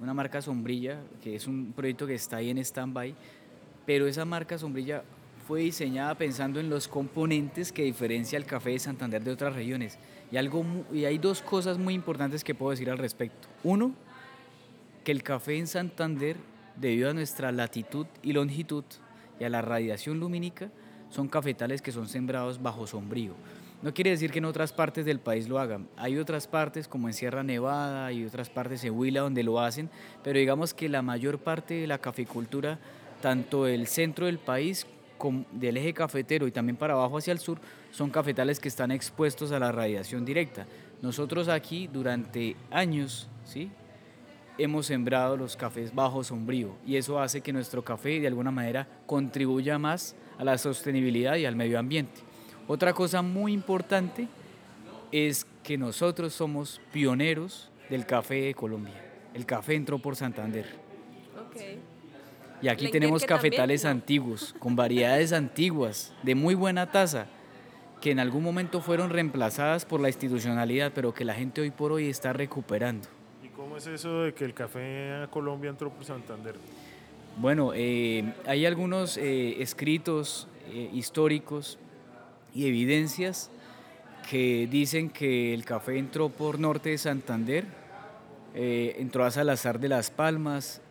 una 0.01 0.14
marca 0.14 0.40
sombrilla, 0.40 1.01
que 1.22 1.34
es 1.34 1.46
un 1.46 1.72
proyecto 1.72 2.07
que 2.07 2.14
está 2.14 2.36
ahí 2.36 2.51
en 2.51 2.59
stand-by, 2.59 3.14
pero 3.84 4.07
esa 4.07 4.24
marca 4.24 4.59
sombrilla 4.59 5.03
fue 5.46 5.61
diseñada 5.61 6.14
pensando 6.14 6.61
en 6.61 6.68
los 6.68 6.88
componentes 6.88 7.72
que 7.72 7.82
diferencia 7.82 8.36
el 8.36 8.44
café 8.44 8.70
de 8.70 8.78
Santander 8.78 9.24
de 9.24 9.30
otras 9.30 9.55
regiones. 9.55 9.99
Y, 10.30 10.36
algo, 10.36 10.64
y 10.92 11.07
hay 11.07 11.16
dos 11.16 11.40
cosas 11.40 11.78
muy 11.78 11.94
importantes 11.94 12.44
que 12.44 12.55
puedo 12.55 12.70
decir 12.70 12.90
al 12.90 12.99
respecto. 12.99 13.49
Uno, 13.64 13.94
que 15.05 15.12
el 15.12 15.22
café 15.22 15.57
en 15.57 15.66
Santander, 15.66 16.36
debido 16.76 17.09
a 17.09 17.14
nuestra 17.14 17.51
latitud 17.51 18.07
y 18.22 18.34
longitud 18.34 18.84
y 19.40 19.44
a 19.44 19.49
la 19.49 19.62
radiación 19.62 20.20
lumínica, 20.20 20.70
son 21.09 21.28
cafetales 21.28 21.80
que 21.80 21.92
son 21.92 22.09
sembrados 22.09 22.62
bajo 22.62 22.86
sombrío. 22.86 23.32
No 23.81 23.95
quiere 23.95 24.11
decir 24.11 24.33
que 24.33 24.39
en 24.39 24.45
otras 24.45 24.72
partes 24.72 25.05
del 25.07 25.20
país 25.20 25.49
lo 25.49 25.61
hagan. 25.61 25.89
Hay 25.97 26.18
otras 26.18 26.49
partes 26.49 26.89
como 26.89 27.09
en 27.09 27.14
Sierra 27.14 27.45
Nevada 27.45 28.11
y 28.12 28.24
otras 28.24 28.51
partes 28.51 28.83
en 28.83 28.99
Huila 28.99 29.20
donde 29.20 29.45
lo 29.45 29.61
hacen, 29.61 29.89
pero 30.24 30.39
digamos 30.39 30.74
que 30.74 30.89
la 30.89 31.01
mayor 31.01 31.39
parte 31.39 31.74
de 31.74 31.87
la 31.87 31.99
caficultura, 31.99 32.81
tanto 33.22 33.68
el 33.68 33.87
centro 33.87 34.26
del 34.26 34.39
país 34.39 34.87
como 35.16 35.45
del 35.53 35.76
eje 35.76 35.95
cafetero 35.95 36.47
y 36.49 36.53
también 36.53 36.76
para 36.76 36.95
abajo 36.95 37.18
hacia 37.18 37.33
el 37.33 37.39
sur, 37.39 37.61
son 37.93 38.11
cafetales 38.11 38.59
que 38.59 38.68
están 38.68 38.91
expuestos 38.91 39.53
a 39.53 39.61
la 39.61 39.70
radiación 39.70 40.24
directa. 40.24 40.66
Nosotros 41.01 41.49
aquí 41.49 41.87
durante 41.87 42.57
años, 42.70 43.29
¿sí? 43.45 43.70
hemos 44.59 44.87
sembrado 44.87 45.37
los 45.37 45.57
cafés 45.57 45.95
bajo 45.95 46.24
sombrío 46.24 46.74
y 46.85 46.97
eso 46.97 47.20
hace 47.20 47.41
que 47.41 47.53
nuestro 47.53 47.85
café 47.85 48.18
de 48.18 48.26
alguna 48.26 48.51
manera 48.51 48.89
contribuya 49.07 49.79
más 49.79 50.16
a 50.37 50.43
la 50.43 50.59
sostenibilidad 50.59 51.37
y 51.37 51.47
al 51.47 51.55
medio 51.55 51.79
ambiente. 51.79 52.28
Otra 52.69 52.93
cosa 52.93 53.23
muy 53.23 53.55
importante 53.55 54.29
es 55.11 55.47
que 55.64 55.79
nosotros 55.79 56.35
somos 56.35 56.83
pioneros 56.93 57.71
del 57.89 58.05
café 58.05 58.43
de 58.43 58.55
Colombia. 58.55 59.03
El 59.33 59.47
café 59.47 59.75
entró 59.75 59.99
por 59.99 60.16
Santander. 60.16 60.66
Y 62.61 62.69
aquí 62.69 62.91
tenemos 62.91 63.25
cafetales 63.25 63.87
antiguos, 63.87 64.55
con 64.59 64.77
variedades 64.77 65.33
antiguas, 65.33 66.12
de 66.23 66.35
muy 66.35 66.55
buena 66.55 66.91
taza, 66.93 67.27
que 68.03 68.11
en 68.11 68.21
algún 68.21 68.45
momento 68.45 68.83
fueron 68.83 69.09
reemplazadas 69.09 69.87
por 69.87 70.01
la 70.01 70.09
institucionalidad, 70.09 70.93
pero 70.95 71.14
que 71.14 71.25
la 71.25 71.33
gente 71.33 71.62
hoy 71.62 71.71
por 71.71 71.93
hoy 71.93 72.11
está 72.11 72.35
recuperando. 72.35 73.09
¿Y 73.43 73.49
cómo 73.49 73.79
es 73.79 73.87
eso 73.87 74.25
de 74.25 74.35
que 74.35 74.45
el 74.45 74.53
café 74.53 75.23
a 75.23 75.29
Colombia 75.29 75.71
entró 75.71 75.91
por 75.91 76.05
Santander? 76.05 76.57
Bueno, 77.39 77.73
eh, 77.75 78.31
hay 78.47 78.66
algunos 78.66 79.16
eh, 79.16 79.62
escritos 79.62 80.49
eh, 80.71 80.91
históricos 80.93 81.79
evidencias 82.66 83.50
que 84.28 84.68
dicen 84.70 85.09
que 85.11 85.54
el 85.54 85.64
café 85.64 85.98
entró 85.98 86.28
por 86.28 86.59
norte 86.59 86.90
de 86.90 86.98
Santander, 86.98 87.64
eh, 88.54 88.96
entró 88.98 89.24
a 89.24 89.30
Salazar 89.30 89.80
de 89.80 89.88
las 89.88 90.11
Palmas. 90.11 90.82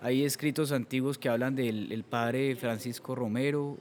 Hay 0.00 0.24
escritos 0.24 0.72
antiguos 0.72 1.18
que 1.18 1.28
hablan 1.28 1.54
del 1.54 2.04
padre 2.08 2.56
Francisco 2.56 3.14
Romero, 3.14 3.76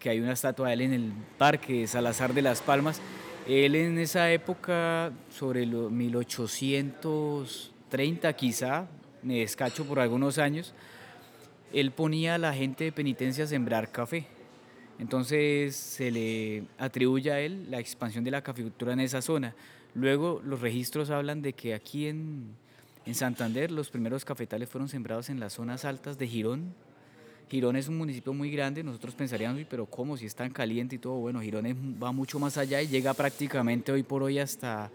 que 0.00 0.08
hay 0.10 0.18
una 0.20 0.32
estatua 0.32 0.68
de 0.68 0.74
él 0.74 0.80
en 0.82 0.92
el 0.92 1.12
parque 1.38 1.80
de 1.80 1.86
Salazar 1.86 2.34
de 2.34 2.42
las 2.42 2.60
Palmas. 2.62 3.00
Él 3.46 3.76
en 3.76 3.98
esa 3.98 4.32
época, 4.32 5.12
sobre 5.30 5.66
los 5.66 5.92
1830 5.92 8.32
quizá, 8.32 8.88
me 9.22 9.38
descacho 9.40 9.84
por 9.84 10.00
algunos 10.00 10.38
años, 10.38 10.72
él 11.72 11.92
ponía 11.92 12.34
a 12.34 12.38
la 12.38 12.52
gente 12.54 12.84
de 12.84 12.92
penitencia 12.92 13.44
a 13.44 13.46
sembrar 13.46 13.90
café 13.90 14.26
entonces 14.98 15.74
se 15.74 16.10
le 16.10 16.64
atribuye 16.78 17.32
a 17.32 17.40
él 17.40 17.70
la 17.70 17.80
expansión 17.80 18.24
de 18.24 18.30
la 18.30 18.42
caficultura 18.42 18.92
en 18.92 19.00
esa 19.00 19.22
zona. 19.22 19.54
Luego 19.94 20.40
los 20.44 20.60
registros 20.60 21.10
hablan 21.10 21.42
de 21.42 21.52
que 21.52 21.74
aquí 21.74 22.06
en, 22.06 22.54
en 23.06 23.14
Santander 23.14 23.70
los 23.70 23.90
primeros 23.90 24.24
cafetales 24.24 24.68
fueron 24.68 24.88
sembrados 24.88 25.30
en 25.30 25.40
las 25.40 25.54
zonas 25.54 25.84
altas 25.84 26.18
de 26.18 26.26
Girón. 26.26 26.74
Girón 27.50 27.76
es 27.76 27.88
un 27.88 27.98
municipio 27.98 28.32
muy 28.32 28.50
grande, 28.50 28.82
nosotros 28.82 29.14
pensaríamos, 29.14 29.62
pero 29.68 29.86
¿cómo? 29.86 30.16
Si 30.16 30.26
es 30.26 30.34
tan 30.34 30.50
caliente 30.50 30.96
y 30.96 30.98
todo, 30.98 31.14
bueno, 31.14 31.40
Girón 31.40 31.98
va 32.02 32.10
mucho 32.10 32.38
más 32.38 32.56
allá 32.56 32.80
y 32.80 32.88
llega 32.88 33.14
prácticamente 33.14 33.92
hoy 33.92 34.02
por 34.02 34.22
hoy 34.22 34.38
hasta 34.38 34.90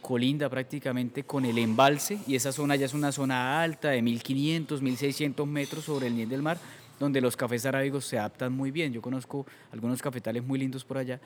colinda 0.00 0.48
prácticamente 0.48 1.24
con 1.24 1.44
el 1.44 1.58
embalse 1.58 2.18
y 2.26 2.34
esa 2.34 2.52
zona 2.52 2.76
ya 2.76 2.86
es 2.86 2.94
una 2.94 3.12
zona 3.12 3.62
alta 3.62 3.90
de 3.90 4.02
1500, 4.02 4.80
1600 4.80 5.46
metros 5.46 5.84
sobre 5.84 6.06
el 6.06 6.14
nivel 6.14 6.30
del 6.30 6.42
mar 6.42 6.58
donde 6.98 7.20
los 7.20 7.36
cafés 7.36 7.64
arábigos 7.66 8.04
se 8.04 8.18
adaptan 8.18 8.52
muy 8.52 8.70
bien. 8.70 8.92
Yo 8.92 9.00
conozco 9.00 9.46
algunos 9.72 10.02
cafetales 10.02 10.42
muy 10.42 10.58
lindos 10.58 10.84
por 10.84 10.98
allá. 10.98 11.20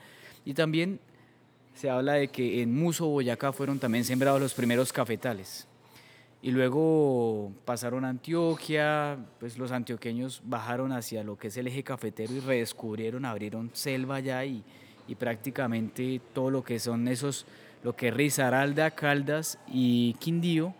Y 0.45 0.53
también 0.53 0.99
se 1.73 1.89
habla 1.89 2.13
de 2.13 2.27
que 2.27 2.61
en 2.61 2.75
Muso, 2.75 3.07
Boyacá, 3.07 3.51
fueron 3.51 3.79
también 3.79 4.05
sembrados 4.05 4.39
los 4.39 4.53
primeros 4.53 4.93
cafetales. 4.93 5.67
Y 6.41 6.51
luego 6.51 7.53
pasaron 7.63 8.03
a 8.03 8.09
Antioquia, 8.09 9.17
pues 9.39 9.57
los 9.57 9.71
antioqueños 9.71 10.41
bajaron 10.43 10.91
hacia 10.91 11.23
lo 11.23 11.37
que 11.37 11.47
es 11.47 11.57
el 11.57 11.67
eje 11.67 11.83
cafetero 11.83 12.33
y 12.33 12.41
redescubrieron, 12.41 13.23
abrieron 13.23 13.69
selva 13.71 14.17
allá 14.17 14.43
y, 14.43 14.61
y 15.07 15.15
prácticamente 15.15 16.19
todo 16.33 16.51
lo 16.51 16.61
que 16.61 16.79
son 16.79 17.07
esos, 17.07 17.45
lo 17.83 17.95
que 17.95 18.07
es 18.07 18.13
Risaralda, 18.13 18.91
Caldas 18.91 19.59
y 19.67 20.13
Quindío, 20.15 20.73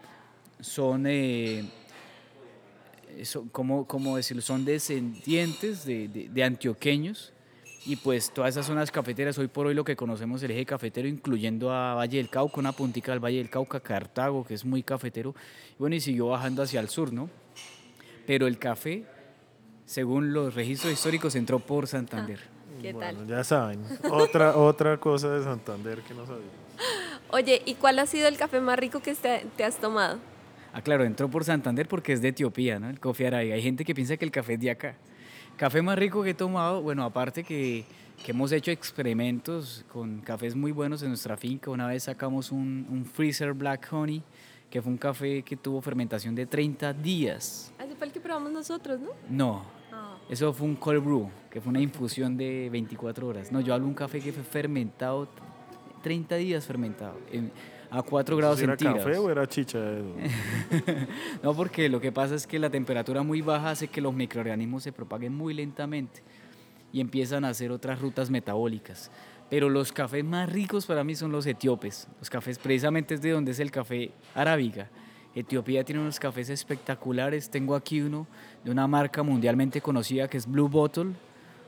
son... 0.60 1.06
Eh, 1.08 1.66
como, 3.52 3.86
como 3.88 4.18
decirlo, 4.18 4.42
son 4.42 4.66
descendientes 4.66 5.86
de, 5.86 6.08
de, 6.08 6.44
antioqueños 6.44 7.32
y 7.86 7.96
pues 7.98 8.34
todas 8.34 8.56
esas 8.56 8.66
zonas 8.66 8.90
cafeteras, 8.90 9.38
hoy 9.38 9.48
por 9.48 9.68
hoy 9.68 9.76
lo 9.76 9.84
que 9.84 9.96
conocemos 9.96 10.42
el 10.42 10.52
eje 10.52 10.66
cafetero, 10.66 11.08
incluyendo 11.08 11.72
a 11.72 11.94
Valle 11.94 12.18
del 12.18 12.30
Cauca, 12.30 12.60
una 12.60 12.72
puntica 12.72 13.12
del 13.12 13.24
Valle 13.24 13.38
del 13.38 13.52
Cauca, 13.52 13.80
Cartago, 13.80 14.44
que 14.46 14.56
es 14.56 14.66
muy 14.66 14.82
cafetero, 14.82 15.36
bueno, 15.78 15.96
y 15.96 16.00
siguió 16.00 16.28
bajando 16.28 16.64
hacia 16.64 16.80
el 16.80 16.90
sur, 16.90 17.14
¿no? 17.14 17.30
Pero 18.26 18.48
el 18.48 18.58
café, 18.58 19.04
según 19.86 20.34
los 20.34 20.56
registros 20.56 20.94
históricos, 20.94 21.36
entró 21.36 21.60
por 21.60 21.88
Santander. 21.88 22.53
¿Qué 22.84 22.94
tal? 22.94 23.26
Ya 23.28 23.44
saben, 23.46 23.80
otra, 24.12 24.58
otra 24.58 24.98
cosa 24.98 25.30
de 25.30 25.42
Santander 25.44 26.02
que 26.02 26.14
no 26.14 26.26
sabía. 26.26 26.44
Oye, 27.32 27.62
¿y 27.66 27.76
cuál 27.76 27.98
ha 28.00 28.06
sido 28.06 28.28
el 28.28 28.38
café 28.38 28.60
más 28.60 28.78
rico 28.78 29.00
que 29.00 29.16
te 29.16 29.64
has 29.64 29.78
tomado? 29.78 30.20
Ah, 30.74 30.82
claro, 30.82 31.06
entró 31.06 31.30
por 31.30 31.46
Santander 31.46 31.88
porque 31.88 32.12
es 32.14 32.22
de 32.22 32.30
Etiopía, 32.30 32.80
¿no? 32.80 32.90
El 32.90 33.00
coffee 33.00 33.28
Arabica. 33.28 33.56
Hay 33.56 33.62
gente 33.62 33.86
que 33.86 33.96
piensa 33.96 34.18
que 34.18 34.26
el 34.26 34.32
café 34.32 34.56
es 34.56 34.60
de 34.60 34.72
acá. 34.72 34.96
Café 35.56 35.82
más 35.82 35.98
rico 35.98 36.24
que 36.24 36.32
he 36.32 36.34
tomado, 36.34 36.82
bueno, 36.82 37.04
aparte 37.04 37.44
que, 37.44 37.86
que 38.26 38.32
hemos 38.32 38.52
hecho 38.52 38.72
experimentos 38.72 39.86
con 39.94 40.20
cafés 40.20 40.54
muy 40.56 40.72
buenos 40.72 41.02
en 41.04 41.10
nuestra 41.10 41.38
finca. 41.38 41.72
Una 41.72 41.88
vez 41.88 42.04
sacamos 42.04 42.52
un, 42.52 42.86
un 42.90 43.06
Freezer 43.06 43.54
Black 43.54 43.88
Honey, 43.92 44.22
que 44.70 44.82
fue 44.82 44.92
un 44.92 44.98
café 44.98 45.44
que 45.44 45.56
tuvo 45.56 45.80
fermentación 45.80 46.36
de 46.36 46.48
30 46.48 46.92
días. 46.94 47.72
Ese 47.80 47.96
fue 47.96 48.08
el 48.08 48.14
que 48.14 48.20
probamos 48.20 48.52
nosotros, 48.52 49.00
¿no? 49.00 49.12
No. 49.30 49.83
Eso 50.30 50.54
fue 50.54 50.68
un 50.68 50.76
cold 50.76 51.04
brew, 51.04 51.30
que 51.50 51.62
fue 51.62 51.70
una 51.70 51.82
infusión 51.82 52.38
de 52.38 52.70
24 52.72 53.28
horas. 53.28 53.52
No, 53.52 53.62
yo 53.62 53.74
hablo 53.74 53.88
un 53.88 53.94
café 53.94 54.20
que 54.20 54.32
fue 54.32 54.44
fermentado, 54.44 55.28
30 56.02 56.36
días 56.36 56.66
fermentado 56.66 57.18
a 57.94 58.02
4 58.02 58.38
grados 58.38 58.60
¿Era 58.60 58.72
centígrados. 58.72 59.06
café 59.06 59.18
o 59.20 59.30
era 59.30 59.48
chicha? 59.48 59.80
no, 61.44 61.54
porque 61.54 61.90
lo 61.90 62.02
que 62.02 62.12
pasa 62.12 62.34
es 62.34 62.48
que 62.48 62.58
la 62.58 62.72
temperatura 62.72 63.22
muy 63.22 63.42
baja 63.42 63.70
hace 63.70 63.88
que 63.88 64.02
los 64.02 64.14
microorganismos 64.14 64.82
se 64.82 64.92
propaguen 64.92 65.36
muy 65.36 65.54
lentamente 65.54 66.24
y 66.92 67.02
empiezan 67.02 67.46
a 67.46 67.50
hacer 67.50 67.72
otras 67.72 68.02
rutas 68.02 68.32
metabólicas. 68.32 69.12
Pero 69.50 69.70
los 69.70 69.92
cafés 69.92 70.26
más 70.26 70.52
ricos 70.52 70.88
para 70.88 71.04
mí 71.04 71.16
son 71.16 71.32
los 71.32 71.46
etíopes. 71.46 72.08
Los 72.20 72.32
cafés 72.32 72.58
precisamente 72.58 73.14
es 73.14 73.22
de 73.22 73.30
donde 73.30 73.52
es 73.52 73.60
el 73.60 73.70
café 73.70 74.12
arábiga. 74.34 74.90
Etiopía 75.36 75.84
tiene 75.84 76.02
unos 76.02 76.20
cafés 76.20 76.50
espectaculares. 76.50 77.50
Tengo 77.50 77.76
aquí 77.76 78.02
uno 78.02 78.28
de 78.64 78.72
una 78.72 78.88
marca 78.88 79.24
mundialmente 79.24 79.82
conocida 79.82 80.28
que 80.28 80.38
es 80.38 80.46
Blue 80.46 80.70
Bottle 80.70 81.14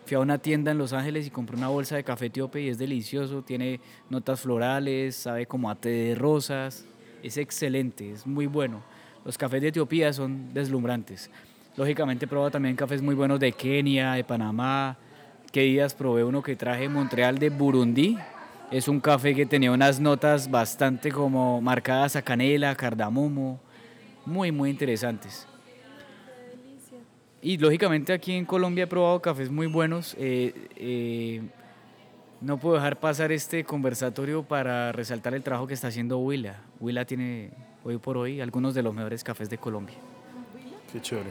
Fui 0.05 0.13
a 0.16 0.20
una 0.20 0.38
tienda 0.38 0.70
en 0.70 0.78
Los 0.78 0.93
Ángeles 0.93 1.26
y 1.26 1.32
compré 1.32 1.57
una 1.57 1.68
bolsa 1.68 1.95
de 1.95 2.03
café 2.03 2.28
etíope 2.28 2.61
y 2.61 2.70
es 2.70 2.78
delicioso, 2.78 3.41
tiene 3.41 3.80
notas 4.11 4.39
florales, 4.39 5.16
sabe 5.16 5.47
como 5.47 5.68
a 5.68 5.74
té 5.74 5.89
de 5.89 6.16
rosas, 6.16 6.86
es 7.24 7.38
excelente, 7.38 8.11
es 8.11 8.28
muy 8.28 8.45
bueno. 8.45 8.84
Los 9.26 9.36
cafés 9.36 9.63
de 9.63 9.70
Etiopía 9.70 10.13
son 10.13 10.53
deslumbrantes. 10.53 11.32
Lógicamente 11.76 12.28
he 12.28 12.51
también 12.51 12.76
cafés 12.76 13.01
muy 13.01 13.16
buenos 13.16 13.39
de 13.39 13.51
Kenia, 13.51 14.13
de 14.13 14.24
Panamá. 14.24 14.95
¿Qué 15.51 15.61
días 15.61 15.95
probé 15.95 16.24
uno 16.24 16.43
que 16.43 16.55
traje 16.55 16.88
Montreal 16.88 17.39
de 17.39 17.49
Burundi? 17.49 18.16
Es 18.72 18.88
un 18.88 18.99
café 18.99 19.36
que 19.36 19.45
tenía 19.45 19.72
unas 19.72 19.99
notas 19.99 20.49
bastante 20.49 21.11
como 21.11 21.61
marcadas 21.61 22.16
a 22.16 22.22
canela, 22.22 22.76
cardamomo, 22.76 23.59
muy, 24.26 24.51
muy 24.51 24.72
interesantes. 24.72 25.47
Y 27.41 27.59
lógicamente 27.59 28.11
aquí 28.11 28.34
en 28.34 28.43
Colombia 28.43 28.86
he 28.86 28.88
probado 28.88 29.22
cafés 29.22 29.51
muy 29.51 29.68
buenos. 29.68 30.16
Eh, 30.18 30.68
eh, 30.76 31.43
no 32.41 32.57
puedo 32.57 32.76
dejar 32.76 32.99
pasar 32.99 33.32
este 33.32 33.63
conversatorio 33.63 34.41
para 34.41 34.91
resaltar 34.91 35.36
el 35.36 35.43
trabajo 35.43 35.68
que 35.68 35.76
está 35.76 35.89
haciendo 35.89 36.18
Huila. 36.18 36.55
Huila 36.80 37.05
tiene 37.05 37.51
hoy 37.84 37.97
por 37.99 38.18
hoy 38.18 38.41
algunos 38.41 38.74
de 38.74 38.82
los 38.82 38.95
mejores 38.95 39.24
cafés 39.24 39.47
de 39.47 39.59
Colombia. 39.59 39.95
Qué 40.91 40.99
chévere. 40.99 41.30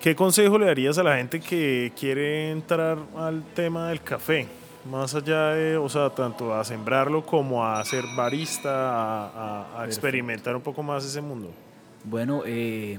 ¿Qué 0.00 0.16
consejo 0.16 0.58
le 0.58 0.66
darías 0.66 0.98
a 0.98 1.04
la 1.04 1.16
gente 1.16 1.38
que 1.38 1.92
quiere 1.98 2.50
entrar 2.50 2.98
al 3.16 3.44
tema 3.54 3.90
del 3.90 4.02
café? 4.02 4.48
Más 4.84 5.14
allá 5.14 5.50
de, 5.50 5.76
o 5.76 5.88
sea, 5.88 6.10
tanto 6.10 6.54
a 6.54 6.64
sembrarlo 6.64 7.24
como 7.24 7.64
a 7.64 7.84
ser 7.84 8.04
barista, 8.16 9.80
a, 9.80 9.84
experimentar 9.86 10.56
un 10.56 10.62
poco 10.62 10.82
más 10.82 11.04
ese 11.04 11.20
mundo. 11.20 11.50
Bueno, 12.04 12.42
eh, 12.46 12.98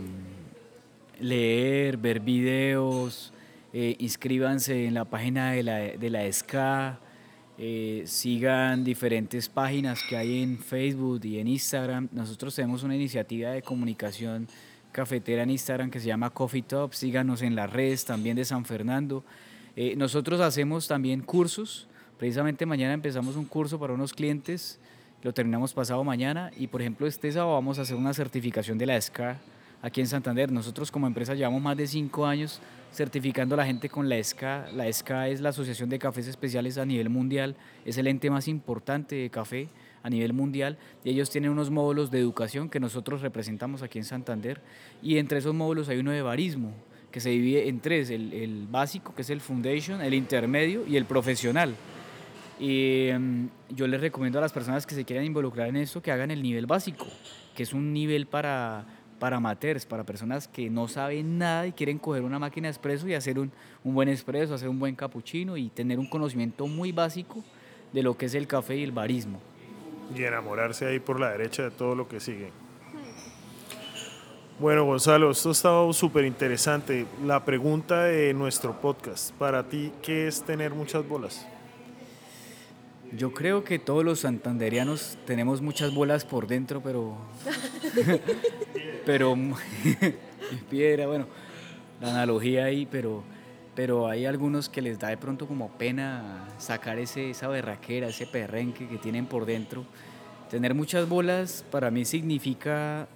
leer, 1.19 1.97
ver 1.97 2.19
videos, 2.19 3.33
eh, 3.73 3.95
inscríbanse 3.99 4.85
en 4.85 4.93
la 4.93 5.05
página 5.05 5.51
de 5.51 5.63
la, 5.63 5.77
de 5.77 6.09
la 6.09 6.31
SCA, 6.31 6.99
eh, 7.61 8.03
sigan 8.05 8.85
diferentes 8.85 9.49
páginas 9.49 10.01
que 10.07 10.15
hay 10.15 10.41
en 10.41 10.57
Facebook 10.59 11.25
y 11.25 11.39
en 11.39 11.47
Instagram. 11.49 12.07
Nosotros 12.13 12.55
tenemos 12.55 12.83
una 12.83 12.95
iniciativa 12.95 13.49
de 13.49 13.61
comunicación 13.61 14.47
cafetera 14.93 15.43
en 15.43 15.49
Instagram 15.49 15.91
que 15.91 15.99
se 15.99 16.07
llama 16.07 16.29
Coffee 16.29 16.61
Top. 16.61 16.93
Síganos 16.93 17.41
en 17.41 17.55
las 17.55 17.69
redes 17.69 18.05
también 18.05 18.37
de 18.37 18.45
San 18.45 18.63
Fernando. 18.63 19.25
Eh, 19.75 19.95
nosotros 19.95 20.41
hacemos 20.41 20.87
también 20.87 21.21
cursos. 21.21 21.87
Precisamente 22.17 22.65
mañana 22.65 22.93
empezamos 22.93 23.35
un 23.35 23.45
curso 23.45 23.79
para 23.79 23.93
unos 23.93 24.13
clientes. 24.13 24.79
Lo 25.21 25.33
terminamos 25.33 25.73
pasado 25.73 26.03
mañana 26.03 26.51
y 26.57 26.67
por 26.67 26.81
ejemplo 26.81 27.07
este 27.07 27.31
sábado 27.31 27.53
vamos 27.53 27.77
a 27.79 27.81
hacer 27.81 27.95
una 27.97 28.13
certificación 28.13 28.77
de 28.77 28.85
la 28.85 28.99
SCA 28.99 29.37
aquí 29.81 30.01
en 30.01 30.07
Santander. 30.07 30.51
Nosotros 30.51 30.91
como 30.91 31.07
empresa 31.07 31.35
llevamos 31.35 31.61
más 31.61 31.77
de 31.77 31.87
cinco 31.87 32.25
años 32.25 32.61
certificando 32.91 33.55
a 33.55 33.57
la 33.57 33.65
gente 33.65 33.89
con 33.89 34.09
la 34.09 34.17
ESCA. 34.17 34.67
La 34.73 34.87
ESCA 34.87 35.27
es 35.27 35.41
la 35.41 35.49
Asociación 35.49 35.89
de 35.89 35.99
Cafés 35.99 36.27
Especiales 36.27 36.77
a 36.77 36.85
nivel 36.85 37.09
mundial, 37.09 37.55
es 37.85 37.97
el 37.97 38.07
ente 38.07 38.29
más 38.29 38.47
importante 38.47 39.15
de 39.15 39.29
café 39.29 39.67
a 40.01 40.09
nivel 40.09 40.33
mundial 40.33 40.77
y 41.03 41.09
ellos 41.09 41.29
tienen 41.29 41.51
unos 41.51 41.69
módulos 41.69 42.09
de 42.09 42.19
educación 42.19 42.69
que 42.69 42.79
nosotros 42.79 43.21
representamos 43.21 43.81
aquí 43.81 43.99
en 43.99 44.05
Santander 44.05 44.61
y 45.01 45.17
entre 45.17 45.39
esos 45.39 45.53
módulos 45.53 45.89
hay 45.89 45.99
uno 45.99 46.11
de 46.11 46.21
barismo 46.21 46.73
que 47.11 47.19
se 47.19 47.29
divide 47.29 47.67
en 47.67 47.79
tres, 47.79 48.09
el, 48.09 48.33
el 48.33 48.67
básico 48.67 49.13
que 49.15 49.23
es 49.23 49.29
el 49.29 49.41
foundation, 49.41 50.01
el 50.01 50.13
intermedio 50.13 50.85
y 50.87 50.97
el 50.97 51.05
profesional. 51.05 51.75
Y 52.59 53.07
em, 53.07 53.49
yo 53.69 53.87
les 53.87 54.01
recomiendo 54.01 54.39
a 54.39 54.41
las 54.41 54.51
personas 54.51 54.85
que 54.85 54.95
se 54.95 55.05
quieran 55.05 55.25
involucrar 55.25 55.69
en 55.69 55.77
eso 55.77 56.01
que 56.01 56.11
hagan 56.11 56.29
el 56.29 56.43
nivel 56.43 56.65
básico, 56.65 57.07
que 57.55 57.63
es 57.63 57.73
un 57.73 57.93
nivel 57.93 58.27
para 58.27 58.85
para 59.19 59.37
amateurs, 59.37 59.85
para 59.85 60.05
personas 60.05 60.47
que 60.47 60.69
no 60.69 60.87
saben 60.87 61.37
nada 61.37 61.67
y 61.67 61.73
quieren 61.73 61.99
coger 61.99 62.23
una 62.23 62.39
máquina 62.39 62.67
de 62.67 62.71
espresso 62.71 63.07
y 63.07 63.13
hacer 63.13 63.37
un, 63.37 63.51
un 63.83 63.93
buen 63.93 64.07
espresso, 64.09 64.53
hacer 64.53 64.69
un 64.69 64.79
buen 64.79 64.95
cappuccino 64.95 65.57
y 65.57 65.69
tener 65.69 65.99
un 65.99 66.07
conocimiento 66.07 66.65
muy 66.65 66.91
básico 66.91 67.43
de 67.91 68.01
lo 68.01 68.17
que 68.17 68.27
es 68.27 68.33
el 68.33 68.47
café 68.47 68.77
y 68.77 68.83
el 68.83 68.91
barismo. 68.91 69.41
Y 70.15 70.23
enamorarse 70.23 70.87
ahí 70.87 70.99
por 70.99 71.19
la 71.19 71.31
derecha 71.31 71.63
de 71.63 71.71
todo 71.71 71.95
lo 71.95 72.07
que 72.07 72.19
sigue. 72.19 72.49
Bueno, 74.59 74.83
Gonzalo, 74.83 75.31
esto 75.31 75.47
ha 75.47 75.51
estado 75.53 75.93
súper 75.93 76.25
interesante. 76.25 77.05
La 77.25 77.45
pregunta 77.45 78.03
de 78.03 78.33
nuestro 78.33 78.81
podcast, 78.81 79.31
para 79.35 79.63
ti, 79.63 79.93
¿qué 80.01 80.27
es 80.27 80.43
tener 80.43 80.73
muchas 80.73 81.07
bolas? 81.07 81.47
Yo 83.13 83.33
creo 83.33 83.63
que 83.63 83.79
todos 83.79 84.03
los 84.03 84.19
santanderianos 84.19 85.17
tenemos 85.25 85.61
muchas 85.61 85.93
bolas 85.93 86.25
por 86.25 86.45
dentro, 86.45 86.81
pero 86.83 87.15
pero 89.05 89.33
piedra, 90.69 91.07
bueno, 91.07 91.27
la 92.01 92.09
analogía 92.09 92.65
ahí, 92.65 92.85
pero, 92.85 93.23
pero 93.75 94.09
hay 94.09 94.25
algunos 94.25 94.67
que 94.67 94.81
les 94.81 94.99
da 94.99 95.07
de 95.07 95.15
pronto 95.15 95.47
como 95.47 95.69
pena 95.69 96.49
sacar 96.57 96.99
ese, 96.99 97.29
esa 97.29 97.47
berraquera, 97.47 98.09
ese 98.09 98.27
perrenque 98.27 98.89
que 98.89 98.97
tienen 98.97 99.25
por 99.25 99.45
dentro. 99.45 99.85
Tener 100.49 100.73
muchas 100.73 101.07
bolas 101.07 101.63
para 101.71 101.89
mí 101.91 102.03
significa, 102.03 103.07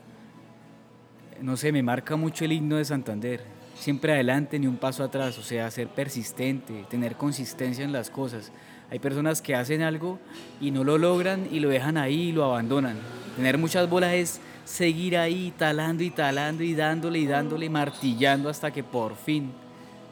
no 1.44 1.58
sé, 1.58 1.74
me 1.74 1.84
marca 1.84 2.16
mucho 2.16 2.46
el 2.46 2.54
himno 2.54 2.78
de 2.78 2.86
Santander. 2.86 3.42
Siempre 3.78 4.14
adelante 4.14 4.58
ni 4.58 4.66
un 4.66 4.78
paso 4.78 5.04
atrás, 5.04 5.38
o 5.38 5.44
sea, 5.44 5.70
ser 5.72 5.90
persistente, 5.90 6.86
tener 6.90 7.18
consistencia 7.18 7.84
en 7.84 7.92
las 7.92 8.10
cosas. 8.10 8.54
Hay 8.90 9.00
personas 9.00 9.42
que 9.42 9.54
hacen 9.54 9.82
algo 9.82 10.20
y 10.62 10.72
no 10.72 10.86
lo 10.86 10.98
logran 10.98 11.50
y 11.52 11.60
lo 11.60 11.68
dejan 11.68 11.98
ahí 11.98 12.30
y 12.30 12.32
lo 12.32 12.46
abandonan. 12.46 12.96
Tener 13.36 13.58
muchas 13.58 13.90
bolas 13.90 14.14
es 14.14 14.40
seguir 14.64 15.18
ahí 15.18 15.54
talando 15.58 16.02
y 16.06 16.12
talando 16.12 16.64
y 16.64 16.76
dándole 16.76 17.20
y 17.20 17.28
dándole, 17.28 17.70
martillando 17.70 18.48
hasta 18.48 18.72
que 18.72 18.82
por 18.82 19.18
fin 19.18 19.52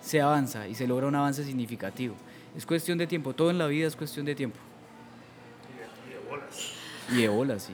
se 0.01 0.19
avanza 0.19 0.67
y 0.67 0.75
se 0.75 0.85
logra 0.85 1.07
un 1.07 1.15
avance 1.15 1.45
significativo. 1.45 2.15
Es 2.57 2.65
cuestión 2.65 2.97
de 2.97 3.07
tiempo, 3.07 3.33
todo 3.33 3.51
en 3.51 3.57
la 3.57 3.67
vida 3.67 3.87
es 3.87 3.95
cuestión 3.95 4.25
de 4.25 4.35
tiempo. 4.35 4.57
Y 5.73 6.09
de 6.09 6.29
bolas. 6.29 6.73
Y 7.09 7.21
de 7.21 7.29
bolas, 7.29 7.63
sí. 7.63 7.73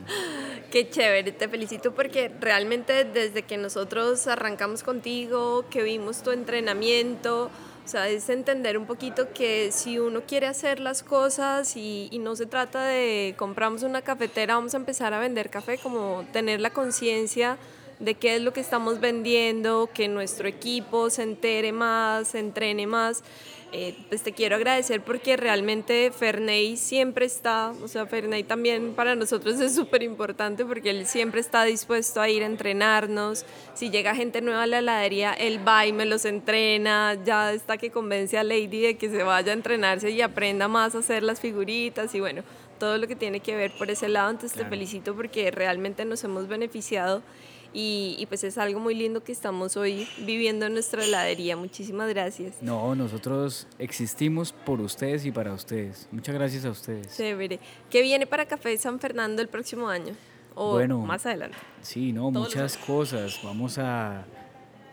Qué 0.70 0.90
chévere, 0.90 1.32
te 1.32 1.48
felicito 1.48 1.94
porque 1.94 2.30
realmente 2.40 3.04
desde 3.04 3.42
que 3.42 3.56
nosotros 3.56 4.26
arrancamos 4.26 4.82
contigo, 4.82 5.64
que 5.70 5.82
vimos 5.82 6.22
tu 6.22 6.30
entrenamiento, 6.30 7.50
o 7.86 7.88
sea, 7.88 8.06
es 8.10 8.28
entender 8.28 8.76
un 8.76 8.84
poquito 8.84 9.32
que 9.32 9.72
si 9.72 9.98
uno 9.98 10.24
quiere 10.26 10.46
hacer 10.46 10.78
las 10.78 11.02
cosas 11.02 11.74
y, 11.74 12.10
no 12.20 12.36
se 12.36 12.44
trata 12.44 12.84
de 12.84 13.34
compramos 13.38 13.82
una 13.82 14.02
cafetera, 14.02 14.56
vamos 14.56 14.74
a 14.74 14.76
empezar 14.76 15.14
a 15.14 15.20
vender 15.20 15.48
café, 15.48 15.78
como 15.78 16.26
tener 16.34 16.60
la 16.60 16.68
conciencia 16.68 17.56
de 17.98 18.14
qué 18.14 18.36
es 18.36 18.42
lo 18.42 18.52
que 18.52 18.60
estamos 18.60 19.00
vendiendo, 19.00 19.88
que 19.94 20.06
nuestro 20.06 20.48
equipo 20.48 21.08
se 21.08 21.22
entere 21.22 21.72
más, 21.72 22.28
se 22.28 22.40
entrene 22.40 22.86
más. 22.86 23.22
Eh, 23.70 23.94
pues 24.08 24.22
te 24.22 24.32
quiero 24.32 24.56
agradecer 24.56 25.02
porque 25.02 25.36
realmente 25.36 26.10
Ferney 26.10 26.78
siempre 26.78 27.26
está, 27.26 27.74
o 27.82 27.88
sea, 27.88 28.06
Ferney 28.06 28.42
también 28.42 28.94
para 28.94 29.14
nosotros 29.14 29.60
es 29.60 29.74
súper 29.74 30.02
importante 30.02 30.64
porque 30.64 30.88
él 30.88 31.06
siempre 31.06 31.42
está 31.42 31.64
dispuesto 31.64 32.22
a 32.22 32.30
ir 32.30 32.42
a 32.42 32.46
entrenarnos. 32.46 33.44
Si 33.74 33.90
llega 33.90 34.14
gente 34.14 34.40
nueva 34.40 34.62
a 34.62 34.66
la 34.66 34.78
heladería, 34.78 35.34
él 35.34 35.60
va 35.66 35.84
y 35.84 35.92
me 35.92 36.06
los 36.06 36.24
entrena, 36.24 37.18
ya 37.26 37.52
está 37.52 37.76
que 37.76 37.90
convence 37.90 38.38
a 38.38 38.42
Lady 38.42 38.80
de 38.80 38.96
que 38.96 39.10
se 39.10 39.22
vaya 39.22 39.52
a 39.52 39.54
entrenarse 39.54 40.10
y 40.10 40.22
aprenda 40.22 40.66
más 40.66 40.94
a 40.94 41.00
hacer 41.00 41.22
las 41.22 41.38
figuritas 41.38 42.14
y 42.14 42.20
bueno, 42.20 42.44
todo 42.78 42.96
lo 42.96 43.06
que 43.06 43.16
tiene 43.16 43.40
que 43.40 43.54
ver 43.54 43.72
por 43.76 43.90
ese 43.90 44.08
lado. 44.08 44.30
Entonces 44.30 44.56
te 44.56 44.64
felicito 44.64 45.14
porque 45.14 45.50
realmente 45.50 46.06
nos 46.06 46.24
hemos 46.24 46.48
beneficiado 46.48 47.22
y, 47.72 48.24
pues 48.28 48.44
es 48.44 48.56
algo 48.56 48.80
muy 48.80 48.94
lindo 48.94 49.22
que 49.22 49.32
estamos 49.32 49.76
hoy 49.76 50.08
viviendo 50.24 50.66
en 50.66 50.72
nuestra 50.72 51.04
heladería. 51.04 51.56
Muchísimas 51.56 52.08
gracias. 52.08 52.62
No, 52.62 52.94
nosotros 52.94 53.66
existimos 53.78 54.52
por 54.52 54.80
ustedes 54.80 55.26
y 55.26 55.32
para 55.32 55.52
ustedes. 55.52 56.08
Muchas 56.10 56.34
gracias 56.34 56.64
a 56.64 56.70
ustedes. 56.70 57.16
Chévere. 57.16 57.60
¿Qué 57.90 58.02
viene 58.02 58.26
para 58.26 58.46
Café 58.46 58.76
San 58.78 58.98
Fernando 58.98 59.42
el 59.42 59.48
próximo 59.48 59.88
año? 59.88 60.14
O 60.54 60.72
bueno, 60.72 60.98
más 61.00 61.26
adelante. 61.26 61.56
Sí, 61.82 62.12
no, 62.12 62.30
muchas 62.30 62.76
cosas. 62.78 63.38
Vamos 63.44 63.78
a, 63.78 64.24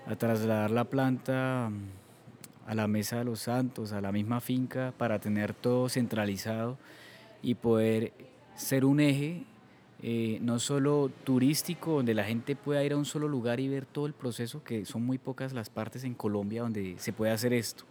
a 0.05 0.15
trasladar 0.17 0.69
la 0.69 0.84
planta 0.84 1.71
a 2.67 2.76
la 2.76 2.88
Mesa 2.88 3.17
de 3.17 3.26
los 3.26 3.39
Santos, 3.39 3.93
a 3.93 4.01
la 4.01 4.11
misma 4.11 4.41
finca, 4.41 4.93
para 4.97 5.19
tener 5.19 5.53
todo 5.53 5.88
centralizado 5.88 6.78
y 7.41 7.55
poder 7.55 8.11
ser 8.55 8.86
un 8.86 8.99
eje 8.99 9.43
eh, 10.08 10.38
no 10.39 10.60
solo 10.60 11.10
turístico, 11.24 11.93
donde 11.93 12.14
la 12.14 12.26
gente 12.26 12.56
pueda 12.56 12.84
ir 12.84 12.93
a 12.93 12.95
un 12.95 13.06
solo 13.06 13.28
lugar 13.28 13.60
y 13.60 13.68
ver 13.68 13.88
todo 13.88 14.06
el 14.06 14.14
proceso, 14.14 14.64
que 14.64 14.86
son 14.86 15.03
muy 15.03 15.18
pocas 15.18 15.51
las 15.51 15.72
partes 15.72 16.03
en 16.03 16.14
Colombia 16.14 16.62
donde 16.62 16.93
se 16.99 17.12
puede 17.12 17.32
hacer 17.32 17.53
esto. 17.53 17.86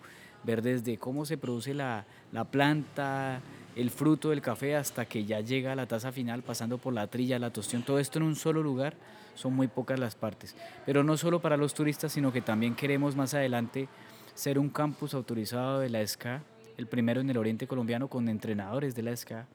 Ver 0.45 0.63
desde 0.63 0.97
cómo 0.97 1.27
se 1.27 1.39
produce 1.39 1.75
la, 1.75 2.07
la 2.31 2.45
planta, 2.45 3.41
el 3.75 3.91
fruto 3.91 4.31
del 4.31 4.43
café, 4.43 4.77
hasta 4.77 5.07
que 5.07 5.25
ya 5.25 5.41
llega 5.41 5.73
a 5.73 5.75
la 5.75 5.87
taza 5.87 6.13
final, 6.13 6.45
pasando 6.45 6.79
por 6.79 6.95
la 6.95 7.09
trilla, 7.09 7.41
la 7.41 7.53
tostión, 7.53 7.83
todo 7.83 7.99
esto 7.99 8.21
en 8.21 8.27
un 8.27 8.37
solo 8.37 8.63
lugar, 8.63 8.95
son 9.35 9.53
muy 9.53 9.67
pocas 9.67 9.99
las 9.99 10.15
partes. 10.15 10.55
Pero 10.87 11.03
no 11.03 11.17
solo 11.17 11.41
para 11.41 11.57
los 11.57 11.75
turistas, 11.75 12.13
sino 12.13 12.33
que 12.33 12.43
también 12.43 12.77
queremos 12.77 13.17
más 13.17 13.35
adelante 13.35 13.89
ser 14.35 14.61
un 14.61 14.69
campus 14.69 15.15
autorizado 15.15 15.81
de 15.81 15.91
la 15.91 16.07
SCA, 16.07 16.45
el 16.77 16.87
primero 16.87 17.21
en 17.21 17.29
el 17.29 17.39
oriente 17.39 17.67
colombiano 17.67 18.07
con 18.07 18.29
entrenadores 18.29 18.95
de 18.95 19.03
la 19.03 19.17
SCA 19.17 19.49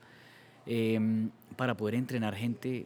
Em, 0.72 1.32
para 1.57 1.76
poder 1.76 1.95
entrenar 1.95 2.36
gente 2.36 2.86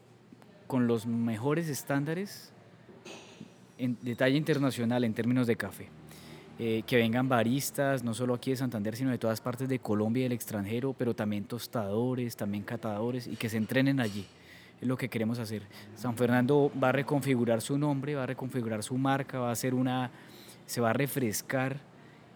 con 0.67 0.87
los 0.87 1.05
mejores 1.05 1.67
estándares 1.67 2.53
en 3.77 3.97
detalle 4.01 4.37
internacional 4.37 5.03
en 5.03 5.13
términos 5.13 5.47
de 5.47 5.57
café. 5.57 5.89
Eh, 6.59 6.83
que 6.87 6.95
vengan 6.95 7.27
baristas, 7.27 8.01
no 8.01 8.13
solo 8.13 8.35
aquí 8.35 8.51
de 8.51 8.55
Santander, 8.55 8.95
sino 8.95 9.11
de 9.11 9.17
todas 9.17 9.41
partes 9.41 9.67
de 9.67 9.79
Colombia 9.79 10.21
y 10.21 10.23
del 10.23 10.31
extranjero, 10.31 10.93
pero 10.97 11.13
también 11.13 11.43
tostadores, 11.43 12.37
también 12.37 12.63
catadores, 12.63 13.27
y 13.27 13.35
que 13.35 13.49
se 13.49 13.57
entrenen 13.57 13.99
allí. 13.99 14.25
es 14.79 14.87
lo 14.87 14.95
que 14.95 15.09
queremos 15.09 15.37
hacer. 15.39 15.63
San 15.93 16.15
Fernando 16.15 16.71
va 16.81 16.89
a 16.89 16.91
reconfigurar 16.93 17.61
su 17.61 17.77
nombre, 17.77 18.15
va 18.15 18.23
a 18.23 18.27
reconfigurar 18.27 18.81
su 18.81 18.97
marca, 18.97 19.39
va 19.39 19.49
a 19.49 19.51
hacer 19.51 19.73
una, 19.73 20.09
se 20.65 20.79
va 20.79 20.91
a 20.91 20.93
refrescar 20.93 21.81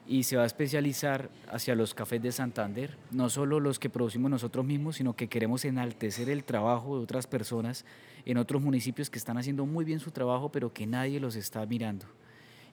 y 0.08 0.24
se 0.24 0.38
va 0.38 0.44
a 0.44 0.46
especializar 0.46 1.30
hacia 1.52 1.76
los 1.76 1.94
cafés 1.94 2.22
de 2.22 2.32
Santander, 2.32 2.98
no 3.12 3.30
solo 3.30 3.60
los 3.60 3.78
que 3.78 3.90
producimos 3.90 4.32
nosotros 4.32 4.66
mismos, 4.66 4.96
sino 4.96 5.16
que 5.16 5.28
queremos 5.28 5.66
enaltecer 5.66 6.30
el 6.30 6.44
trabajo 6.44 6.98
de 6.98 7.04
otras 7.04 7.28
personas 7.28 7.84
en 8.26 8.38
otros 8.38 8.62
municipios 8.62 9.10
que 9.10 9.18
están 9.18 9.38
haciendo 9.38 9.66
muy 9.66 9.84
bien 9.84 10.00
su 10.00 10.12
trabajo, 10.12 10.50
pero 10.50 10.72
que 10.72 10.88
nadie 10.88 11.20
los 11.20 11.36
está 11.36 11.66
mirando. 11.66 12.06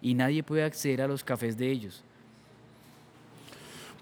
Y 0.00 0.14
nadie 0.14 0.42
puede 0.42 0.64
acceder 0.64 1.02
a 1.02 1.08
los 1.08 1.24
cafés 1.24 1.56
de 1.56 1.70
ellos. 1.70 2.04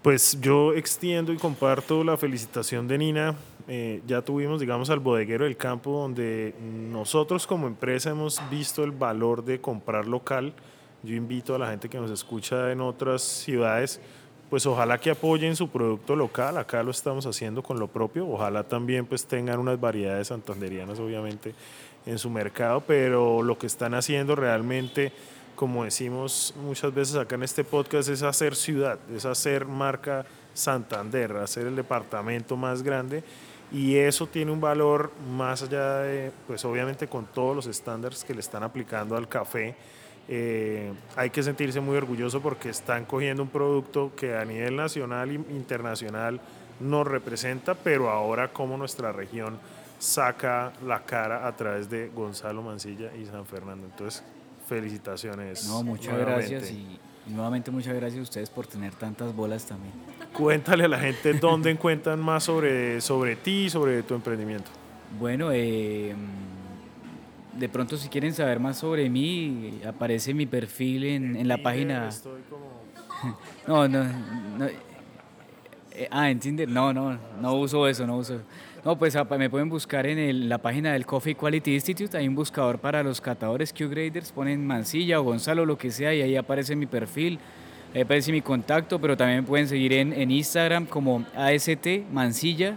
Pues 0.03 0.37
yo 0.41 0.73
extiendo 0.73 1.31
y 1.31 1.37
comparto 1.37 2.03
la 2.03 2.17
felicitación 2.17 2.87
de 2.87 2.97
Nina. 2.97 3.35
Eh, 3.67 4.01
ya 4.05 4.21
tuvimos, 4.21 4.59
digamos, 4.59 4.89
al 4.89 4.99
bodeguero 4.99 5.45
del 5.45 5.55
campo, 5.55 5.91
donde 6.01 6.53
nosotros 6.61 7.47
como 7.47 7.67
empresa 7.67 8.09
hemos 8.09 8.41
visto 8.51 8.83
el 8.83 8.91
valor 8.91 9.45
de 9.45 9.61
comprar 9.61 10.05
local 10.05 10.53
yo 11.03 11.15
invito 11.15 11.55
a 11.55 11.59
la 11.59 11.69
gente 11.69 11.89
que 11.89 11.99
nos 11.99 12.09
escucha 12.09 12.71
en 12.71 12.81
otras 12.81 13.21
ciudades, 13.21 13.99
pues 14.49 14.65
ojalá 14.65 14.97
que 14.97 15.11
apoyen 15.11 15.55
su 15.55 15.69
producto 15.69 16.15
local, 16.15 16.57
acá 16.57 16.81
lo 16.83 16.91
estamos 16.91 17.25
haciendo 17.25 17.61
con 17.61 17.79
lo 17.79 17.87
propio, 17.87 18.27
ojalá 18.27 18.63
también 18.63 19.05
pues 19.05 19.25
tengan 19.25 19.59
unas 19.59 19.79
variedades 19.79 20.27
santanderianas 20.27 20.99
obviamente 20.99 21.53
en 22.05 22.17
su 22.19 22.29
mercado, 22.29 22.81
pero 22.81 23.41
lo 23.41 23.57
que 23.57 23.67
están 23.67 23.93
haciendo 23.93 24.35
realmente, 24.35 25.11
como 25.55 25.83
decimos 25.83 26.53
muchas 26.63 26.93
veces 26.93 27.15
acá 27.15 27.35
en 27.35 27.43
este 27.43 27.63
podcast, 27.63 28.09
es 28.09 28.23
hacer 28.23 28.55
ciudad, 28.55 28.99
es 29.15 29.25
hacer 29.25 29.65
marca 29.65 30.25
Santander, 30.53 31.37
hacer 31.37 31.67
el 31.67 31.75
departamento 31.75 32.55
más 32.55 32.83
grande. 32.83 33.23
Y 33.71 33.95
eso 33.95 34.27
tiene 34.27 34.51
un 34.51 34.61
valor 34.61 35.11
más 35.31 35.63
allá 35.63 35.99
de, 35.99 36.31
pues 36.45 36.63
obviamente 36.63 37.07
con 37.07 37.25
todos 37.25 37.55
los 37.55 37.65
estándares 37.65 38.23
que 38.23 38.35
le 38.35 38.39
están 38.39 38.61
aplicando 38.61 39.17
al 39.17 39.27
café, 39.27 39.75
eh, 40.27 40.93
hay 41.15 41.29
que 41.29 41.43
sentirse 41.43 41.79
muy 41.81 41.97
orgulloso 41.97 42.41
porque 42.41 42.69
están 42.69 43.05
cogiendo 43.05 43.43
un 43.43 43.49
producto 43.49 44.11
que 44.15 44.35
a 44.35 44.45
nivel 44.45 44.75
nacional 44.75 45.31
e 45.31 45.33
internacional 45.33 46.39
nos 46.79 47.07
representa, 47.07 47.75
pero 47.75 48.09
ahora 48.09 48.49
como 48.49 48.77
nuestra 48.77 49.11
región 49.11 49.57
saca 49.99 50.73
la 50.85 51.03
cara 51.03 51.47
a 51.47 51.55
través 51.55 51.89
de 51.89 52.09
Gonzalo 52.09 52.61
Mancilla 52.61 53.11
y 53.15 53.25
San 53.25 53.45
Fernando. 53.45 53.85
Entonces, 53.85 54.23
felicitaciones. 54.67 55.67
No, 55.67 55.83
muchas 55.83 56.17
gracias 56.17 56.71
y, 56.71 56.99
nuevamente 57.27 57.71
muchas 57.71 57.93
gracias 57.95 58.19
a 58.19 58.23
ustedes 58.23 58.49
por 58.49 58.67
tener 58.67 58.93
tantas 58.95 59.35
bolas 59.35 59.65
también. 59.65 59.93
Cuéntale 60.33 60.85
a 60.85 60.87
la 60.87 60.99
gente 60.99 61.33
dónde 61.33 61.69
encuentran 61.69 62.19
más 62.19 62.43
sobre, 62.43 62.99
sobre 63.01 63.35
ti, 63.35 63.69
sobre 63.69 64.03
tu 64.03 64.13
emprendimiento. 64.13 64.69
Bueno, 65.19 65.51
eh, 65.51 66.15
de 67.57 67.69
pronto 67.69 67.97
si 67.97 68.09
quieren 68.09 68.33
saber 68.33 68.59
más 68.59 68.77
sobre 68.77 69.09
mí, 69.09 69.79
aparece 69.87 70.33
mi 70.33 70.45
perfil 70.45 71.05
en, 71.05 71.35
en 71.35 71.47
la 71.47 71.57
página. 71.57 72.09
no, 73.67 73.87
no, 73.87 74.03
no. 74.57 74.65
Eh, 75.95 76.07
ah, 76.09 76.29
en 76.29 76.39
Tinder, 76.39 76.67
no, 76.67 76.91
no, 76.91 77.17
no 77.39 77.53
uso 77.53 77.87
eso, 77.87 78.07
no 78.07 78.17
uso. 78.17 78.41
No, 78.83 78.97
pues 78.97 79.15
me 79.37 79.49
pueden 79.49 79.69
buscar 79.69 80.05
en 80.05 80.49
la 80.49 80.57
página 80.57 80.91
del 80.91 81.05
Coffee 81.05 81.35
Quality 81.35 81.75
Institute, 81.75 82.17
hay 82.17 82.27
un 82.27 82.35
buscador 82.35 82.79
para 82.79 83.01
los 83.01 83.21
catadores 83.21 83.71
Q-Graders, 83.71 84.33
ponen 84.33 84.67
Mancilla 84.67 85.21
o 85.21 85.23
Gonzalo, 85.23 85.65
lo 85.65 85.77
que 85.77 85.89
sea, 85.89 86.13
y 86.13 86.21
ahí 86.21 86.35
aparece 86.35 86.75
mi 86.75 86.85
perfil, 86.85 87.39
ahí 87.95 88.01
aparece 88.01 88.33
mi 88.33 88.41
contacto, 88.41 88.99
pero 88.99 89.15
también 89.15 89.41
me 89.41 89.47
pueden 89.47 89.69
seguir 89.69 89.93
en, 89.93 90.11
en 90.11 90.31
Instagram 90.31 90.85
como 90.85 91.23
AST 91.33 91.87
Mancilla 92.11 92.75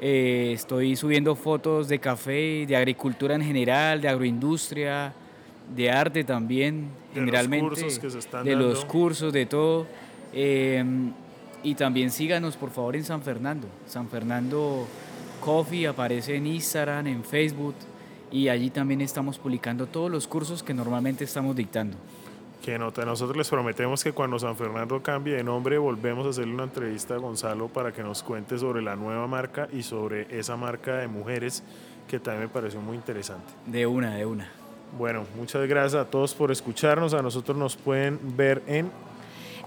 eh, 0.00 0.52
estoy 0.54 0.96
subiendo 0.96 1.36
fotos 1.36 1.86
de 1.88 1.98
café, 1.98 2.64
de 2.66 2.74
agricultura 2.74 3.34
en 3.34 3.42
general, 3.42 4.00
de 4.00 4.08
agroindustria, 4.08 5.12
de 5.76 5.90
arte 5.90 6.24
también, 6.24 6.88
de 7.12 7.20
generalmente. 7.20 7.68
Los 7.68 7.78
cursos 7.78 7.98
que 7.98 8.10
se 8.10 8.18
están 8.18 8.44
de 8.44 8.56
los 8.56 8.84
cursos, 8.86 9.32
de 9.32 9.44
todo. 9.44 9.86
Eh, 10.32 10.82
y 11.62 11.74
también 11.74 12.10
síganos 12.10 12.56
por 12.56 12.70
favor 12.70 12.96
en 12.96 13.04
San 13.04 13.20
Fernando. 13.20 13.68
San 13.86 14.08
Fernando 14.08 14.86
Coffee 15.40 15.86
aparece 15.86 16.36
en 16.36 16.46
Instagram, 16.46 17.06
en 17.06 17.22
Facebook 17.22 17.74
y 18.32 18.48
allí 18.48 18.70
también 18.70 19.02
estamos 19.02 19.38
publicando 19.38 19.86
todos 19.86 20.10
los 20.10 20.26
cursos 20.26 20.62
que 20.62 20.72
normalmente 20.72 21.24
estamos 21.24 21.54
dictando. 21.54 21.96
Que 22.62 22.78
nota, 22.78 23.06
nosotros 23.06 23.36
les 23.38 23.48
prometemos 23.48 24.04
que 24.04 24.12
cuando 24.12 24.38
San 24.38 24.54
Fernando 24.54 25.02
cambie 25.02 25.34
de 25.34 25.42
nombre 25.42 25.78
volvemos 25.78 26.26
a 26.26 26.30
hacerle 26.30 26.52
una 26.52 26.64
entrevista 26.64 27.14
a 27.14 27.16
Gonzalo 27.16 27.68
para 27.68 27.92
que 27.92 28.02
nos 28.02 28.22
cuente 28.22 28.58
sobre 28.58 28.82
la 28.82 28.96
nueva 28.96 29.26
marca 29.26 29.66
y 29.72 29.82
sobre 29.82 30.26
esa 30.38 30.56
marca 30.56 30.96
de 30.96 31.08
mujeres 31.08 31.62
que 32.06 32.18
también 32.18 32.44
me 32.44 32.48
pareció 32.48 32.80
muy 32.80 32.96
interesante. 32.96 33.50
De 33.64 33.86
una, 33.86 34.14
de 34.16 34.26
una. 34.26 34.50
Bueno, 34.98 35.24
muchas 35.36 35.66
gracias 35.68 36.02
a 36.02 36.10
todos 36.10 36.34
por 36.34 36.50
escucharnos. 36.50 37.14
A 37.14 37.22
nosotros 37.22 37.56
nos 37.56 37.76
pueden 37.76 38.18
ver 38.36 38.62
en 38.66 38.90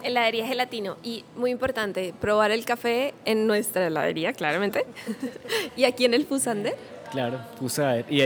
heladería 0.03 0.45
gelatino 0.45 0.97
y 1.01 1.23
muy 1.35 1.49
importante, 1.49 2.13
probar 2.19 2.51
el 2.51 2.65
café 2.65 3.13
en 3.25 3.47
nuestra 3.47 3.87
heladería, 3.87 4.33
claramente. 4.33 4.85
y 5.77 5.85
aquí 5.85 6.05
en 6.05 6.13
el 6.13 6.25
Fusander. 6.25 6.75
Claro, 7.11 7.39
Fusader. 7.57 8.05
Y 8.09 8.21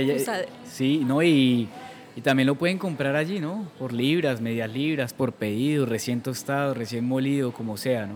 Sí, 0.65 1.03
no, 1.05 1.21
y 1.21 1.69
y 2.17 2.21
también 2.21 2.47
lo 2.47 2.55
pueden 2.55 2.79
comprar 2.79 3.15
allí, 3.15 3.39
¿no? 3.39 3.69
Por 3.77 3.93
libras, 3.93 4.41
medias 4.41 4.73
libras, 4.73 5.13
por 5.13 5.33
pedido, 5.33 5.85
recién 5.85 6.21
tostado, 6.21 6.73
recién 6.73 7.05
molido, 7.05 7.53
como 7.53 7.77
sea, 7.77 8.07
¿no? 8.07 8.15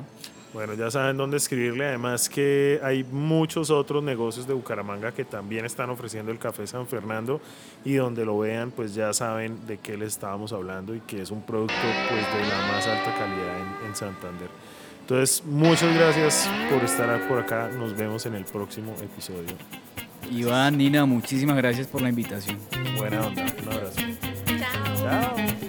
Bueno, 0.56 0.74
ya 0.74 0.89
saben 0.89 1.18
dónde 1.18 1.38
escribirle. 1.38 1.86
Además 1.86 2.28
que 2.28 2.80
hay 2.84 3.04
muchos 3.04 3.70
otros 3.70 4.04
negocios 4.04 4.47
de 4.47 4.56
Bucaramanga 4.56 5.12
que 5.12 5.24
también 5.24 5.66
están 5.66 5.91
ofreciendo 5.91 6.32
el 6.32 6.39
café 6.39 6.66
San 6.66 6.88
Fernando 6.88 7.39
y 7.86 7.93
donde 7.93 8.26
lo 8.26 8.39
vean, 8.39 8.72
pues 8.72 8.95
ya 8.95 9.14
saben 9.14 9.68
de 9.68 9.78
qué 9.78 9.95
les 9.95 10.14
estábamos 10.14 10.52
hablando 10.52 10.95
y 10.95 11.02
que 11.02 11.22
es 11.22 11.30
un 11.30 11.43
producto 11.43 11.76
pues 12.10 12.34
de 12.34 12.49
la 12.49 12.74
más 12.74 12.88
alta 12.88 13.16
calidad 13.20 13.56
en, 13.60 13.88
en 13.88 13.95
Santander. 13.95 14.49
Entonces, 15.02 15.43
muchas 15.45 15.93
gracias 15.95 16.49
por 16.72 16.84
estar 16.84 17.28
por 17.28 17.38
acá. 17.38 17.70
Nos 17.70 17.95
vemos 17.95 18.26
en 18.26 18.34
el 18.34 18.45
próximo 18.45 18.95
episodio. 18.99 19.56
Iván, 20.30 20.78
Nina, 20.78 21.05
muchísimas 21.05 21.57
gracias 21.57 21.88
por 21.88 22.01
la 22.01 22.09
invitación. 22.09 22.57
Buena 22.97 23.28
onda, 23.28 23.45
un 23.61 23.74
abrazo. 23.74 23.99
Chao. 24.59 25.36
Chao. 25.36 25.61